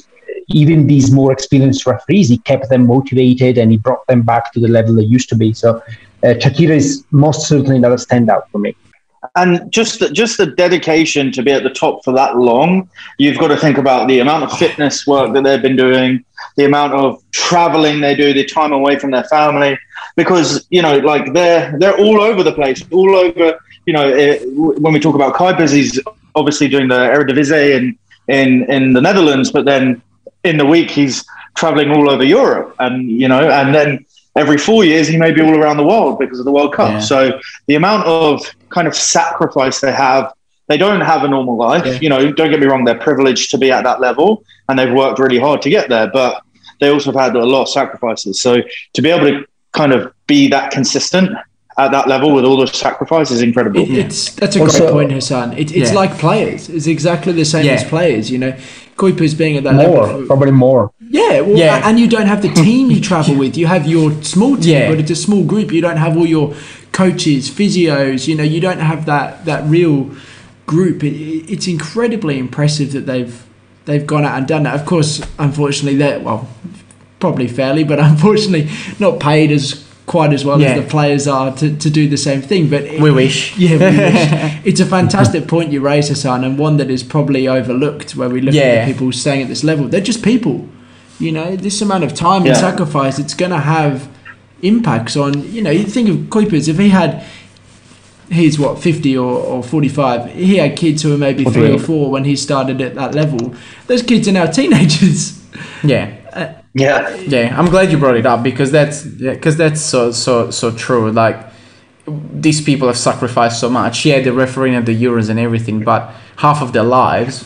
even 0.62 0.86
these 0.86 1.10
more 1.18 1.30
experienced 1.36 1.86
referees, 1.86 2.28
he 2.34 2.38
kept 2.50 2.66
them 2.70 2.86
motivated 2.86 3.58
and 3.58 3.70
he 3.70 3.76
brought 3.76 4.04
them 4.06 4.22
back 4.22 4.52
to 4.54 4.60
the 4.60 4.68
level 4.68 4.94
they 4.94 5.02
used 5.02 5.28
to 5.28 5.36
be. 5.36 5.52
So 5.52 5.68
uh, 6.24 6.34
Çakır 6.42 6.70
is 6.70 7.04
most 7.10 7.40
certainly 7.48 7.76
another 7.76 8.00
standout 8.06 8.44
for 8.50 8.58
me. 8.66 8.74
And 9.36 9.70
just 9.72 10.00
the, 10.00 10.10
just 10.10 10.38
the 10.38 10.46
dedication 10.46 11.30
to 11.32 11.42
be 11.42 11.52
at 11.52 11.62
the 11.62 11.70
top 11.70 12.04
for 12.04 12.12
that 12.12 12.36
long 12.36 12.88
you've 13.18 13.38
got 13.38 13.48
to 13.48 13.56
think 13.56 13.78
about 13.78 14.08
the 14.08 14.18
amount 14.18 14.44
of 14.44 14.52
fitness 14.58 15.06
work 15.06 15.32
that 15.34 15.44
they've 15.44 15.62
been 15.62 15.76
doing 15.76 16.24
the 16.58 16.64
amount 16.64 16.92
of 16.92 17.22
traveling 17.30 18.00
they 18.00 18.14
do 18.14 18.34
the 18.34 18.44
time 18.44 18.72
away 18.72 18.98
from 18.98 19.10
their 19.12 19.24
family. 19.24 19.78
Because 20.16 20.66
you 20.70 20.82
know 20.82 20.98
like 20.98 21.32
they're 21.32 21.78
they're 21.78 21.96
all 21.96 22.20
over 22.20 22.42
the 22.42 22.52
place 22.52 22.82
all 22.90 23.14
over 23.14 23.58
you 23.86 23.92
know 23.92 24.08
eh, 24.08 24.40
when 24.44 24.92
we 24.92 24.98
talk 24.98 25.14
about 25.14 25.34
Kuipers 25.34 25.72
he's 25.72 26.00
obviously 26.34 26.66
doing 26.66 26.88
the 26.88 26.96
Eredivisie 26.96 27.76
in 27.76 27.96
in 28.26 28.68
in 28.68 28.92
the 28.92 29.00
Netherlands 29.00 29.52
but 29.52 29.64
then 29.64 30.02
in 30.42 30.56
the 30.56 30.66
week 30.66 30.90
he's 30.90 31.24
traveling 31.54 31.92
all 31.92 32.10
over 32.10 32.24
Europe 32.24 32.74
and 32.80 33.08
you 33.08 33.28
know 33.28 33.48
and 33.48 33.72
then 33.72 34.04
every 34.42 34.58
four 34.68 34.84
years 34.84 35.04
he 35.08 35.16
may 35.24 35.32
be 35.32 35.40
all 35.46 35.56
around 35.60 35.76
the 35.82 35.88
world 35.92 36.18
because 36.22 36.38
of 36.38 36.44
the 36.44 36.52
World 36.58 36.72
Cup 36.78 36.90
Yeah. 36.90 36.98
so 37.12 37.18
the 37.66 37.74
amount 37.82 38.06
of 38.06 38.30
kind 38.76 38.86
of 38.90 38.94
sacrifice 38.94 39.80
they 39.80 39.92
have 39.92 40.24
they 40.68 40.78
don't 40.84 41.00
have 41.12 41.24
a 41.24 41.28
normal 41.36 41.56
life 41.56 41.84
Yeah. 41.86 41.98
you 42.04 42.08
know 42.12 42.20
don't 42.38 42.50
get 42.50 42.60
me 42.60 42.66
wrong 42.66 42.84
they're 42.84 42.98
privileged 43.10 43.50
to 43.52 43.58
be 43.58 43.68
at 43.76 43.82
that 43.88 44.00
level 44.00 44.28
and 44.68 44.78
they've 44.78 44.92
worked 45.02 45.18
really 45.18 45.38
hard 45.46 45.60
to 45.62 45.70
get 45.70 45.88
there 45.88 46.08
but 46.20 46.42
they 46.80 46.88
also 46.94 47.10
have 47.12 47.20
had 47.26 47.36
a 47.36 47.44
lot 47.54 47.62
of 47.62 47.68
sacrifices 47.80 48.40
so 48.40 48.56
to 48.94 49.02
be 49.02 49.10
able 49.10 49.26
to 49.32 49.44
kind 49.72 49.92
of 49.92 50.12
be 50.26 50.40
that 50.48 50.70
consistent 50.70 51.30
at 51.78 51.90
that 51.92 52.06
level 52.08 52.34
with 52.34 52.44
all 52.44 52.56
those 52.56 52.76
sacrifices 52.76 53.36
is 53.36 53.42
incredible 53.42 53.80
It, 53.82 53.90
it's 54.06 54.20
that's 54.34 54.56
a 54.56 54.60
Also- 54.60 54.78
great 54.80 54.92
point, 54.92 55.12
Hassan. 55.12 55.52
It, 55.56 55.70
it's 55.80 55.90
Yeah. 55.90 56.02
like 56.02 56.12
players. 56.18 56.68
It's 56.68 56.88
exactly 56.88 57.32
the 57.32 57.44
same 57.44 57.64
Yeah. 57.66 57.74
as 57.78 57.84
players. 57.84 58.32
You 58.32 58.38
know, 58.38 58.52
Kuipers 58.96 59.38
being 59.38 59.56
at 59.56 59.62
that 59.62 59.76
More, 59.76 60.02
level. 60.06 60.26
probably 60.26 60.50
more. 60.50 60.90
Yeah, 61.20 61.40
well, 61.46 61.56
Yeah. 61.56 61.88
and 61.88 61.98
you 62.00 62.08
don't 62.08 62.26
have 62.26 62.40
the 62.42 62.52
team 62.64 62.90
you 62.90 63.00
travel 63.10 63.34
with. 63.42 63.56
You 63.56 63.66
have 63.66 63.86
your 63.86 64.10
small 64.22 64.56
team, 64.56 64.72
Yeah. 64.72 64.88
but 64.90 64.98
it's 65.00 65.10
a 65.10 65.16
small 65.26 65.42
group. 65.44 65.72
You 65.72 65.80
don't 65.86 65.96
have 66.06 66.16
all 66.16 66.26
your 66.26 66.54
coaches, 66.92 67.50
physios. 67.50 68.26
You 68.28 68.34
know, 68.38 68.44
you 68.54 68.60
don't 68.60 68.80
have 68.80 69.06
that 69.06 69.44
that 69.44 69.62
real 69.68 70.10
group. 70.66 71.02
It, 71.04 71.14
it- 71.14 71.46
it's 71.52 71.66
incredibly 71.66 72.38
impressive 72.38 72.92
that 72.92 73.06
they've 73.06 73.34
they've 73.86 74.06
gone 74.06 74.24
out 74.24 74.36
and 74.38 74.46
done 74.46 74.62
that. 74.64 74.74
Of 74.80 74.84
course, 74.86 75.20
unfortunately, 75.38 75.96
they're 75.98 76.20
well, 76.20 76.46
probably 77.20 77.48
fairly, 77.48 77.84
but 77.84 77.98
unfortunately, 78.12 78.68
not 78.98 79.18
paid 79.20 79.50
as 79.50 79.84
quite 80.06 80.32
as 80.32 80.42
well 80.44 80.58
Yeah. 80.60 80.68
as 80.72 80.82
the 80.84 80.88
players 80.88 81.26
are 81.28 81.54
to, 81.56 81.76
to 81.76 81.90
do 81.90 82.08
the 82.08 82.16
same 82.16 82.40
thing. 82.42 82.68
But 82.70 82.82
it- 82.84 83.00
We 83.00 83.10
wish. 83.10 83.56
yeah, 83.64 83.72
we 83.72 83.96
wish. 83.98 84.52
it's 84.64 84.80
a 84.80 84.86
fantastic 84.86 85.46
point 85.46 85.70
you 85.72 85.80
raise, 85.82 86.08
Hassan, 86.08 86.44
and 86.44 86.58
one 86.58 86.76
that 86.78 86.90
is 86.90 87.02
probably 87.02 87.46
overlooked 87.48 88.16
where 88.16 88.28
we 88.30 88.40
look 88.40 88.54
at 88.54 88.86
the 88.86 88.92
people 88.92 89.12
staying 89.12 89.42
at 89.42 89.48
this 89.48 89.62
level. 89.64 89.86
They're 89.88 90.00
just 90.12 90.22
people. 90.22 90.66
You 91.18 91.32
know, 91.32 91.56
this 91.56 91.82
amount 91.82 92.04
of 92.04 92.14
time 92.14 92.46
and 92.46 92.56
sacrifice, 92.56 93.18
it's 93.18 93.34
going 93.34 93.50
to 93.50 93.58
have 93.58 94.08
impacts 94.62 95.16
on, 95.16 95.50
you 95.52 95.62
know, 95.62 95.70
you 95.70 95.84
think 95.84 96.08
of 96.08 96.16
Kuipers, 96.28 96.68
if 96.68 96.78
he 96.78 96.88
had, 96.88 97.24
he's 98.30 98.58
what, 98.58 98.78
50 98.78 99.16
or, 99.16 99.30
or 99.30 99.62
45, 99.62 100.32
he 100.32 100.56
had 100.56 100.76
kids 100.76 101.02
who 101.02 101.10
were 101.10 101.18
maybe 101.18 101.44
three 101.44 101.74
or 101.74 101.78
four 101.78 102.10
when 102.10 102.24
he 102.24 102.36
started 102.36 102.80
at 102.80 102.94
that 102.94 103.14
level. 103.14 103.54
Those 103.86 104.02
kids 104.02 104.28
are 104.28 104.32
now 104.32 104.46
teenagers. 104.46 105.44
Yeah. 105.82 106.14
Uh, 106.32 106.52
yeah 106.74 107.14
Yeah, 107.16 107.58
I'm 107.58 107.66
glad 107.66 107.90
you 107.90 107.98
brought 107.98 108.16
it 108.16 108.26
up 108.26 108.42
because 108.42 108.70
that's 108.70 109.02
because 109.02 109.56
that's 109.56 109.80
so 109.80 110.12
so 110.12 110.50
so 110.50 110.70
true. 110.70 111.10
Like 111.10 111.36
these 112.06 112.60
people 112.60 112.88
have 112.88 112.98
sacrificed 112.98 113.60
so 113.60 113.68
much. 113.68 114.04
Yeah, 114.04 114.20
they're 114.20 114.32
refereeing 114.32 114.76
at 114.76 114.86
the 114.86 115.02
Euros 115.02 115.28
and 115.30 115.38
everything, 115.38 115.84
but 115.84 116.14
half 116.38 116.62
of 116.62 116.72
their 116.72 116.84
lives 116.84 117.42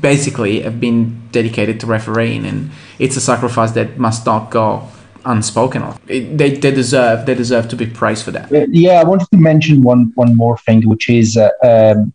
basically 0.00 0.62
have 0.62 0.80
been 0.80 1.20
dedicated 1.30 1.78
to 1.80 1.86
refereeing, 1.86 2.46
and 2.46 2.70
it's 2.98 3.16
a 3.16 3.20
sacrifice 3.20 3.72
that 3.72 3.98
must 3.98 4.24
not 4.26 4.50
go 4.50 4.88
unspoken 5.26 5.82
of. 5.82 6.00
It, 6.08 6.38
they, 6.38 6.50
they 6.56 6.70
deserve 6.70 7.26
they 7.26 7.34
deserve 7.34 7.68
to 7.68 7.76
be 7.76 7.86
praised 7.86 8.24
for 8.24 8.32
that. 8.32 8.50
Uh, 8.52 8.66
Yeah, 8.70 9.00
I 9.00 9.04
wanted 9.04 9.28
to 9.32 9.38
mention 9.50 9.82
one 9.82 10.12
one 10.14 10.34
more 10.36 10.56
thing, 10.66 10.88
which 10.88 11.08
is, 11.10 11.36
uh, 11.36 11.50
um, 11.62 12.12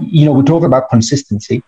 you 0.00 0.24
know, 0.26 0.32
we 0.32 0.42
talk 0.42 0.64
about 0.64 0.90
consistency, 0.90 1.62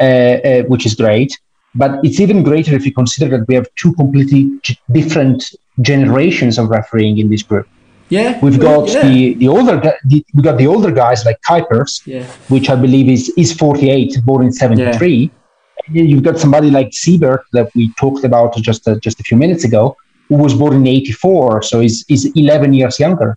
uh, 0.00 0.04
uh, 0.04 0.62
which 0.72 0.86
is 0.86 0.94
great, 0.94 1.38
but 1.74 1.90
it's 2.02 2.20
even 2.20 2.42
greater 2.42 2.74
if 2.74 2.86
you 2.86 2.92
consider 2.92 3.28
that 3.36 3.46
we 3.48 3.54
have 3.54 3.66
two 3.82 3.92
completely 3.94 4.42
g- 4.62 4.78
different 4.90 5.44
generations 5.82 6.58
of 6.58 6.70
refereeing 6.70 7.18
in 7.18 7.28
this 7.28 7.42
group. 7.42 7.66
Yeah, 8.10 8.38
We've 8.42 8.58
got 8.58 8.88
yeah. 8.88 9.02
the 9.06 9.34
the 9.34 9.48
older 9.48 9.76
the, 10.10 10.24
we 10.34 10.42
got 10.42 10.56
the 10.56 10.66
older 10.66 10.90
guys 10.90 11.24
like 11.26 11.38
Kuipers, 11.48 11.92
Yeah. 12.06 12.24
which 12.48 12.70
I 12.70 12.76
believe 12.76 13.08
is 13.08 13.28
is 13.36 13.52
48, 13.52 14.24
born 14.24 14.46
in 14.46 14.52
73. 14.52 15.30
And 15.86 15.96
then 15.96 16.06
You've 16.08 16.22
got 16.22 16.38
somebody 16.38 16.70
like 16.70 16.92
Siebert 16.92 17.42
that 17.52 17.68
we 17.74 17.92
talked 18.00 18.24
about 18.24 18.56
just 18.56 18.88
uh, 18.88 18.98
just 19.00 19.20
a 19.20 19.22
few 19.22 19.36
minutes 19.36 19.64
ago, 19.64 19.96
who 20.28 20.36
was 20.36 20.54
born 20.54 20.74
in 20.76 20.86
84, 20.86 21.62
so 21.62 21.80
is 21.80 22.04
is 22.08 22.32
11 22.34 22.72
years 22.74 22.98
younger. 22.98 23.36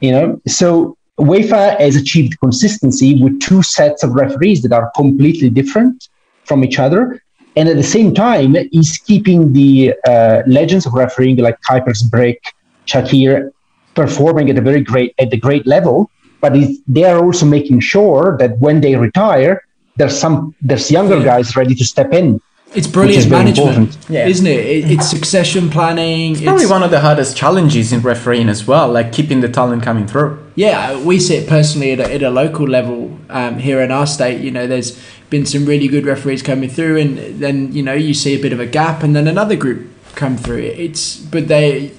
You 0.00 0.12
know, 0.12 0.40
so 0.46 0.96
UEFA 1.18 1.78
has 1.80 1.96
achieved 1.96 2.38
consistency 2.40 3.20
with 3.22 3.40
two 3.40 3.62
sets 3.62 4.02
of 4.04 4.10
referees 4.14 4.62
that 4.62 4.72
are 4.72 4.90
completely 4.94 5.50
different 5.50 6.08
from 6.44 6.62
each 6.64 6.78
other, 6.78 7.20
and 7.56 7.68
at 7.68 7.76
the 7.76 7.82
same 7.96 8.14
time, 8.14 8.54
is 8.72 8.98
keeping 9.08 9.52
the 9.52 9.94
uh, 10.06 10.42
legends 10.46 10.86
of 10.86 10.92
refereeing 10.94 11.38
like 11.38 11.58
Kuipers, 11.68 12.02
Brych, 12.08 12.38
Çakır 12.86 13.50
performing 13.96 14.50
at 14.50 14.58
a 14.58 14.60
very 14.60 14.82
great 14.82 15.14
at 15.18 15.30
the 15.30 15.36
great 15.36 15.66
level, 15.66 16.10
but 16.40 16.52
they 16.86 17.04
are 17.04 17.18
also 17.24 17.46
making 17.46 17.80
sure 17.80 18.36
that 18.38 18.58
when 18.58 18.80
they 18.80 18.94
retire, 18.94 19.64
there's 19.96 20.16
some 20.16 20.54
there's 20.62 20.90
younger 20.90 21.22
guys 21.22 21.56
ready 21.56 21.74
to 21.74 21.84
step 21.84 22.12
in. 22.12 22.40
It's 22.74 22.86
brilliant 22.86 23.24
is 23.24 23.30
management. 23.30 23.96
Yeah. 24.08 24.26
isn't 24.26 24.46
it? 24.46 24.66
it? 24.66 24.90
It's 24.90 25.08
succession 25.08 25.70
planning. 25.70 26.32
It's, 26.32 26.42
Probably 26.42 26.66
one 26.66 26.82
of 26.82 26.90
the 26.90 27.00
hardest 27.00 27.36
challenges 27.36 27.92
in 27.92 28.00
refereeing 28.00 28.48
as 28.48 28.66
well, 28.66 28.92
like 28.92 29.12
keeping 29.12 29.40
the 29.40 29.48
talent 29.48 29.82
coming 29.82 30.06
through. 30.06 30.38
yeah, 30.56 31.00
we 31.02 31.18
see 31.18 31.36
it 31.36 31.48
personally 31.48 31.92
at 31.92 32.00
a, 32.00 32.14
at 32.16 32.22
a 32.22 32.30
local 32.30 32.66
level 32.66 33.16
um, 33.30 33.58
here 33.58 33.80
in 33.80 33.90
our 33.90 34.06
state. 34.06 34.40
You 34.42 34.50
know, 34.50 34.66
there's 34.66 35.00
been 35.30 35.46
some 35.46 35.64
really 35.64 35.88
good 35.88 36.04
referees 36.04 36.42
coming 36.42 36.68
through, 36.68 36.98
and 36.98 37.40
then 37.40 37.72
you 37.72 37.82
know 37.82 37.94
you 37.94 38.12
see 38.12 38.34
a 38.34 38.42
bit 38.42 38.52
of 38.52 38.60
a 38.60 38.66
gap, 38.66 39.02
and 39.02 39.14
then 39.16 39.26
another 39.26 39.56
group 39.56 39.88
come 40.14 40.36
through. 40.36 40.58
It's 40.58 41.16
but 41.16 41.48
they, 41.48 41.92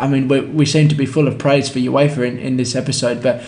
I 0.00 0.08
mean, 0.08 0.28
we, 0.28 0.40
we 0.40 0.66
seem 0.66 0.88
to 0.88 0.94
be 0.94 1.06
full 1.06 1.28
of 1.28 1.38
praise 1.38 1.68
for 1.68 1.78
UEFA 1.78 2.26
in, 2.26 2.38
in 2.38 2.56
this 2.56 2.74
episode, 2.74 3.22
but 3.22 3.44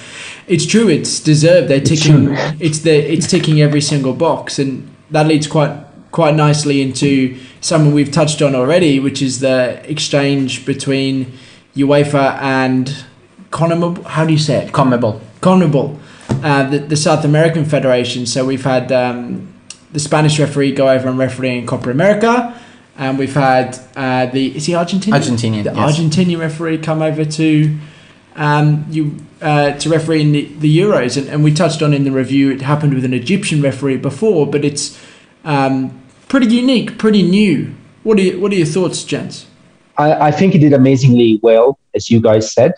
it's 0.47 0.67
true. 0.67 0.89
It's 0.89 1.19
deserved. 1.21 1.69
They're 1.69 1.81
ticking. 1.81 2.29
It's 2.61 2.81
the 2.81 2.93
it's 2.93 3.27
ticking 3.27 3.61
every 3.61 3.81
single 3.81 4.13
box, 4.13 4.59
and 4.59 4.89
that 5.11 5.27
leads 5.27 5.47
quite 5.47 5.75
quite 6.11 6.35
nicely 6.35 6.83
into 6.83 7.39
something 7.61 7.95
we've 7.95 8.13
touched 8.13 8.43
on 8.43 8.55
already, 8.55 9.01
which 9.01 9.23
is 9.23 9.41
the 9.41 9.83
exchange 9.91 10.67
between 10.67 11.33
UEFA 11.75 12.39
and 12.43 13.05
CONMEBOL. 13.51 14.05
How 14.05 14.27
do 14.27 14.33
you 14.33 14.39
say 14.39 14.67
it? 14.67 14.73
CONMEBOL. 14.73 15.21
CONMEBOL, 15.41 15.99
uh, 16.45 16.71
the, 16.71 16.79
the 16.79 16.97
South 16.97 17.25
American 17.25 17.65
Federation. 17.65 18.27
So 18.27 18.45
we've 18.45 18.65
had 18.65 18.93
um, 18.93 19.53
the 19.93 20.01
Spanish 20.01 20.39
referee 20.39 20.73
go 20.73 20.89
over 20.89 21.09
and 21.09 21.19
referee 21.19 21.59
in 21.59 21.67
Copa 21.67 21.91
America, 21.91 22.59
and 22.97 23.19
we've 23.19 23.35
had 23.35 23.79
uh, 23.97 24.27
the 24.27 24.57
is 24.57 24.67
he 24.67 24.73
Argentinian? 24.75 25.13
Argentinian, 25.13 25.65
The 25.65 25.73
yes. 25.75 25.99
Argentinian 25.99 26.39
referee 26.39 26.79
come 26.79 27.03
over 27.03 27.25
to 27.25 27.79
um, 28.37 28.87
you 28.91 29.17
uh, 29.41 29.73
to 29.73 29.89
referee 29.89 30.23
in 30.23 30.33
the, 30.33 30.45
the 30.59 30.79
Euros, 30.79 31.17
and, 31.17 31.29
and 31.29 31.45
we 31.45 31.53
touched 31.53 31.83
on 31.83 31.93
in 31.93 32.05
the 32.05 32.13
review. 32.13 32.51
It 32.51 32.63
happened 32.63 32.95
with 32.95 33.05
an 33.05 33.15
Egyptian 33.15 33.63
referee 33.63 33.97
before, 33.97 34.47
but 34.47 34.65
it's 34.65 34.99
um, 35.45 36.01
pretty 36.29 36.47
unique, 36.47 36.99
pretty 36.99 37.23
new. 37.23 37.75
What 38.03 38.19
are 38.19 38.23
you, 38.23 38.41
what 38.41 38.53
are 38.53 38.57
your 38.57 38.67
thoughts, 38.67 39.05
gents? 39.05 39.47
I, 39.99 40.29
I 40.29 40.31
think 40.31 40.55
he 40.55 40.59
did 40.59 40.73
amazingly 40.73 41.41
well, 41.43 41.79
as 41.95 42.11
you 42.11 42.21
guys 42.21 42.53
said. 42.53 42.73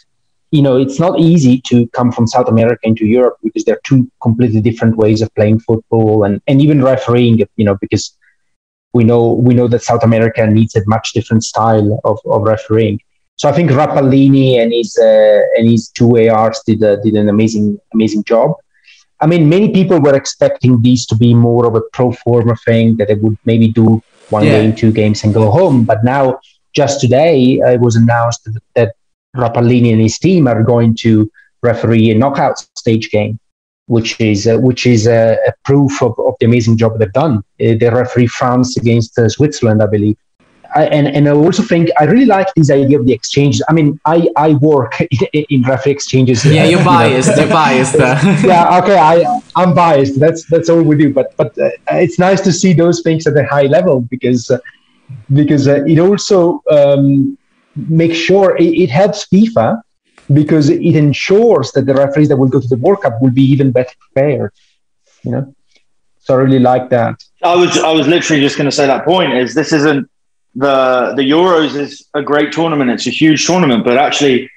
You 0.50 0.62
know, 0.62 0.76
it's 0.76 1.00
not 1.00 1.18
easy 1.18 1.60
to 1.62 1.88
come 1.88 2.12
from 2.12 2.26
South 2.26 2.48
America 2.48 2.80
into 2.84 3.06
Europe 3.06 3.38
because 3.42 3.64
there 3.64 3.74
are 3.74 3.80
two 3.84 4.10
completely 4.22 4.60
different 4.60 4.96
ways 4.96 5.20
of 5.20 5.34
playing 5.34 5.60
football 5.60 6.24
and, 6.24 6.40
and 6.46 6.60
even 6.60 6.82
refereeing. 6.82 7.38
You 7.56 7.64
know, 7.64 7.76
because 7.80 8.16
we 8.94 9.02
know 9.04 9.32
we 9.46 9.52
know 9.54 9.68
that 9.68 9.82
South 9.82 10.04
America 10.04 10.46
needs 10.46 10.74
a 10.76 10.82
much 10.86 11.12
different 11.12 11.44
style 11.44 12.00
of, 12.04 12.18
of 12.26 12.42
refereeing. 12.42 12.98
So 13.36 13.48
I 13.48 13.52
think 13.52 13.70
Rapallini 13.70 14.58
and 14.62 14.72
his 14.72 14.96
uh, 14.96 15.40
and 15.56 15.68
his 15.68 15.88
two 15.90 16.10
ARs 16.28 16.62
did 16.66 16.82
uh, 16.82 16.96
did 17.04 17.14
an 17.14 17.28
amazing 17.28 17.78
amazing 17.92 18.24
job. 18.24 18.52
I 19.20 19.26
mean, 19.26 19.48
many 19.48 19.72
people 19.72 20.00
were 20.00 20.14
expecting 20.14 20.80
these 20.82 21.06
to 21.06 21.16
be 21.16 21.34
more 21.34 21.66
of 21.66 21.74
a 21.74 21.82
pro 21.92 22.12
forma 22.12 22.56
thing 22.66 22.96
that 22.98 23.08
they 23.08 23.14
would 23.14 23.38
maybe 23.44 23.68
do 23.68 24.02
one 24.28 24.44
Yeah. 24.44 24.58
game, 24.58 24.74
two 24.74 24.92
games, 24.92 25.24
and 25.24 25.32
go 25.34 25.50
home. 25.50 25.84
But 25.84 26.04
now, 26.04 26.38
just 26.74 27.00
today, 27.00 27.60
uh, 27.62 27.72
it 27.76 27.80
was 27.80 27.96
announced 27.96 28.44
that, 28.44 28.60
that 28.74 28.90
Rapallini 29.36 29.92
and 29.92 30.00
his 30.00 30.18
team 30.18 30.46
are 30.46 30.62
going 30.62 30.94
to 31.04 31.30
referee 31.62 32.10
a 32.10 32.14
knockout 32.14 32.58
stage 32.76 33.10
game, 33.10 33.38
which 33.86 34.20
is 34.20 34.46
uh, 34.46 34.56
which 34.58 34.86
is 34.86 35.06
uh, 35.06 35.36
a 35.46 35.52
proof 35.64 36.02
of, 36.02 36.18
of 36.18 36.34
the 36.40 36.46
amazing 36.46 36.76
job 36.76 36.98
they've 36.98 37.12
done. 37.12 37.38
Uh, 37.60 37.74
they 37.80 37.90
referee 37.90 38.26
France 38.26 38.76
against 38.76 39.18
uh, 39.18 39.28
Switzerland, 39.28 39.82
I 39.82 39.86
believe. 39.86 40.16
I, 40.74 40.86
and, 40.86 41.06
and 41.06 41.28
I 41.28 41.32
also 41.32 41.62
think 41.62 41.88
I 42.00 42.04
really 42.04 42.24
like 42.24 42.48
this 42.56 42.70
idea 42.70 42.98
of 42.98 43.06
the 43.06 43.12
exchanges. 43.12 43.62
I 43.68 43.72
mean, 43.72 44.00
I, 44.06 44.28
I 44.36 44.54
work 44.54 45.00
in, 45.32 45.44
in 45.48 45.62
referee 45.62 45.92
exchanges. 45.92 46.44
Yeah, 46.44 46.64
you're 46.64 46.84
biased. 46.96 47.36
You're 47.36 47.48
biased. 47.48 47.94
uh. 47.94 48.18
yeah, 48.44 48.80
okay, 48.82 48.98
I 48.98 49.40
I'm 49.54 49.74
biased. 49.74 50.18
That's 50.18 50.44
that's 50.46 50.68
all 50.68 50.82
we 50.82 50.96
do. 50.96 51.12
But 51.12 51.36
but 51.36 51.56
uh, 51.58 51.70
it's 51.92 52.18
nice 52.18 52.40
to 52.42 52.52
see 52.52 52.72
those 52.72 53.02
things 53.02 53.26
at 53.26 53.36
a 53.36 53.44
high 53.44 53.66
level 53.66 54.00
because 54.00 54.50
uh, 54.50 54.58
because 55.32 55.68
uh, 55.68 55.84
it 55.84 55.98
also 55.98 56.62
um, 56.70 57.38
makes 57.76 58.16
sure 58.16 58.56
it, 58.56 58.74
it 58.84 58.90
helps 58.90 59.26
FIFA 59.26 59.80
because 60.32 60.70
it 60.70 60.96
ensures 60.96 61.72
that 61.72 61.86
the 61.86 61.94
referees 61.94 62.28
that 62.28 62.36
will 62.36 62.48
go 62.48 62.60
to 62.60 62.68
the 62.68 62.76
World 62.76 63.02
Cup 63.02 63.20
will 63.20 63.30
be 63.30 63.42
even 63.42 63.72
better 63.72 63.94
prepared. 63.98 64.52
You 65.22 65.30
know, 65.32 65.54
so 66.20 66.34
I 66.34 66.38
really 66.38 66.58
like 66.58 66.90
that. 66.90 67.22
I 67.42 67.54
was 67.54 67.78
I 67.78 67.90
was 67.92 68.06
literally 68.06 68.42
just 68.42 68.56
going 68.56 68.68
to 68.68 68.72
say 68.72 68.86
that 68.86 69.04
point 69.04 69.32
is 69.32 69.54
this 69.54 69.72
isn't 69.72 70.08
the 70.54 71.12
the 71.16 71.22
Euros 71.22 71.74
is 71.74 72.06
a 72.14 72.22
great 72.22 72.52
tournament. 72.52 72.90
It's 72.90 73.06
a 73.06 73.10
huge 73.10 73.46
tournament, 73.46 73.84
but 73.84 73.98
actually, 73.98 74.50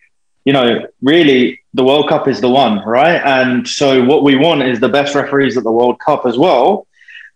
you 0.46 0.54
know, 0.54 0.88
really 1.02 1.60
the 1.74 1.84
World 1.84 2.10
Cup 2.10 2.28
is 2.28 2.42
the 2.42 2.50
one, 2.50 2.80
right? 2.86 3.22
And 3.24 3.68
so 3.68 4.04
what 4.04 4.24
we 4.24 4.36
want 4.36 4.64
is 4.64 4.80
the 4.80 4.90
best 4.90 5.16
referees 5.16 5.58
at 5.58 5.64
the 5.64 5.72
World 5.72 6.00
Cup 6.00 6.26
as 6.26 6.38
well. 6.38 6.88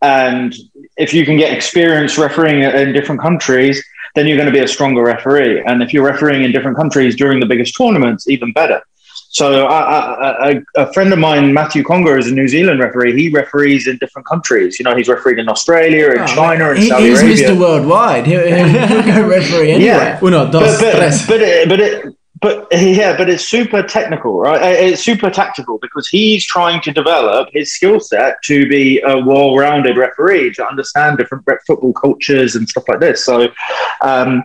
And 0.02 0.56
if 0.98 1.13
you 1.13 1.26
can 1.26 1.38
get 1.38 1.54
experience 1.54 2.17
refereeing 2.17 2.63
in 2.63 2.94
different 2.94 3.22
countries, 3.22 3.84
then 4.15 4.28
you're 4.28 4.38
going 4.38 4.47
to 4.47 4.54
be 4.54 4.60
a 4.60 4.67
stronger 4.67 5.04
referee. 5.04 5.62
And 5.62 5.82
if 5.82 5.93
you're 5.93 6.06
refereeing 6.06 6.43
in 6.43 6.52
different 6.52 6.78
countries 6.78 7.15
during 7.15 7.39
the 7.39 7.45
biggest 7.45 7.76
tournaments, 7.78 8.28
even 8.28 8.52
better. 8.54 8.82
So 9.30 9.65
I, 9.65 9.80
I, 9.80 10.50
I, 10.50 10.62
a 10.76 10.91
friend 10.91 11.13
of 11.13 11.19
mine, 11.19 11.54
Matthew 11.54 11.84
Conger, 11.84 12.17
is 12.17 12.28
a 12.28 12.34
New 12.34 12.50
Zealand 12.50 12.82
referee. 12.82 13.15
He 13.15 13.30
referees 13.30 13.88
in 13.88 13.97
different 13.97 14.28
countries. 14.28 14.78
You 14.78 14.84
know, 14.84 14.93
he's 14.93 15.08
refereed 15.08 15.39
in 15.39 15.47
Australia, 15.47 16.12
in 16.12 16.19
oh, 16.19 16.28
China, 16.28 16.71
in 16.71 16.78
He- 16.78 16.89
Saudi 16.89 17.10
he's 17.10 17.21
Arabia. 17.21 17.47
Mr. 17.47 17.60
Worldwide. 17.60 18.28
He'll, 18.28 18.45
he'll, 18.45 18.67
he'll 18.67 19.04
go 19.04 19.28
referee 19.28 19.71
anywhere. 19.76 20.19
Yeah. 20.19 20.19
Uno, 20.21 20.52
dos, 20.52 20.82
but, 20.82 20.93
but, 20.93 21.26
but, 21.28 21.41
it, 21.41 21.69
but 21.69 21.80
it, 21.80 22.15
but 22.41 22.67
yeah, 22.71 23.15
but 23.15 23.30
it's 23.30 23.47
super 23.47 23.84
technical, 23.84 24.39
right? 24.39 24.62
It's 24.62 25.04
super 25.04 25.30
tactical 25.30 25.77
because 25.82 26.08
he's 26.08 26.45
trying 26.45 26.82
to 26.82 26.91
develop 26.91 27.49
his 27.54 27.73
skill 27.73 27.99
set 27.99 28.41
to 28.43 28.67
be 28.67 28.99
a 29.01 29.17
well-rounded 29.17 29.97
referee 29.97 30.54
to 30.56 30.65
understand 30.65 31.17
different 31.17 31.45
football 31.65 31.93
cultures 31.93 32.56
and 32.56 32.67
stuff 32.67 32.84
like 32.88 32.99
this. 32.99 33.25
So. 33.25 33.47
Um, 34.01 34.43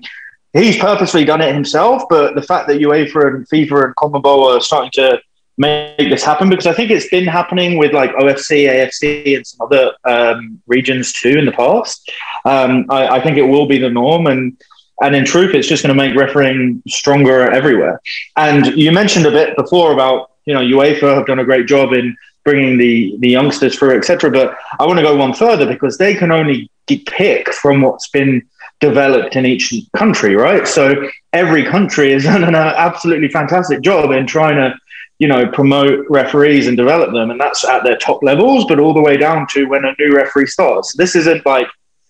He's 0.53 0.79
purposely 0.79 1.23
done 1.27 1.43
it 1.43 1.53
himself, 1.53 2.05
but 2.09 2.35
the 2.35 2.41
fact 2.41 2.67
that 2.69 2.81
UEFA 2.81 3.27
and 3.27 3.49
FIFA 3.51 3.85
and 3.85 3.97
CONMEBOL 3.97 4.57
are 4.57 4.61
starting 4.63 4.91
to 4.93 5.21
make 5.59 6.09
this 6.11 6.23
happen 6.23 6.49
because 6.49 6.67
I 6.67 6.73
think 6.73 6.91
it's 6.91 7.09
been 7.09 7.27
happening 7.27 7.79
with 7.79 7.93
like 7.93 8.11
OFC, 8.13 8.69
AFC, 8.69 9.37
and 9.37 9.47
some 9.47 9.67
other 9.67 9.93
um, 10.05 10.61
regions 10.67 11.13
too 11.13 11.39
in 11.39 11.47
the 11.47 11.53
past. 11.53 12.11
Um, 12.45 12.87
I, 12.91 13.09
I 13.09 13.23
think 13.23 13.37
it 13.37 13.43
will 13.43 13.67
be 13.67 13.79
the 13.79 13.91
norm, 13.91 14.27
and 14.27 14.59
and 15.03 15.15
in 15.15 15.25
truth, 15.25 15.55
it's 15.55 15.69
just 15.69 15.83
going 15.83 15.97
to 15.97 16.03
make 16.03 16.17
refereeing 16.17 16.83
stronger 16.89 17.51
everywhere. 17.51 18.01
And 18.37 18.67
you 18.77 18.93
mentioned 18.93 19.27
a 19.27 19.31
bit 19.31 19.57
before 19.57 19.93
about 19.93 20.31
you 20.47 20.55
know 20.55 20.61
UEFA 20.61 21.15
have 21.15 21.27
done 21.27 21.41
a 21.41 21.45
great 21.45 21.67
job 21.67 21.93
in 21.93 22.17
bringing 22.45 22.79
the 22.79 23.17
the 23.19 23.29
youngsters 23.29 23.79
through, 23.79 23.97
etc. 23.97 24.31
But 24.31 24.57
I 24.79 24.87
want 24.87 24.99
to 24.99 25.03
go 25.03 25.17
one 25.17 25.35
further 25.35 25.67
because 25.67 25.99
they 25.99 26.15
can 26.15 26.31
only 26.33 26.71
pick 26.87 27.53
from 27.53 27.83
what's 27.83 28.09
been 28.09 28.47
developed 28.81 29.37
in 29.37 29.47
each 29.47 29.73
country, 29.97 30.37
right? 30.37 30.69
So 30.69 31.09
every 31.33 31.65
country 31.65 32.13
has 32.13 32.25
done 32.33 32.45
an 32.45 32.55
absolutely 32.55 33.29
fantastic 33.29 33.81
job 33.81 34.11
in 34.13 34.27
trying 34.27 34.57
to 34.57 34.75
you 35.19 35.29
know, 35.29 35.47
promote 35.47 36.05
referees 36.11 36.67
and 36.67 36.77
develop 36.77 37.13
them. 37.13 37.31
And 37.31 37.41
that's 37.41 37.65
at 37.65 37.85
their 37.85 37.97
top 37.97 38.23
levels, 38.23 38.67
but 38.67 38.79
all 38.79 38.93
the 38.93 39.01
way 39.01 39.17
down 39.17 39.47
to 39.53 39.65
when 39.65 39.85
a 39.85 39.95
new 39.99 40.15
referee 40.15 40.47
starts. 40.47 40.95
This 40.95 41.17
isn't 41.17 41.47
like 41.47 41.69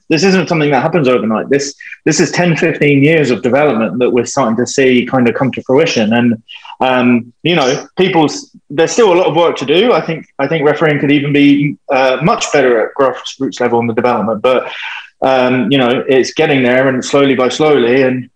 this 0.08 0.22
isn't 0.22 0.48
something 0.48 0.70
that 0.70 0.82
happens 0.82 1.08
overnight. 1.08 1.48
This 1.48 1.74
this 2.04 2.20
is 2.20 2.30
10, 2.30 2.56
15 2.56 3.02
years 3.02 3.30
of 3.30 3.42
development 3.42 3.98
that 3.98 4.10
we're 4.10 4.26
starting 4.26 4.56
to 4.56 4.66
see 4.66 5.06
kind 5.06 5.28
of 5.28 5.34
come 5.34 5.50
to 5.52 5.62
fruition. 5.62 6.12
And 6.12 6.42
um, 6.80 7.32
you 7.42 7.54
know, 7.54 7.88
people's 7.96 8.54
there's 8.70 8.92
still 8.92 9.12
a 9.12 9.16
lot 9.16 9.26
of 9.26 9.36
work 9.36 9.56
to 9.56 9.66
do. 9.66 9.92
I 9.92 10.00
think 10.00 10.26
I 10.38 10.46
think 10.46 10.64
refereeing 10.64 11.00
could 11.00 11.12
even 11.12 11.32
be 11.32 11.76
uh, 11.90 12.18
much 12.22 12.52
better 12.52 12.86
at 12.86 12.94
grassroots 12.94 13.60
level 13.60 13.80
in 13.80 13.86
the 13.86 13.94
development. 13.94 14.42
But 14.42 14.72
um, 15.22 15.70
you 15.70 15.78
know, 15.78 16.04
it's 16.08 16.32
getting 16.32 16.62
there, 16.62 16.88
and 16.88 17.04
slowly 17.04 17.34
by 17.34 17.48
slowly, 17.48 18.02
and 18.02 18.30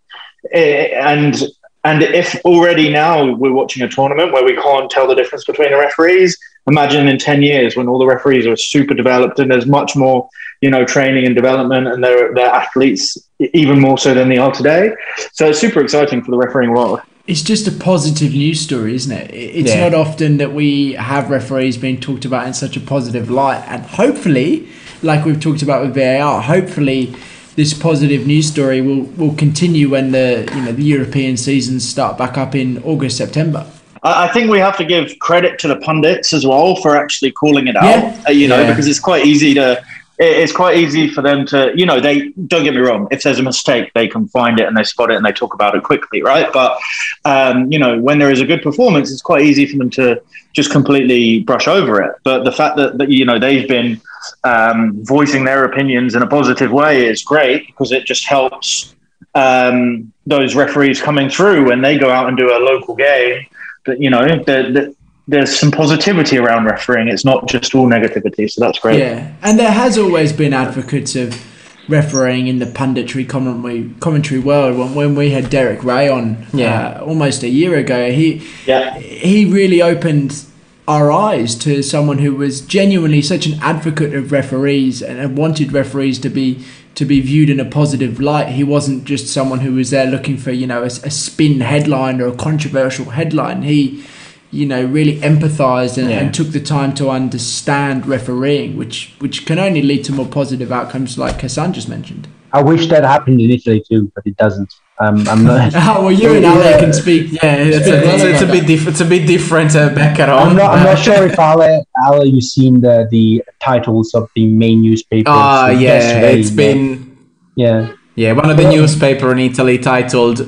eh, 0.52 0.88
and 0.94 1.42
and 1.84 2.02
if 2.02 2.36
already 2.44 2.90
now 2.90 3.32
we're 3.32 3.52
watching 3.52 3.82
a 3.82 3.88
tournament 3.88 4.32
where 4.32 4.44
we 4.44 4.54
can't 4.54 4.90
tell 4.90 5.06
the 5.06 5.14
difference 5.14 5.44
between 5.44 5.70
the 5.70 5.78
referees, 5.78 6.36
imagine 6.66 7.08
in 7.08 7.18
10 7.18 7.42
years 7.42 7.76
when 7.76 7.88
all 7.88 7.98
the 7.98 8.06
referees 8.06 8.46
are 8.46 8.56
super 8.56 8.92
developed 8.94 9.38
and 9.38 9.50
there's 9.50 9.66
much 9.66 9.96
more, 9.96 10.28
you 10.60 10.70
know, 10.70 10.84
training 10.84 11.24
and 11.26 11.34
development 11.34 11.88
and 11.88 12.04
they're, 12.04 12.34
they're 12.34 12.46
athletes 12.50 13.16
even 13.38 13.80
more 13.80 13.96
so 13.98 14.12
than 14.14 14.28
they 14.28 14.36
are 14.36 14.52
today. 14.52 14.92
So 15.32 15.46
it's 15.48 15.58
super 15.58 15.80
exciting 15.80 16.22
for 16.22 16.30
the 16.30 16.36
refereeing 16.36 16.72
world. 16.72 17.00
It's 17.26 17.42
just 17.42 17.66
a 17.66 17.72
positive 17.72 18.32
news 18.32 18.60
story, 18.60 18.94
isn't 18.94 19.12
it? 19.12 19.30
It's 19.32 19.70
Yeah. 19.74 19.88
not 19.88 19.94
often 19.94 20.36
that 20.38 20.52
we 20.52 20.92
have 20.94 21.30
referees 21.30 21.76
being 21.78 21.98
talked 22.00 22.24
about 22.24 22.46
in 22.46 22.52
such 22.54 22.76
a 22.76 22.80
positive 22.80 23.30
light. 23.30 23.62
And 23.68 23.82
hopefully, 23.84 24.68
like 25.02 25.24
we've 25.24 25.40
talked 25.40 25.62
about 25.62 25.82
with 25.82 25.94
VAR, 25.94 26.42
hopefully 26.42 27.14
this 27.56 27.72
positive 27.72 28.26
news 28.26 28.48
story 28.48 28.80
will, 28.82 29.02
will 29.16 29.34
continue 29.34 29.88
when 29.88 30.12
the 30.12 30.50
you 30.54 30.62
know 30.62 30.72
the 30.72 30.82
European 30.82 31.36
seasons 31.36 31.88
start 31.88 32.18
back 32.18 32.36
up 32.36 32.54
in 32.54 32.82
August, 32.84 33.16
September. 33.16 33.64
I 34.02 34.24
I 34.24 34.28
think 34.32 34.50
we 34.50 34.58
have 34.58 34.76
to 34.78 34.84
give 34.84 35.18
credit 35.20 35.58
to 35.60 35.68
the 35.68 35.76
pundits 35.76 36.32
as 36.32 36.44
well 36.46 36.76
for 36.76 36.96
actually 36.96 37.32
calling 37.32 37.66
it 37.68 37.76
out. 37.76 37.84
Yeah. 37.84 38.24
uh, 38.28 38.32
you 38.32 38.48
know, 38.48 38.60
Yeah. 38.60 38.70
because 38.70 38.88
it's 38.88 39.00
quite 39.00 39.24
easy 39.24 39.54
to. 39.54 39.80
It- 40.20 40.36
It's 40.42 40.52
quite 40.52 40.76
easy 40.76 41.08
for 41.08 41.22
them 41.22 41.46
to, 41.46 41.72
you 41.74 41.86
know, 41.86 41.98
they 41.98 42.28
don't 42.46 42.64
get 42.64 42.74
me 42.74 42.80
wrong. 42.80 43.08
If 43.10 43.22
there's 43.22 43.38
a 43.38 43.42
mistake, 43.42 43.90
they 43.94 44.06
can 44.06 44.28
find 44.28 44.60
it 44.60 44.66
and 44.68 44.76
they 44.76 44.84
spot 44.84 45.10
it 45.10 45.16
and 45.16 45.24
they 45.24 45.32
talk 45.32 45.54
about 45.54 45.74
it 45.74 45.82
quickly, 45.82 46.22
right? 46.22 46.48
But 46.52 46.78
um, 47.24 47.72
you 47.72 47.78
know, 47.78 47.98
when 47.98 48.18
there 48.18 48.30
is 48.30 48.40
a 48.40 48.44
good 48.44 48.62
performance, 48.62 49.10
it's 49.10 49.22
quite 49.22 49.42
easy 49.42 49.66
for 49.66 49.78
them 49.78 49.90
to 49.90 50.20
just 50.52 50.70
completely 50.70 51.40
brush 51.40 51.66
over 51.68 52.02
it. 52.02 52.12
But 52.22 52.44
the 52.44 52.52
fact 52.52 52.76
that, 52.76 52.98
that 52.98 53.08
you 53.08 53.24
know 53.24 53.38
they've 53.38 53.68
been 53.68 54.00
um, 54.44 54.78
voicing 55.04 55.44
their 55.44 55.64
opinions 55.64 56.14
in 56.14 56.22
a 56.22 56.26
positive 56.26 56.70
way 56.70 57.06
is 57.06 57.22
great 57.22 57.66
because 57.66 57.90
it 57.90 58.04
just 58.04 58.24
helps 58.26 58.94
um, 59.34 60.12
those 60.26 60.54
referees 60.54 61.00
coming 61.00 61.28
through 61.30 61.66
when 61.68 61.80
they 61.80 61.96
go 61.98 62.10
out 62.10 62.28
and 62.28 62.36
do 62.36 62.50
a 62.50 62.58
local 62.58 62.94
game. 62.94 63.46
But 63.86 64.00
you 64.00 64.10
know, 64.10 64.22
the, 64.26 64.94
there's 65.30 65.58
some 65.58 65.70
positivity 65.70 66.38
around 66.38 66.64
refereeing. 66.64 67.08
It's 67.08 67.24
not 67.24 67.48
just 67.48 67.74
all 67.74 67.88
negativity, 67.88 68.50
so 68.50 68.60
that's 68.60 68.78
great. 68.78 68.98
Yeah, 68.98 69.32
and 69.42 69.58
there 69.58 69.70
has 69.70 69.96
always 69.96 70.32
been 70.32 70.52
advocates 70.52 71.14
of 71.16 71.40
refereeing 71.88 72.46
in 72.46 72.58
the 72.58 72.66
punditry 72.66 73.28
commentary 73.28 73.90
commentary 74.00 74.40
world. 74.40 74.78
When, 74.78 74.94
when 74.94 75.14
we 75.14 75.30
had 75.30 75.48
Derek 75.50 75.82
Rae 75.84 76.08
on, 76.08 76.46
Yeah. 76.52 76.98
uh, 77.00 77.04
almost 77.04 77.42
a 77.42 77.48
year 77.48 77.76
ago, 77.76 78.10
he 78.10 78.42
Yeah. 78.66 78.98
he 78.98 79.44
really 79.44 79.80
opened 79.82 80.44
our 80.88 81.12
eyes 81.12 81.54
to 81.54 81.82
someone 81.82 82.18
who 82.18 82.34
was 82.34 82.60
genuinely 82.60 83.22
such 83.22 83.46
an 83.46 83.56
advocate 83.62 84.12
of 84.14 84.32
referees 84.32 85.00
and 85.02 85.18
and 85.20 85.38
wanted 85.38 85.72
referees 85.72 86.18
to 86.20 86.28
be 86.28 86.58
to 86.96 87.04
be 87.04 87.20
viewed 87.20 87.48
in 87.48 87.60
a 87.60 87.64
positive 87.64 88.20
light. 88.20 88.48
He 88.48 88.64
wasn't 88.64 89.04
just 89.04 89.28
someone 89.28 89.60
who 89.60 89.74
was 89.74 89.90
there 89.90 90.06
looking 90.06 90.36
for 90.36 90.50
you 90.50 90.66
know 90.66 90.82
a, 90.82 90.86
a 90.86 91.10
spin 91.10 91.60
headline 91.60 92.20
or 92.20 92.26
a 92.28 92.36
controversial 92.48 93.10
headline. 93.10 93.62
He 93.62 94.02
you 94.50 94.66
know 94.66 94.84
really 94.84 95.16
empathized 95.20 95.96
and, 95.98 96.10
Yeah. 96.10 96.18
and 96.20 96.34
took 96.34 96.48
the 96.48 96.60
time 96.60 96.94
to 96.94 97.08
understand 97.10 98.06
refereeing, 98.06 98.76
which 98.76 99.12
which 99.20 99.46
can 99.46 99.58
only 99.58 99.82
lead 99.82 100.04
to 100.04 100.12
more 100.12 100.26
positive 100.26 100.70
outcomes, 100.72 101.16
like 101.18 101.40
Hassan 101.40 101.72
just 101.72 101.88
mentioned. 101.88 102.28
I 102.52 102.62
wish 102.62 102.88
that 102.88 103.04
happened 103.04 103.40
in 103.40 103.50
Italy 103.50 103.82
too, 103.88 104.10
but 104.14 104.26
it 104.26 104.36
doesn't. 104.36 104.72
Um, 104.98 105.26
I'm 105.28 105.44
not. 105.44 105.72
Oh 105.76 106.02
well, 106.04 106.12
you 106.12 106.34
and 106.34 106.44
Ale 106.44 106.78
can 106.80 106.92
speak. 106.92 107.32
Yeah, 107.42 107.56
it's 107.56 107.86
a, 107.86 107.98
it's, 108.14 108.22
it's 108.24 108.42
a 108.42 108.46
bit 108.46 108.66
diff- 108.66 108.88
it's 108.88 109.00
a 109.00 109.04
bit 109.04 109.26
different 109.26 109.74
uh, 109.76 109.88
back 109.94 110.18
at 110.18 110.28
home. 110.28 110.48
I'm 110.50 110.56
not. 110.56 110.70
I'm 110.76 110.84
not 110.84 110.98
sure 110.98 111.24
if 111.26 111.38
Ale, 111.38 111.84
Ale, 112.06 112.26
you've 112.26 112.44
seen 112.44 112.80
the 112.80 113.06
the 113.10 113.42
titles 113.60 114.14
of 114.14 114.28
the 114.34 114.46
main 114.46 114.82
newspapers. 114.82 115.30
Ah, 115.32 115.66
So 115.66 115.72
yeah, 115.78 116.20
it's 116.36 116.50
been 116.50 117.16
Yeah, 117.56 117.92
yeah 118.22 118.32
one 118.42 118.50
of 118.52 118.56
the 118.62 118.68
newspaper 118.76 119.26
in 119.34 119.38
Italy 119.50 119.76
titled 119.92 120.38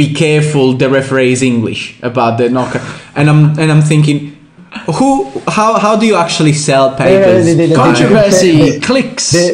"Be 0.00 0.06
careful, 0.24 0.66
the 0.82 0.88
referee 0.98 1.32
is 1.36 1.42
English" 1.52 1.82
about 2.10 2.32
the 2.40 2.46
knockout, 2.56 2.84
and 3.18 3.26
I'm 3.32 3.42
and 3.60 3.68
I'm 3.72 3.84
thinking, 3.92 4.18
who 4.98 5.08
how 5.58 5.70
how 5.84 5.94
do 6.00 6.04
you 6.10 6.16
actually 6.24 6.54
sell 6.68 6.86
papers? 7.04 7.44
the- 7.46 7.54
the- 7.60 7.66
the- 7.72 7.80
Controversy, 7.86 8.80
clicks. 8.88 9.24
the 9.38 9.46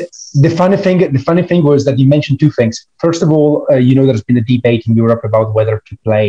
the 0.45 0.51
funny 0.61 0.79
thing 0.85 0.99
the 1.17 1.23
funny 1.29 1.45
thing 1.51 1.61
was 1.71 1.81
that 1.87 1.97
you 2.01 2.07
mentioned 2.17 2.39
two 2.45 2.53
things. 2.59 2.75
First 3.05 3.21
of 3.25 3.29
all, 3.37 3.53
uh, 3.73 3.77
you 3.87 3.95
know 3.97 4.05
there's 4.09 4.27
been 4.31 4.41
a 4.45 4.47
debate 4.55 4.83
in 4.89 4.93
Europe 5.03 5.23
about 5.31 5.47
whether 5.57 5.77
to 5.89 5.95
play 6.09 6.29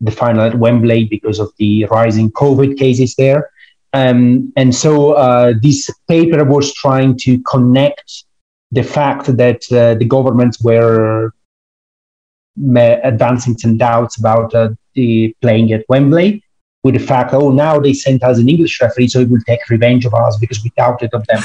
the 0.00 0.14
final 0.22 0.42
at 0.50 0.54
Wembley 0.64 1.00
because 1.16 1.38
of 1.44 1.48
the 1.60 1.72
rising 1.98 2.26
COVID 2.42 2.70
cases 2.82 3.10
there. 3.22 3.40
Um, 3.92 4.52
and 4.60 4.70
so 4.84 4.92
uh, 5.26 5.52
this 5.66 5.78
paper 6.08 6.40
was 6.54 6.66
trying 6.82 7.12
to 7.24 7.30
connect 7.52 8.08
the 8.72 8.82
fact 8.82 9.36
that 9.36 9.70
uh, 9.72 9.94
the 9.94 10.04
governments 10.04 10.60
were 10.60 11.32
advancing 12.56 13.56
some 13.58 13.76
doubts 13.76 14.18
about 14.18 14.54
uh, 14.54 14.68
the 14.94 15.34
playing 15.40 15.72
at 15.72 15.84
Wembley 15.88 16.42
with 16.82 16.94
the 16.94 17.00
fact, 17.00 17.34
oh, 17.34 17.50
now 17.50 17.78
they 17.78 17.92
sent 17.92 18.22
us 18.22 18.38
an 18.38 18.48
English 18.48 18.80
referee, 18.80 19.08
so 19.08 19.20
it 19.20 19.28
will 19.28 19.40
take 19.46 19.60
revenge 19.68 20.06
of 20.06 20.14
us 20.14 20.38
because 20.38 20.62
we 20.64 20.72
doubted 20.76 21.12
of 21.12 21.26
them. 21.26 21.42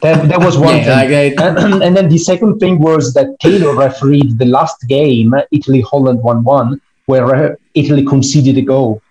That, 0.00 0.28
that 0.28 0.40
was 0.40 0.58
one 0.58 0.76
Yeah, 0.78 1.06
thing. 1.06 1.38
And, 1.38 1.82
and 1.82 1.96
then 1.96 2.08
the 2.08 2.18
second 2.18 2.58
thing 2.58 2.78
was 2.80 3.14
that 3.14 3.38
Taylor 3.40 3.76
refereed 3.76 4.38
the 4.38 4.46
last 4.46 4.88
game, 4.88 5.34
Italy 5.52 5.80
Holland 5.82 6.22
1 6.22 6.42
1, 6.42 6.80
where 7.06 7.34
uh, 7.34 7.54
Italy 7.74 8.04
conceded 8.04 8.58
a 8.58 8.62
goal. 8.62 9.02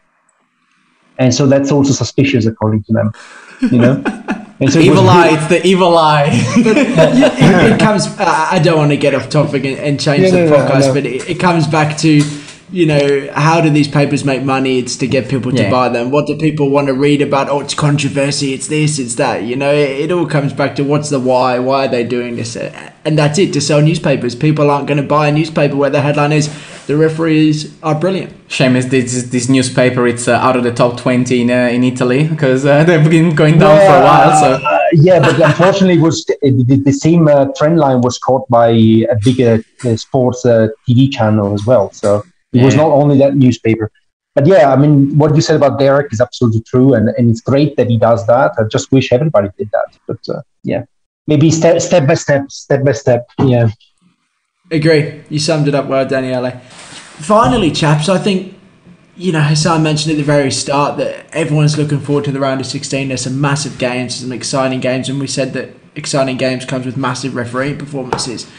And 1.18 1.34
so 1.34 1.46
that's 1.46 1.72
also 1.72 1.94
suspicious, 1.94 2.46
according 2.46 2.84
to 2.84 2.94
them. 2.94 3.14
You 3.72 3.78
know? 3.78 4.04
So 4.70 4.80
evil 4.80 5.10
eye, 5.10 5.30
it's 5.32 5.48
the 5.48 5.66
evil 5.66 5.98
eye. 5.98 6.30
it, 6.32 7.74
it 7.74 7.80
comes. 7.80 8.06
Uh, 8.06 8.48
I 8.52 8.60
don't 8.60 8.78
want 8.78 8.92
to 8.92 8.98
get 8.98 9.16
off 9.16 9.28
topic 9.28 9.66
and, 9.66 9.80
and 9.80 10.00
change 10.00 10.22
Yeah, 10.22 10.30
the 10.30 10.46
no, 10.46 10.50
no, 10.52 10.56
podcast, 10.58 10.88
no. 10.88 10.94
but 10.94 11.06
it, 11.08 11.28
it 11.32 11.40
comes 11.40 11.66
back 11.66 11.98
to, 12.00 12.22
you 12.72 12.86
know, 12.86 13.30
how 13.34 13.60
do 13.62 13.70
these 13.70 13.88
papers 13.88 14.24
make 14.24 14.44
money? 14.44 14.80
It's 14.80 14.96
to 14.98 15.08
get 15.08 15.28
people 15.30 15.52
to 15.52 15.64
Yeah. 15.64 15.70
buy 15.72 15.90
them. 15.90 16.10
What 16.12 16.28
do 16.28 16.36
people 16.38 16.70
want 16.70 16.88
to 16.88 16.94
read 16.94 17.22
about? 17.22 17.50
Oh, 17.50 17.60
it's 17.60 17.74
controversy. 17.74 18.54
It's 18.54 18.68
this. 18.68 18.98
It's 19.00 19.16
that. 19.16 19.44
You 19.44 19.56
know, 19.56 19.72
it, 19.74 19.90
it 20.06 20.12
all 20.12 20.26
comes 20.26 20.54
back 20.54 20.76
to 20.78 20.84
what's 20.84 21.10
the 21.10 21.20
why? 21.20 21.60
Why 21.60 21.86
are 21.86 21.88
they 21.88 22.04
doing 22.04 22.36
this? 22.38 22.56
And 23.06 23.18
that's 23.18 23.38
it. 23.40 23.52
To 23.54 23.62
sell 23.62 23.82
newspapers, 23.82 24.36
people 24.36 24.70
aren't 24.72 24.88
going 24.88 24.98
to 25.02 25.04
buy 25.08 25.28
a 25.28 25.32
newspaper 25.32 25.76
where 25.76 25.90
the 25.90 26.02
headline 26.02 26.32
is 26.32 26.50
the 26.88 26.98
referees 26.98 27.74
are 27.84 27.96
brilliant. 27.96 28.34
Shame 28.48 28.76
is 28.76 28.90
this 28.90 29.24
this 29.24 29.48
newspaper. 29.50 30.08
It's 30.08 30.28
uh, 30.28 30.34
out 30.34 30.56
of 30.56 30.64
the 30.64 30.72
top 30.74 30.98
twenty 30.98 31.42
in 31.42 31.50
uh, 31.52 31.70
in 31.72 31.84
Italy 31.84 32.28
because 32.28 32.66
uh, 32.66 32.84
they've 32.88 33.10
been 33.10 33.36
going 33.36 33.60
down 33.60 33.78
for 33.78 33.96
a 34.02 34.04
while. 34.04 34.40
So 34.40 34.50
Uh, 34.54 34.78
yeah, 34.94 35.20
but 35.20 35.40
unfortunately, 35.42 35.96
it 36.00 36.02
was 36.02 36.26
the, 36.26 36.82
the 36.86 36.92
same 36.92 37.28
uh, 37.28 37.46
trend 37.58 37.78
line 37.80 38.02
was 38.02 38.18
caught 38.18 38.48
by 38.50 38.70
a 38.70 39.16
bigger 39.24 39.64
uh, 39.86 39.96
sports 39.96 40.46
uh, 40.46 40.68
TV 40.88 41.10
channel 41.12 41.54
as 41.54 41.66
well. 41.66 41.92
So 41.92 42.24
it 42.54 42.64
was 42.64 42.76
not 42.76 42.92
only 42.92 43.18
that 43.20 43.36
newspaper. 43.36 43.92
But 44.34 44.48
yeah, 44.48 44.72
I 44.72 44.78
mean, 44.78 45.18
what 45.18 45.36
you 45.36 45.42
said 45.42 45.58
about 45.58 45.78
Derek 45.78 46.14
is 46.14 46.22
absolutely 46.22 46.62
true, 46.62 46.94
and, 46.94 47.10
and 47.10 47.30
it's 47.30 47.42
great 47.42 47.76
that 47.76 47.90
he 47.90 47.98
does 47.98 48.26
that. 48.28 48.54
I 48.58 48.64
just 48.64 48.92
wish 48.92 49.12
everybody 49.12 49.50
did 49.58 49.70
that. 49.72 49.98
But 50.08 50.20
uh, 50.30 50.42
yeah, 50.64 50.86
maybe 51.28 51.52
step 51.52 51.82
step 51.82 52.08
by 52.08 52.14
step, 52.14 52.50
step 52.50 52.84
by 52.84 52.94
step. 52.94 53.28
Yeah. 53.40 53.70
Agree. 54.72 55.22
You 55.30 55.40
summed 55.40 55.68
it 55.68 55.76
up 55.76 55.88
well, 55.88 56.08
Daniele. 56.08 56.52
Finally, 57.20 57.72
chaps, 57.72 58.08
I 58.08 58.18
think, 58.18 58.56
you 59.18 59.34
know, 59.34 59.42
Hassan 59.42 59.84
mentioned 59.84 60.14
at 60.14 60.18
the 60.18 60.24
very 60.24 60.50
start 60.50 60.98
that 60.98 61.30
everyone's 61.36 61.78
looking 61.78 62.00
forward 62.00 62.24
to 62.26 62.32
the 62.32 62.40
round 62.40 62.62
of 62.62 62.68
16. 62.68 63.10
There's 63.10 63.24
some 63.24 63.40
massive 63.42 63.78
games, 63.78 64.16
some 64.16 64.32
exciting 64.32 64.80
games, 64.80 65.10
and 65.10 65.20
we 65.20 65.28
said 65.28 65.52
that 65.54 65.76
exciting 65.96 66.38
games 66.38 66.64
comes 66.64 66.86
with 66.86 66.96
massive 66.96 67.36
refereeing 67.36 67.78
performances. 67.78 68.50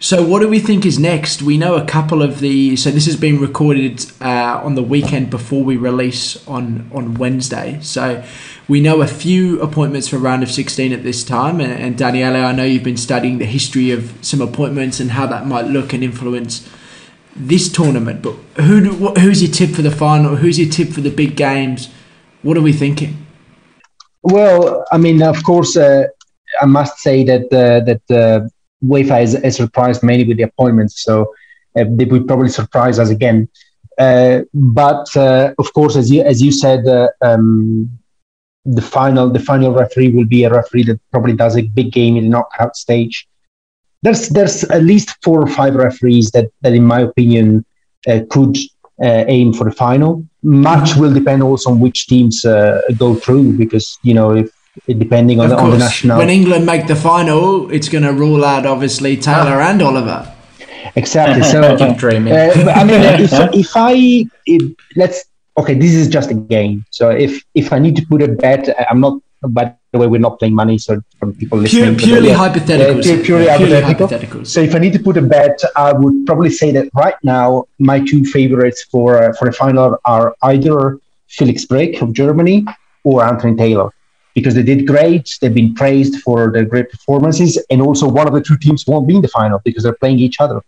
So, 0.00 0.26
what 0.26 0.40
do 0.40 0.48
we 0.48 0.58
think 0.58 0.84
is 0.84 0.98
next? 0.98 1.40
We 1.40 1.56
know 1.56 1.76
a 1.76 1.84
couple 1.84 2.22
of 2.22 2.40
the. 2.40 2.76
So, 2.76 2.90
this 2.90 3.06
has 3.06 3.16
been 3.16 3.40
recorded 3.40 4.04
uh, 4.20 4.60
on 4.62 4.74
the 4.74 4.82
weekend 4.82 5.30
before 5.30 5.64
we 5.64 5.76
release 5.76 6.46
on 6.46 6.90
on 6.92 7.14
Wednesday. 7.14 7.78
So, 7.80 8.24
we 8.68 8.80
know 8.80 9.02
a 9.02 9.06
few 9.06 9.60
appointments 9.60 10.08
for 10.08 10.18
round 10.18 10.42
of 10.42 10.50
16 10.50 10.92
at 10.92 11.02
this 11.02 11.22
time. 11.22 11.60
And, 11.60 11.72
and 11.72 11.98
Daniele, 11.98 12.44
I 12.44 12.52
know 12.52 12.64
you've 12.64 12.82
been 12.82 12.96
studying 12.96 13.38
the 13.38 13.44
history 13.44 13.90
of 13.90 14.12
some 14.22 14.40
appointments 14.40 15.00
and 15.00 15.10
how 15.10 15.26
that 15.26 15.46
might 15.46 15.66
look 15.66 15.92
and 15.92 16.02
influence 16.02 16.68
this 17.36 17.70
tournament. 17.70 18.22
But 18.22 18.34
who 18.62 18.80
do, 18.80 18.94
what, 18.94 19.18
who's 19.18 19.42
your 19.42 19.52
tip 19.52 19.70
for 19.70 19.82
the 19.82 19.90
final? 19.90 20.36
Who's 20.36 20.58
your 20.58 20.70
tip 20.70 20.88
for 20.88 21.02
the 21.02 21.10
big 21.10 21.36
games? 21.36 21.90
What 22.42 22.56
are 22.56 22.62
we 22.62 22.72
thinking? 22.72 23.26
Well, 24.22 24.86
I 24.90 24.98
mean, 24.98 25.22
of 25.22 25.42
course, 25.44 25.76
uh, 25.76 26.04
I 26.60 26.66
must 26.66 26.98
say 26.98 27.24
that 27.24 27.52
uh, 27.52 27.84
that 27.84 28.10
uh, 28.10 28.48
UEFA 28.84 29.22
is, 29.22 29.34
is 29.34 29.56
surprised 29.56 30.02
mainly 30.02 30.26
with 30.26 30.36
the 30.36 30.44
appointments, 30.44 31.02
so 31.02 31.32
uh, 31.78 31.84
they 31.88 32.04
will 32.04 32.24
probably 32.24 32.48
surprise 32.48 32.98
us 32.98 33.10
again. 33.10 33.48
Uh, 33.98 34.40
but 34.52 35.06
uh, 35.16 35.54
of 35.58 35.72
course, 35.72 35.96
as 35.96 36.10
you 36.10 36.22
as 36.22 36.42
you 36.42 36.50
said, 36.50 36.86
uh, 36.86 37.08
um, 37.22 37.88
the 38.64 38.82
final 38.82 39.30
the 39.30 39.38
final 39.38 39.72
referee 39.72 40.10
will 40.10 40.24
be 40.24 40.44
a 40.44 40.50
referee 40.50 40.84
that 40.84 41.00
probably 41.10 41.34
does 41.34 41.56
a 41.56 41.62
big 41.62 41.92
game 41.92 42.16
in 42.16 42.24
the 42.24 42.30
knockout 42.30 42.76
stage. 42.76 43.28
there's 44.02 44.28
there's 44.30 44.64
at 44.64 44.82
least 44.82 45.16
four 45.22 45.40
or 45.40 45.46
five 45.46 45.74
referees 45.74 46.30
that, 46.32 46.46
that 46.62 46.74
in 46.74 46.84
my 46.84 47.00
opinion, 47.00 47.64
uh, 48.08 48.20
could 48.30 48.56
aim 49.02 49.52
for 49.52 49.64
the 49.64 49.72
final. 49.72 50.24
Much 50.42 50.94
will 50.96 51.12
depend 51.12 51.42
also 51.42 51.70
on 51.70 51.80
which 51.80 52.06
teams 52.06 52.42
go 52.96 53.14
through 53.14 53.52
because 53.52 53.98
you 54.02 54.14
know 54.14 54.30
if 54.42 54.50
depending 54.86 55.40
on, 55.40 55.48
the, 55.50 55.56
on 55.56 55.70
the 55.70 55.78
national 55.78 56.18
When 56.18 56.30
England 56.30 56.66
make 56.66 56.86
the 56.86 56.96
final, 56.96 57.70
it's 57.70 57.88
going 57.88 58.04
to 58.04 58.12
rule 58.12 58.44
out 58.44 58.66
obviously 58.66 59.16
Taylor 59.16 59.60
and 59.60 59.80
Oliver. 59.82 60.32
exactly. 60.96 61.42
So 61.52 61.76
Keep 61.76 61.96
dreaming. 61.96 62.32
Uh, 62.32 62.72
I 62.74 62.84
mean, 62.84 63.00
if, 63.00 63.32
if 63.54 63.70
I 63.76 64.26
if, 64.46 64.62
let's 64.96 65.24
okay, 65.56 65.74
this 65.74 65.94
is 65.94 66.08
just 66.08 66.30
a 66.30 66.34
game. 66.34 66.84
So 66.90 67.10
if 67.10 67.42
if 67.54 67.72
I 67.72 67.78
need 67.78 67.96
to 67.96 68.04
put 68.06 68.22
a 68.22 68.28
bet, 68.28 68.68
I'm 68.90 69.00
not. 69.00 69.20
By 69.46 69.74
the 69.92 69.98
way, 69.98 70.06
we're 70.06 70.20
not 70.22 70.38
playing 70.38 70.54
money, 70.54 70.78
so 70.78 71.02
from 71.18 71.34
people 71.34 71.58
Pure, 71.58 71.90
listening, 71.90 71.98
purely 71.98 72.28
yeah, 72.30 72.36
hypotheticals. 72.36 73.00
uh, 73.00 73.02
pure- 73.02 73.24
purely 73.24 73.44
Yeah, 73.44 73.80
hypothetical. 73.82 74.42
So 74.46 74.60
if 74.62 74.74
I 74.74 74.78
need 74.78 74.94
to 74.94 74.98
put 74.98 75.18
a 75.18 75.22
bet, 75.22 75.60
I 75.76 75.92
would 75.92 76.24
probably 76.24 76.48
say 76.48 76.70
that 76.72 76.88
right 76.94 77.14
now 77.22 77.66
my 77.78 78.00
two 78.00 78.24
favorites 78.24 78.86
for 78.90 79.22
uh, 79.22 79.34
for 79.34 79.44
the 79.44 79.52
final 79.52 79.98
are 80.06 80.34
either 80.44 80.98
Felix 81.28 81.66
Brych 81.66 82.00
of 82.00 82.14
Germany 82.14 82.64
or 83.04 83.22
Anthony 83.22 83.54
Taylor 83.54 83.90
because 84.34 84.54
they 84.54 84.62
did 84.62 84.86
great. 84.86 85.38
They've 85.40 85.54
been 85.54 85.74
praised 85.74 86.20
for 86.22 86.52
their 86.52 86.64
great 86.64 86.90
performances, 86.90 87.58
and 87.70 87.80
also 87.80 88.08
one 88.08 88.26
of 88.26 88.34
the 88.34 88.40
two 88.40 88.56
teams 88.56 88.86
won't 88.86 89.06
be 89.06 89.16
in 89.16 89.22
the 89.22 89.28
final 89.28 89.60
because 89.64 89.82
they're 89.84 90.00
playing 90.04 90.18
each 90.18 90.40
other. 90.40 90.60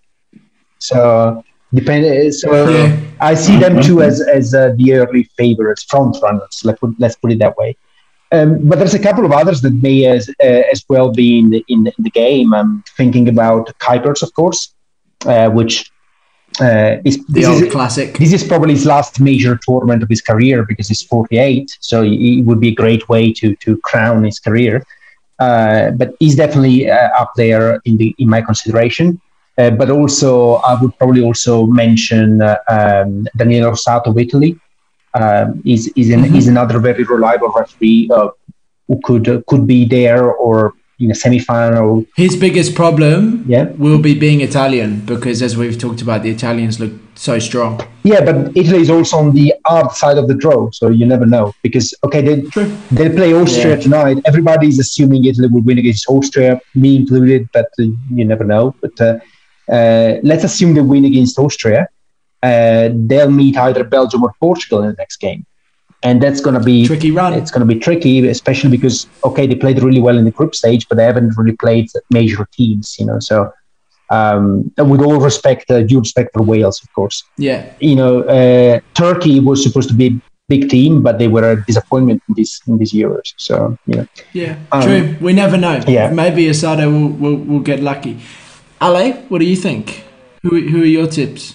So 0.79 1.45
depend. 1.75 2.35
So 2.35 2.69
Yeah. 2.69 3.01
I 3.21 3.35
see 3.35 3.59
them 3.59 3.83
two 3.83 4.03
as 4.03 4.21
as 4.21 4.55
uh, 4.55 4.73
the 4.77 4.95
early 4.95 5.25
favorites, 5.37 5.83
front 5.85 6.17
runners. 6.23 6.61
Let's 6.65 6.81
put, 6.81 6.95
let's 6.99 7.17
put 7.17 7.33
it 7.33 7.39
that 7.41 7.57
way. 7.57 7.77
Um, 8.33 8.69
but 8.69 8.79
there's 8.79 8.95
a 8.95 8.99
couple 8.99 9.25
of 9.25 9.33
others 9.33 9.61
that 9.63 9.73
may 9.73 10.05
as 10.07 10.29
uh, 10.29 10.63
as 10.73 10.85
well 10.89 11.13
be 11.13 11.39
in 11.39 11.51
the, 11.51 11.65
in 11.69 11.85
the, 11.85 11.93
in 11.97 12.05
the 12.05 12.11
game. 12.11 12.53
I'm 12.55 12.83
thinking 12.97 13.29
about 13.29 13.67
Kuipers, 13.79 14.23
of 14.23 14.35
course, 14.35 14.75
uh, 15.27 15.49
which 15.51 15.91
uh, 16.61 16.97
this 17.05 17.47
old 17.47 17.63
is, 17.63 17.73
classic. 17.73 18.19
this 18.19 18.33
is 18.33 18.43
probably 18.45 18.75
his 18.75 18.87
last 18.87 19.21
major 19.21 19.59
tournament 19.67 20.03
of 20.03 20.09
his 20.09 20.21
career 20.21 20.65
because 20.65 20.89
he's 20.89 21.03
48. 21.03 21.77
So 21.81 22.03
it 22.03 22.43
would 22.43 22.61
be 22.61 22.69
a 22.69 22.75
great 22.75 23.09
way 23.09 23.33
to 23.35 23.55
to 23.57 23.79
crown 23.79 24.25
his 24.25 24.39
career. 24.39 24.85
Uh, 25.39 25.91
but 25.91 26.15
he's 26.19 26.35
definitely 26.35 26.91
uh, 26.91 27.11
up 27.19 27.33
there 27.37 27.81
in 27.85 27.97
the 27.97 28.15
in 28.19 28.29
my 28.29 28.41
consideration. 28.41 29.21
Uh, 29.59 29.71
but 29.71 29.91
also, 29.91 30.57
I 30.57 30.81
would 30.81 30.97
probably 30.99 31.23
also 31.23 31.67
mention 31.67 32.43
uh, 32.43 32.57
um, 32.69 33.27
Daniele 33.37 33.71
Orsato 33.71 34.09
of 34.09 34.19
Italy. 34.19 34.59
Um, 35.15 35.63
is 35.65 35.89
is, 35.97 36.11
an, 36.11 36.37
is 36.37 36.47
another 36.47 36.79
very 36.79 37.05
reliable 37.05 37.49
referee 37.49 38.11
uh, 38.13 38.29
who 38.87 39.01
could 39.03 39.29
uh, 39.29 39.41
could 39.47 39.67
be 39.67 39.87
there 39.87 40.25
or 40.31 40.75
in 40.99 41.11
a 41.11 41.15
semi-final. 41.15 42.05
His 42.17 42.37
biggest 42.37 42.75
problem 42.75 43.45
Yeah. 43.47 43.67
will 43.79 43.99
be 43.99 44.15
being 44.15 44.41
Italian 44.41 45.03
because, 45.05 45.43
as 45.43 45.57
we've 45.57 45.79
talked 45.79 46.01
about, 46.03 46.23
the 46.23 46.31
Italians 46.31 46.81
look 46.81 46.93
so 47.15 47.39
strong. 47.39 47.81
Yeah, 48.05 48.21
but 48.25 48.37
Italy 48.57 48.81
is 48.81 48.91
also 48.91 49.17
on 49.19 49.33
the 49.35 49.55
hard 49.67 49.93
side 49.93 50.19
of 50.19 50.27
the 50.29 50.35
draw, 50.35 50.71
so 50.73 50.89
you 50.89 51.07
never 51.07 51.27
know. 51.27 51.53
Because 51.63 51.95
okay, 52.05 52.21
they 52.29 52.37
they 52.99 53.09
play 53.19 53.33
Austria 53.35 53.77
tonight. 53.79 54.19
Everybody's 54.27 54.79
assuming 54.79 55.25
Italy 55.25 55.49
will 55.49 55.63
win 55.63 55.79
against 55.79 56.05
Austria, 56.09 56.61
me 56.75 56.97
included, 56.97 57.49
but 57.53 57.69
uh, 57.79 57.85
you 58.19 58.25
never 58.25 58.45
know. 58.45 58.75
But 58.81 59.01
uh, 59.01 59.15
uh, 59.77 60.11
let's 60.23 60.45
assume 60.45 60.75
they 60.75 60.83
win 60.83 61.05
against 61.05 61.39
Austria. 61.39 61.89
Uh, 62.43 62.91
they'll 63.09 63.31
meet 63.31 63.57
either 63.57 63.83
Belgium 63.83 64.23
or 64.23 64.33
Portugal 64.39 64.83
in 64.83 64.89
the 64.91 64.97
next 64.99 65.17
game, 65.17 65.45
and 66.03 66.23
that's 66.23 66.41
going 66.41 66.55
to 66.55 66.65
be 66.65 66.87
Tricky 66.87 67.11
run. 67.11 67.33
It's 67.35 67.51
going 67.51 67.67
to 67.67 67.75
be 67.75 67.81
tricky, 67.81 68.27
especially 68.29 68.71
because 68.71 69.07
okay, 69.25 69.47
they 69.47 69.55
played 69.55 69.83
really 69.83 70.01
well 70.01 70.19
in 70.19 70.25
the 70.25 70.31
group 70.31 70.55
stage, 70.55 70.87
but 70.89 70.97
they 70.97 71.05
haven't 71.05 71.37
really 71.37 71.57
played 71.57 71.89
major 72.11 72.47
teams, 72.53 72.97
you 72.99 73.07
know. 73.07 73.19
So, 73.19 73.51
um, 74.11 74.71
with 74.79 75.01
all 75.01 75.19
respect, 75.21 75.71
uh, 75.71 75.83
due 75.83 75.99
respect 76.01 76.31
for 76.35 76.43
Wales, 76.43 76.81
of 76.83 76.93
course 76.95 77.25
Yeah. 77.39 77.65
you 77.81 77.97
know, 77.97 78.23
uh, 78.23 78.81
Turkey 78.95 79.41
was 79.41 79.63
supposed 79.63 79.89
to 79.89 79.95
be 79.95 80.07
a 80.07 80.21
big 80.49 80.69
team, 80.71 81.03
but 81.03 81.19
they 81.19 81.27
were 81.29 81.51
a 81.53 81.65
disappointment 81.67 82.23
in 82.29 82.35
this 82.37 82.61
in 82.69 82.79
these 82.79 82.93
Euros. 82.93 83.33
So 83.37 83.77
yeah, 83.87 84.05
Yeah, 84.33 84.57
Um, 84.73 84.83
true. 84.83 85.17
We 85.21 85.33
never 85.33 85.57
know. 85.57 85.81
yeah. 85.89 86.11
Maybe 86.11 86.47
Orsato 86.47 86.87
will, 86.93 87.09
will, 87.09 87.37
will 87.37 87.61
get 87.61 87.81
lucky. 87.83 88.19
Ale, 88.81 89.13
what 89.29 89.39
do 89.41 89.45
you 89.45 89.57
think? 89.57 90.05
Who, 90.43 90.61
who 90.61 90.83
are 90.83 90.93
your 90.99 91.09
tips? 91.09 91.55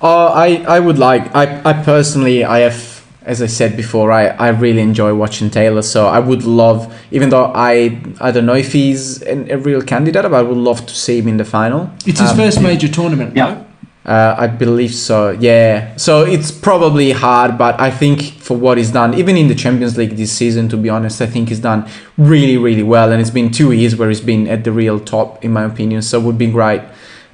Oh, 0.00 0.26
I, 0.34 0.64
I 0.66 0.80
would 0.80 0.98
like. 0.98 1.32
I, 1.34 1.60
I 1.64 1.72
personally, 1.84 2.42
I 2.44 2.58
have, 2.60 2.93
as 3.24 3.40
I 3.42 3.46
said 3.46 3.76
before, 3.76 4.12
I, 4.12 4.26
I 4.28 4.48
really 4.48 4.80
enjoy 4.80 5.14
watching 5.14 5.50
Taylor. 5.50 5.82
So 5.82 6.06
I 6.06 6.18
would 6.18 6.44
love, 6.44 6.94
even 7.10 7.30
though 7.30 7.52
I 7.54 8.00
I 8.20 8.30
don't 8.30 8.46
know 8.46 8.54
if 8.54 8.72
he's 8.72 9.22
an, 9.22 9.50
a 9.50 9.58
real 9.58 9.82
candidate, 9.82 10.22
but 10.22 10.34
I 10.34 10.42
would 10.42 10.58
love 10.58 10.84
to 10.86 10.94
see 10.94 11.18
him 11.18 11.28
in 11.28 11.36
the 11.38 11.44
final. 11.44 11.90
It's 12.06 12.20
his 12.20 12.30
Um, 12.30 12.36
first 12.36 12.60
major 12.60 12.88
tournament, 12.88 13.34
yeah. 13.36 13.46
no? 13.46 13.66
Uh, 14.06 14.34
I 14.38 14.48
believe 14.48 14.92
so. 14.92 15.30
Yeah. 15.30 15.96
So 15.96 16.26
it's 16.26 16.50
probably 16.50 17.12
hard, 17.12 17.56
but 17.56 17.80
I 17.80 17.90
think 17.90 18.20
for 18.38 18.54
what 18.54 18.76
he's 18.76 18.90
done, 18.90 19.14
even 19.14 19.34
in 19.38 19.48
the 19.48 19.54
Champions 19.54 19.96
League 19.96 20.14
this 20.16 20.30
season, 20.30 20.68
to 20.68 20.76
be 20.76 20.90
honest, 20.90 21.22
I 21.22 21.26
think 21.26 21.48
he's 21.48 21.60
done 21.60 21.88
really, 22.18 22.58
really 22.58 22.82
well. 22.82 23.12
And 23.12 23.18
it's 23.22 23.30
been 23.30 23.50
two 23.50 23.72
years 23.72 23.96
where 23.96 24.10
he's 24.10 24.20
been 24.20 24.46
at 24.46 24.62
the 24.64 24.72
real 24.72 25.00
top, 25.00 25.42
in 25.42 25.52
my 25.54 25.64
opinion. 25.64 26.02
So 26.02 26.20
it 26.20 26.24
would 26.24 26.36
be 26.36 26.48
great. 26.48 26.82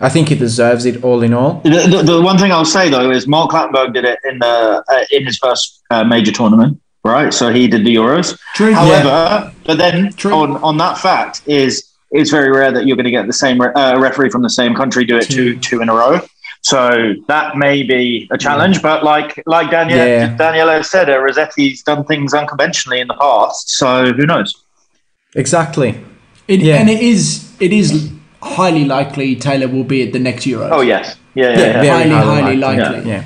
I 0.01 0.09
think 0.09 0.29
he 0.29 0.35
deserves 0.35 0.87
it 0.87 1.05
all 1.05 1.23
in 1.23 1.35
all. 1.35 1.61
The, 1.63 1.87
the, 1.89 2.03
the 2.03 2.23
one 2.23 2.39
thing 2.39 2.53
I'll 2.53 2.65
say 2.65 2.89
though 2.89 3.11
is 3.11 3.27
Mark 3.27 3.51
Clattenburg 3.51 3.93
did 3.93 4.05
it 4.05 4.19
in 4.25 4.39
the 4.39 4.83
uh, 4.89 5.05
in 5.11 5.27
his 5.27 5.39
first 5.39 5.83
uh, 5.91 6.05
major 6.05 6.33
tournament, 6.33 6.81
right? 7.05 7.33
So 7.35 7.53
he 7.53 7.69
did 7.69 7.85
the 7.85 7.95
Euros. 7.95 8.39
True. 8.55 8.73
However, 8.73 9.53
but 9.65 9.77
then 9.79 10.13
True. 10.15 10.33
on 10.33 10.57
on 10.59 10.79
that 10.79 10.97
fact 10.99 11.43
is 11.47 11.91
it's 12.13 12.31
very 12.31 12.51
rare 12.51 12.73
that 12.73 12.87
you're 12.87 12.97
going 12.97 13.05
to 13.05 13.11
get 13.11 13.27
the 13.27 13.33
same 13.33 13.61
re- 13.61 13.73
uh, 13.75 13.99
referee 14.01 14.31
from 14.31 14.43
the 14.43 14.51
same 14.51 14.75
country 14.75 15.05
do 15.05 15.17
it 15.17 15.29
two 15.29 15.59
two 15.59 15.83
in 15.83 15.89
a 15.89 15.95
row. 15.95 16.21
So 16.63 17.15
that 17.29 17.57
may 17.57 17.83
be 17.83 18.29
a 18.33 18.39
challenge, 18.39 18.83
but 18.83 19.03
like 19.05 19.43
like 19.47 19.71
Daniel 19.71 19.99
Yeah. 19.99 20.37
Daniela 20.37 20.85
said, 20.85 21.09
uh, 21.09 21.19
Rosetti's 21.19 21.83
done 21.83 22.05
things 22.05 22.35
unconventionally 22.35 23.01
in 23.01 23.09
the 23.09 23.15
past. 23.15 23.71
So 23.71 24.13
who 24.13 24.27
knows? 24.27 24.55
Exactly. 25.35 25.99
It, 26.49 26.61
Yeah. 26.61 26.77
And 26.77 26.91
it 26.91 27.01
is 27.01 27.51
it 27.61 27.73
is 27.73 28.11
highly 28.43 28.85
likely 28.85 29.37
Taylor 29.37 29.69
will 29.69 29.85
be 29.85 30.03
at 30.07 30.13
the 30.13 30.19
next 30.19 30.47
Euro. 30.47 30.69
Oh 30.71 30.81
yes, 30.81 31.17
yeah, 31.35 31.51
yeah, 31.51 31.51
Yeah, 31.51 31.59
yeah. 31.59 31.73
very 31.83 31.89
highly, 31.89 32.11
highly 32.11 32.41
highly 32.43 32.57
likely. 32.57 32.83
likely. 32.97 33.11
Yeah. 33.11 33.25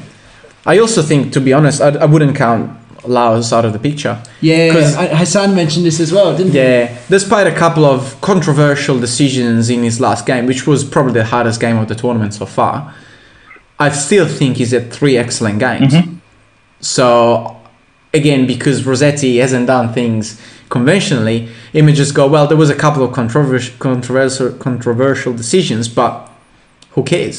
I 0.66 0.78
also 0.78 1.02
think, 1.02 1.32
to 1.34 1.40
be 1.40 1.52
honest, 1.52 1.80
I, 1.82 1.88
I 1.90 2.06
wouldn't 2.06 2.36
count 2.36 2.70
Lahoz 3.06 3.52
out 3.52 3.66
of 3.66 3.74
the 3.74 3.78
picture. 3.78 4.22
Yeah, 4.40 4.68
because 4.68 4.94
Hassan 4.96 5.54
mentioned 5.54 5.84
this 5.84 6.00
as 6.00 6.10
well, 6.10 6.34
didn't 6.34 6.52
he? 6.52 6.58
Yeah, 6.58 6.98
despite 7.10 7.46
a 7.46 7.54
couple 7.54 7.84
of 7.84 8.18
controversial 8.22 8.98
decisions 8.98 9.68
in 9.68 9.82
his 9.82 10.00
last 10.00 10.24
game, 10.24 10.46
which 10.46 10.66
was 10.66 10.82
probably 10.84 11.12
the 11.12 11.24
hardest 11.24 11.60
game 11.60 11.76
of 11.76 11.88
the 11.88 11.94
tournament 11.94 12.32
so 12.32 12.46
far, 12.46 12.94
I 13.78 13.90
still 13.90 14.26
think 14.26 14.56
he's 14.56 14.70
had 14.70 14.90
three 14.90 15.18
excellent 15.18 15.58
games. 15.58 15.92
Mm-hmm. 15.92 16.16
So, 16.80 17.60
again, 18.14 18.46
because 18.46 18.84
Rosetti 18.84 19.38
hasn't 19.40 19.66
done 19.66 19.92
things 19.92 20.40
conventionally, 20.74 21.48
just 22.02 22.14
go, 22.14 22.24
well, 22.26 22.46
there 22.48 22.56
was 22.64 22.68
a 22.68 22.74
couple 22.84 23.02
of 23.04 23.12
controversial, 23.12 23.74
controversial, 23.78 24.52
controversial 24.68 25.32
decisions, 25.32 25.88
but 25.88 26.12
who 26.94 27.02
cares? 27.04 27.36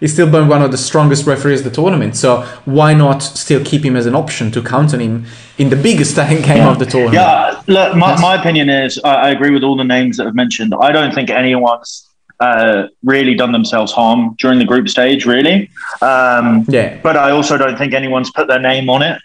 He's 0.00 0.12
still 0.12 0.30
been 0.36 0.48
one 0.48 0.60
of 0.60 0.70
the 0.72 0.76
strongest 0.76 1.22
referees 1.32 1.60
of 1.60 1.66
the 1.70 1.76
tournament, 1.82 2.16
so 2.16 2.42
why 2.64 2.90
not 2.94 3.20
still 3.22 3.62
keep 3.64 3.82
him 3.84 3.94
as 3.96 4.06
an 4.06 4.16
option 4.16 4.50
to 4.50 4.60
count 4.60 4.92
on 4.92 5.00
him 5.00 5.24
in 5.56 5.70
the 5.70 5.76
biggest 5.76 6.16
game 6.50 6.66
of 6.66 6.78
the 6.80 6.86
tournament? 6.86 7.14
Yeah, 7.14 7.62
look, 7.76 7.96
my, 7.96 8.20
my 8.20 8.34
opinion 8.40 8.68
is 8.68 9.00
I, 9.04 9.14
I 9.26 9.28
agree 9.30 9.52
with 9.56 9.62
all 9.62 9.76
the 9.76 9.90
names 9.96 10.16
that 10.16 10.26
have 10.26 10.34
mentioned. 10.34 10.74
I 10.88 10.90
don't 10.90 11.14
think 11.14 11.30
anyone's 11.30 12.10
uh, 12.40 12.88
really 13.04 13.34
done 13.36 13.52
themselves 13.52 13.92
harm 13.92 14.34
during 14.42 14.58
the 14.58 14.64
group 14.72 14.88
stage, 14.88 15.26
really. 15.26 15.70
Um, 16.02 16.64
Yeah. 16.68 16.98
but 17.06 17.16
I 17.16 17.30
also 17.30 17.56
don't 17.56 17.78
think 17.78 17.94
anyone's 17.94 18.30
put 18.38 18.48
their 18.48 18.60
name 18.72 18.90
on 18.90 19.02
it. 19.02 19.18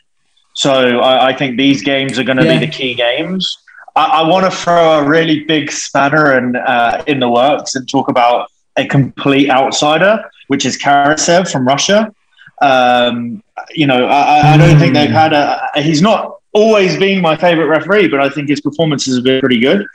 So 0.60 1.00
I, 1.00 1.28
I 1.30 1.34
think 1.34 1.56
these 1.58 1.82
games 1.82 2.20
are 2.20 2.24
going 2.26 2.38
to 2.38 2.44
Yeah. 2.44 2.60
be 2.60 2.66
the 2.66 2.72
key 2.72 2.94
games. 2.94 3.58
I, 3.96 4.04
I 4.20 4.28
want 4.28 4.44
to 4.44 4.52
throw 4.52 5.00
a 5.00 5.04
really 5.08 5.46
big 5.46 5.72
spanner 5.72 6.38
in, 6.38 6.58
uh, 6.58 7.02
in 7.08 7.22
the 7.22 7.30
works 7.30 7.76
and 7.76 7.88
talk 7.88 8.10
about 8.10 8.52
a 8.76 8.86
complete 8.86 9.50
outsider, 9.50 10.22
which 10.48 10.66
is 10.66 10.78
Karasev 10.78 11.50
from 11.50 11.66
Russia. 11.66 12.14
Um, 12.62 13.42
you 13.72 13.88
know, 13.88 14.06
I, 14.08 14.54
I- 14.54 14.58
don't 14.58 14.78
think 14.80 14.94
they've 14.94 15.10
had 15.10 15.32
a. 15.32 15.62
He's 15.78 16.02
not 16.02 16.36
always 16.52 16.98
been 16.98 17.22
my 17.22 17.38
favorite 17.38 17.68
referee, 17.68 18.10
but 18.10 18.20
I 18.20 18.28
think 18.30 18.50
his 18.50 18.60
performances 18.60 19.16
have 19.16 19.24
been 19.24 19.40
pretty 19.40 19.60
good. 19.62 19.86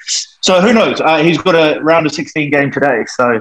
So 0.40 0.62
who 0.62 0.72
knows? 0.72 0.98
Uh, 0.98 1.18
he's 1.18 1.36
got 1.36 1.54
a 1.54 1.78
round 1.82 2.06
of 2.06 2.12
16 2.12 2.50
game 2.50 2.70
today. 2.70 3.04
So 3.06 3.38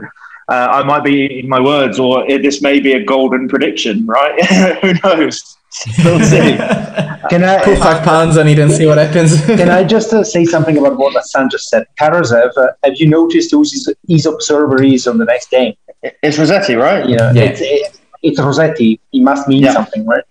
uh, 0.49 0.67
I 0.77 0.83
might 0.83 1.05
be 1.05 1.39
in 1.39 1.47
my 1.47 1.61
words, 1.61 1.99
or 1.99 2.29
it, 2.29 2.41
this 2.41 2.61
may 2.61 2.81
be 2.81 2.93
a 2.93 3.03
golden 3.05 3.47
prediction, 3.47 4.05
right? 4.05 4.43
who 4.81 4.93
knows? 5.05 5.57
We'll 6.03 6.19
see. 6.21 6.55
can 7.29 7.43
I 7.43 7.63
Put 7.63 7.77
five 7.79 8.03
pounds 8.03 8.37
on 8.37 8.47
it 8.47 8.59
and 8.59 8.71
see 8.71 8.85
what 8.85 8.97
happens. 8.97 9.43
can 9.59 9.69
I 9.69 9.83
just 9.95 10.13
uh, 10.13 10.23
say 10.23 10.45
something 10.45 10.77
about 10.77 10.97
what 10.97 11.13
Hassan 11.13 11.49
just 11.49 11.67
said? 11.69 11.85
Karasev, 11.99 12.51
uh, 12.57 12.67
have 12.83 12.95
you 12.97 13.07
noticed 13.09 13.51
who 13.51 13.61
his, 13.61 13.91
his 14.07 14.25
observer 14.25 14.83
is 14.83 15.07
on 15.07 15.17
the 15.17 15.25
next 15.25 15.49
game? 15.49 15.73
it's 16.21 16.37
Rosetti, 16.37 16.75
right? 16.79 17.05
You 17.07 17.15
know, 17.17 17.31
Yeah. 17.33 17.43
it's, 17.43 17.61
it, 17.61 17.99
it's 18.21 18.39
Rosetti. 18.39 18.99
He 19.11 19.21
must 19.21 19.47
mean 19.47 19.63
Yeah. 19.63 19.73
something, 19.73 20.05
right? 20.05 20.23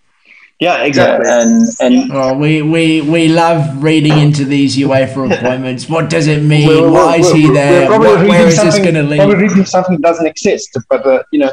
Yeah, 0.61 0.85
exactly. 0.85 1.29
and 1.29 1.67
and 1.81 2.13
Oh, 2.13 2.35
we, 2.39 2.63
we, 2.63 3.01
we 3.01 3.27
love 3.27 3.83
reading 3.83 4.17
into 4.19 4.45
these 4.45 4.77
UEFA 4.77 5.33
appointments. 5.37 5.89
What 5.89 6.09
does 6.09 6.29
it 6.29 6.43
mean? 6.45 6.69
we're- 6.69 6.89
Why 6.89 7.17
is 7.17 7.33
we're- 7.33 7.41
he 7.41 7.51
there? 7.51 7.87
probably 7.89 8.09
What- 8.09 8.19
where 8.19 8.25
reading 8.29 8.47
this 8.47 8.57
something- 8.57 8.83
going 8.85 8.95
to 8.95 9.17
Probably 9.17 9.35
lead? 9.35 9.43
reading 9.51 9.65
something 9.65 9.95
that 9.97 10.03
doesn't 10.03 10.27
exist, 10.27 10.79
but 10.89 11.05
uh, 11.05 11.23
you 11.33 11.41
know, 11.41 11.51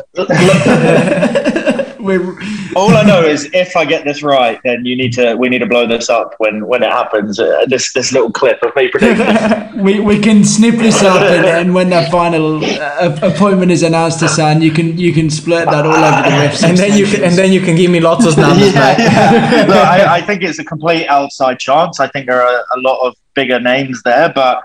We're, 2.10 2.40
All 2.76 2.98
I 2.98 3.04
know 3.04 3.22
is 3.24 3.48
if 3.54 3.78
I 3.78 3.86
get 3.86 4.04
this 4.04 4.24
right, 4.24 4.60
then 4.64 4.84
you 4.84 4.96
need 4.96 5.14
to 5.14 5.36
we 5.36 5.48
need 5.48 5.60
to 5.60 5.68
blow 5.68 5.86
this 5.86 6.10
up 6.10 6.34
when 6.40 6.66
when 6.66 6.82
it 6.82 6.92
happens. 6.92 7.40
Uh, 7.40 7.66
this 7.68 7.94
this 7.94 8.12
little 8.12 8.32
clip 8.32 8.64
of 8.64 8.76
me 8.76 8.88
predicting. 8.92 9.84
we, 9.84 10.00
we 10.00 10.20
can 10.20 10.44
snip 10.44 10.76
this 10.76 11.04
up, 11.12 11.22
and, 11.22 11.46
and 11.46 11.76
when 11.76 11.92
that 11.92 12.10
final 12.12 12.64
uh, 12.66 13.20
appointment 13.22 13.72
is 13.72 13.84
announced 13.84 14.20
to 14.22 14.28
San, 14.28 14.60
you 14.60 14.72
can 14.72 14.98
you 14.98 15.14
can 15.14 15.30
split 15.30 15.66
that 15.66 15.86
all 15.86 15.92
over 15.94 16.22
the 16.28 16.36
refs. 16.42 16.68
and 16.68 16.76
then 16.76 16.98
you 16.98 17.06
can, 17.06 17.24
and 17.24 17.36
then 17.36 17.52
you 17.52 17.62
can 17.62 17.76
give 17.76 17.92
me 17.92 18.00
lots 18.00 18.26
of 18.26 18.36
numbers, 18.38 18.74
yeah, 18.74 18.96
mate. 18.98 19.00
yeah. 19.00 19.66
Look, 19.68 19.78
I, 19.78 20.18
I 20.18 20.22
think 20.22 20.42
it's 20.42 20.58
a 20.58 20.66
complete 20.66 21.06
outside 21.08 21.60
chance. 21.60 22.00
I 22.00 22.08
think 22.08 22.26
there 22.26 22.42
are 22.42 22.66
a 22.76 22.80
lot 22.80 23.06
of 23.06 23.16
bigger 23.36 23.60
names 23.60 24.02
there, 24.02 24.34
but 24.34 24.64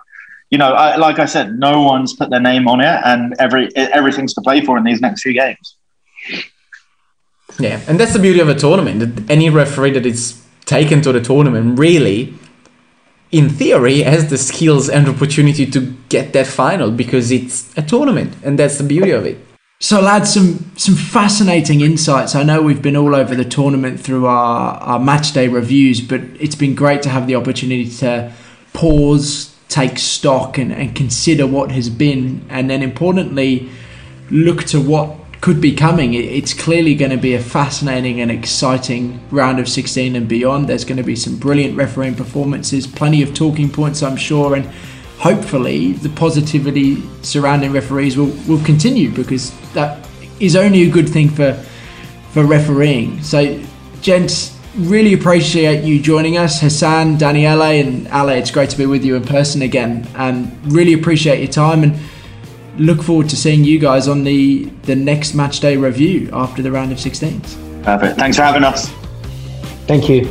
you 0.48 0.58
know, 0.58 0.72
I, 0.72 0.96
like 0.96 1.18
I 1.18 1.26
said, 1.26 1.58
no 1.58 1.82
one's 1.82 2.14
put 2.14 2.30
their 2.30 2.40
name 2.40 2.68
on 2.68 2.80
it, 2.80 3.00
and 3.04 3.34
every 3.38 3.74
everything's 3.76 4.32
to 4.34 4.40
play 4.40 4.62
for 4.62 4.78
in 4.78 4.84
these 4.84 5.00
next 5.00 5.22
few 5.22 5.34
games. 5.34 5.76
Yeah, 7.58 7.80
and 7.86 8.00
that's 8.00 8.12
the 8.12 8.18
beauty 8.18 8.40
of 8.40 8.48
a 8.48 8.54
tournament. 8.54 9.30
Any 9.30 9.50
referee 9.50 9.92
that 9.92 10.06
is 10.06 10.42
taken 10.64 11.02
to 11.02 11.12
the 11.12 11.20
tournament 11.20 11.78
really, 11.78 12.34
in 13.30 13.48
theory, 13.48 14.02
has 14.02 14.30
the 14.30 14.38
skills 14.38 14.88
and 14.88 15.08
opportunity 15.08 15.66
to 15.66 15.94
get 16.08 16.32
that 16.32 16.46
final 16.46 16.90
because 16.90 17.30
it's 17.30 17.76
a 17.76 17.82
tournament, 17.82 18.34
and 18.42 18.58
that's 18.58 18.78
the 18.78 18.84
beauty 18.84 19.10
of 19.10 19.26
it. 19.26 19.38
So, 19.80 20.00
lads, 20.00 20.32
some 20.32 20.72
some 20.76 20.94
fascinating 20.94 21.80
insights. 21.80 22.34
I 22.34 22.42
know 22.42 22.62
we've 22.62 22.80
been 22.80 22.96
all 22.96 23.14
over 23.14 23.34
the 23.34 23.44
tournament 23.44 24.00
through 24.00 24.26
our, 24.26 24.76
our 24.78 24.98
match 24.98 25.32
day 25.32 25.48
reviews, 25.48 26.00
but 26.00 26.22
it's 26.40 26.54
been 26.54 26.74
great 26.74 27.02
to 27.02 27.08
have 27.10 27.26
the 27.26 27.34
opportunity 27.34 27.90
to 27.96 28.32
pause, 28.72 29.54
take 29.68 29.98
stock, 29.98 30.58
and, 30.58 30.72
and 30.72 30.96
consider 30.96 31.46
what 31.46 31.70
has 31.72 31.90
been, 31.90 32.46
and 32.48 32.70
then 32.70 32.82
importantly, 32.82 33.68
look 34.30 34.64
to 34.64 34.80
what 34.80 35.16
could 35.44 35.60
be 35.60 35.74
coming. 35.74 36.14
It's 36.14 36.54
clearly 36.54 36.94
going 36.94 37.10
to 37.10 37.18
be 37.18 37.34
a 37.34 37.38
fascinating 37.38 38.18
and 38.22 38.30
exciting 38.30 39.20
round 39.30 39.60
of 39.60 39.68
16 39.68 40.16
and 40.16 40.26
beyond. 40.26 40.70
There's 40.70 40.86
going 40.86 40.96
to 40.96 41.02
be 41.02 41.14
some 41.14 41.36
brilliant 41.36 41.76
refereeing 41.76 42.14
performances, 42.14 42.86
plenty 42.86 43.22
of 43.22 43.34
talking 43.34 43.68
points, 43.68 44.02
I'm 44.02 44.16
sure, 44.16 44.54
and 44.54 44.64
hopefully 45.18 45.92
the 45.92 46.08
positivity 46.08 47.02
surrounding 47.20 47.72
referees 47.72 48.16
will, 48.16 48.34
will 48.48 48.64
continue 48.64 49.10
because 49.10 49.52
that 49.74 50.08
is 50.40 50.56
only 50.56 50.84
a 50.84 50.90
good 50.90 51.10
thing 51.10 51.28
for 51.28 51.52
for 52.32 52.42
refereeing. 52.46 53.22
So, 53.22 53.62
gents, 54.00 54.58
really 54.78 55.12
appreciate 55.12 55.84
you 55.84 56.00
joining 56.00 56.38
us, 56.38 56.62
Hassan, 56.62 57.18
Daniele, 57.18 57.60
and 57.82 58.06
Ale. 58.06 58.30
It's 58.30 58.50
great 58.50 58.70
to 58.70 58.78
be 58.78 58.86
with 58.86 59.04
you 59.04 59.14
in 59.14 59.24
person 59.24 59.60
again, 59.60 60.08
and 60.14 60.72
really 60.72 60.94
appreciate 60.94 61.40
your 61.40 61.52
time 61.52 61.82
and 61.82 62.00
look 62.78 63.02
forward 63.02 63.28
to 63.30 63.36
seeing 63.36 63.64
you 63.64 63.78
guys 63.78 64.08
on 64.08 64.24
the 64.24 64.64
the 64.82 64.96
next 64.96 65.34
match 65.34 65.60
day 65.60 65.76
review 65.76 66.28
after 66.32 66.62
the 66.62 66.70
round 66.72 66.92
of 66.92 66.98
16s. 66.98 67.84
Perfect. 67.84 68.18
Thanks 68.18 68.36
for 68.36 68.42
having 68.42 68.64
us. 68.64 68.88
thank 69.86 70.08
you. 70.08 70.30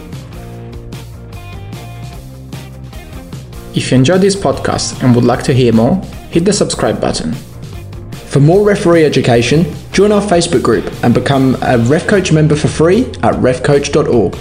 If 3.75 3.91
you 3.91 3.97
enjoyed 3.97 4.21
this 4.21 4.35
podcast 4.35 5.01
and 5.03 5.15
would 5.15 5.23
like 5.23 5.43
to 5.45 5.53
hear 5.53 5.73
more, 5.73 5.95
hit 6.29 6.45
the 6.45 6.53
subscribe 6.53 7.01
button. 7.01 7.33
For 7.33 8.39
more 8.39 8.63
referee 8.65 9.03
education, 9.05 9.65
join 9.91 10.11
our 10.11 10.21
Facebook 10.21 10.61
group 10.63 10.91
and 11.03 11.13
become 11.13 11.55
a 11.55 11.77
RefCoach 11.77 12.31
member 12.31 12.55
for 12.55 12.67
free 12.67 13.05
at 13.23 13.35
refcoach.org. 13.35 14.35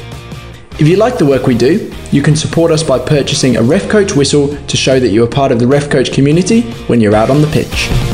If 0.78 0.88
you 0.88 0.96
like 0.96 1.18
the 1.18 1.26
work 1.26 1.46
we 1.46 1.56
do, 1.56 1.92
you 2.10 2.22
can 2.22 2.34
support 2.34 2.72
us 2.72 2.82
by 2.82 2.98
purchasing 2.98 3.56
a 3.56 3.60
RefCoach 3.60 4.16
whistle 4.16 4.56
to 4.66 4.76
show 4.76 4.98
that 4.98 5.10
you 5.10 5.22
are 5.22 5.28
part 5.28 5.52
of 5.52 5.58
the 5.58 5.66
RefCoach 5.66 6.14
community 6.14 6.62
when 6.88 7.00
you're 7.00 7.14
out 7.14 7.28
on 7.28 7.42
the 7.42 7.46
pitch. 7.48 8.11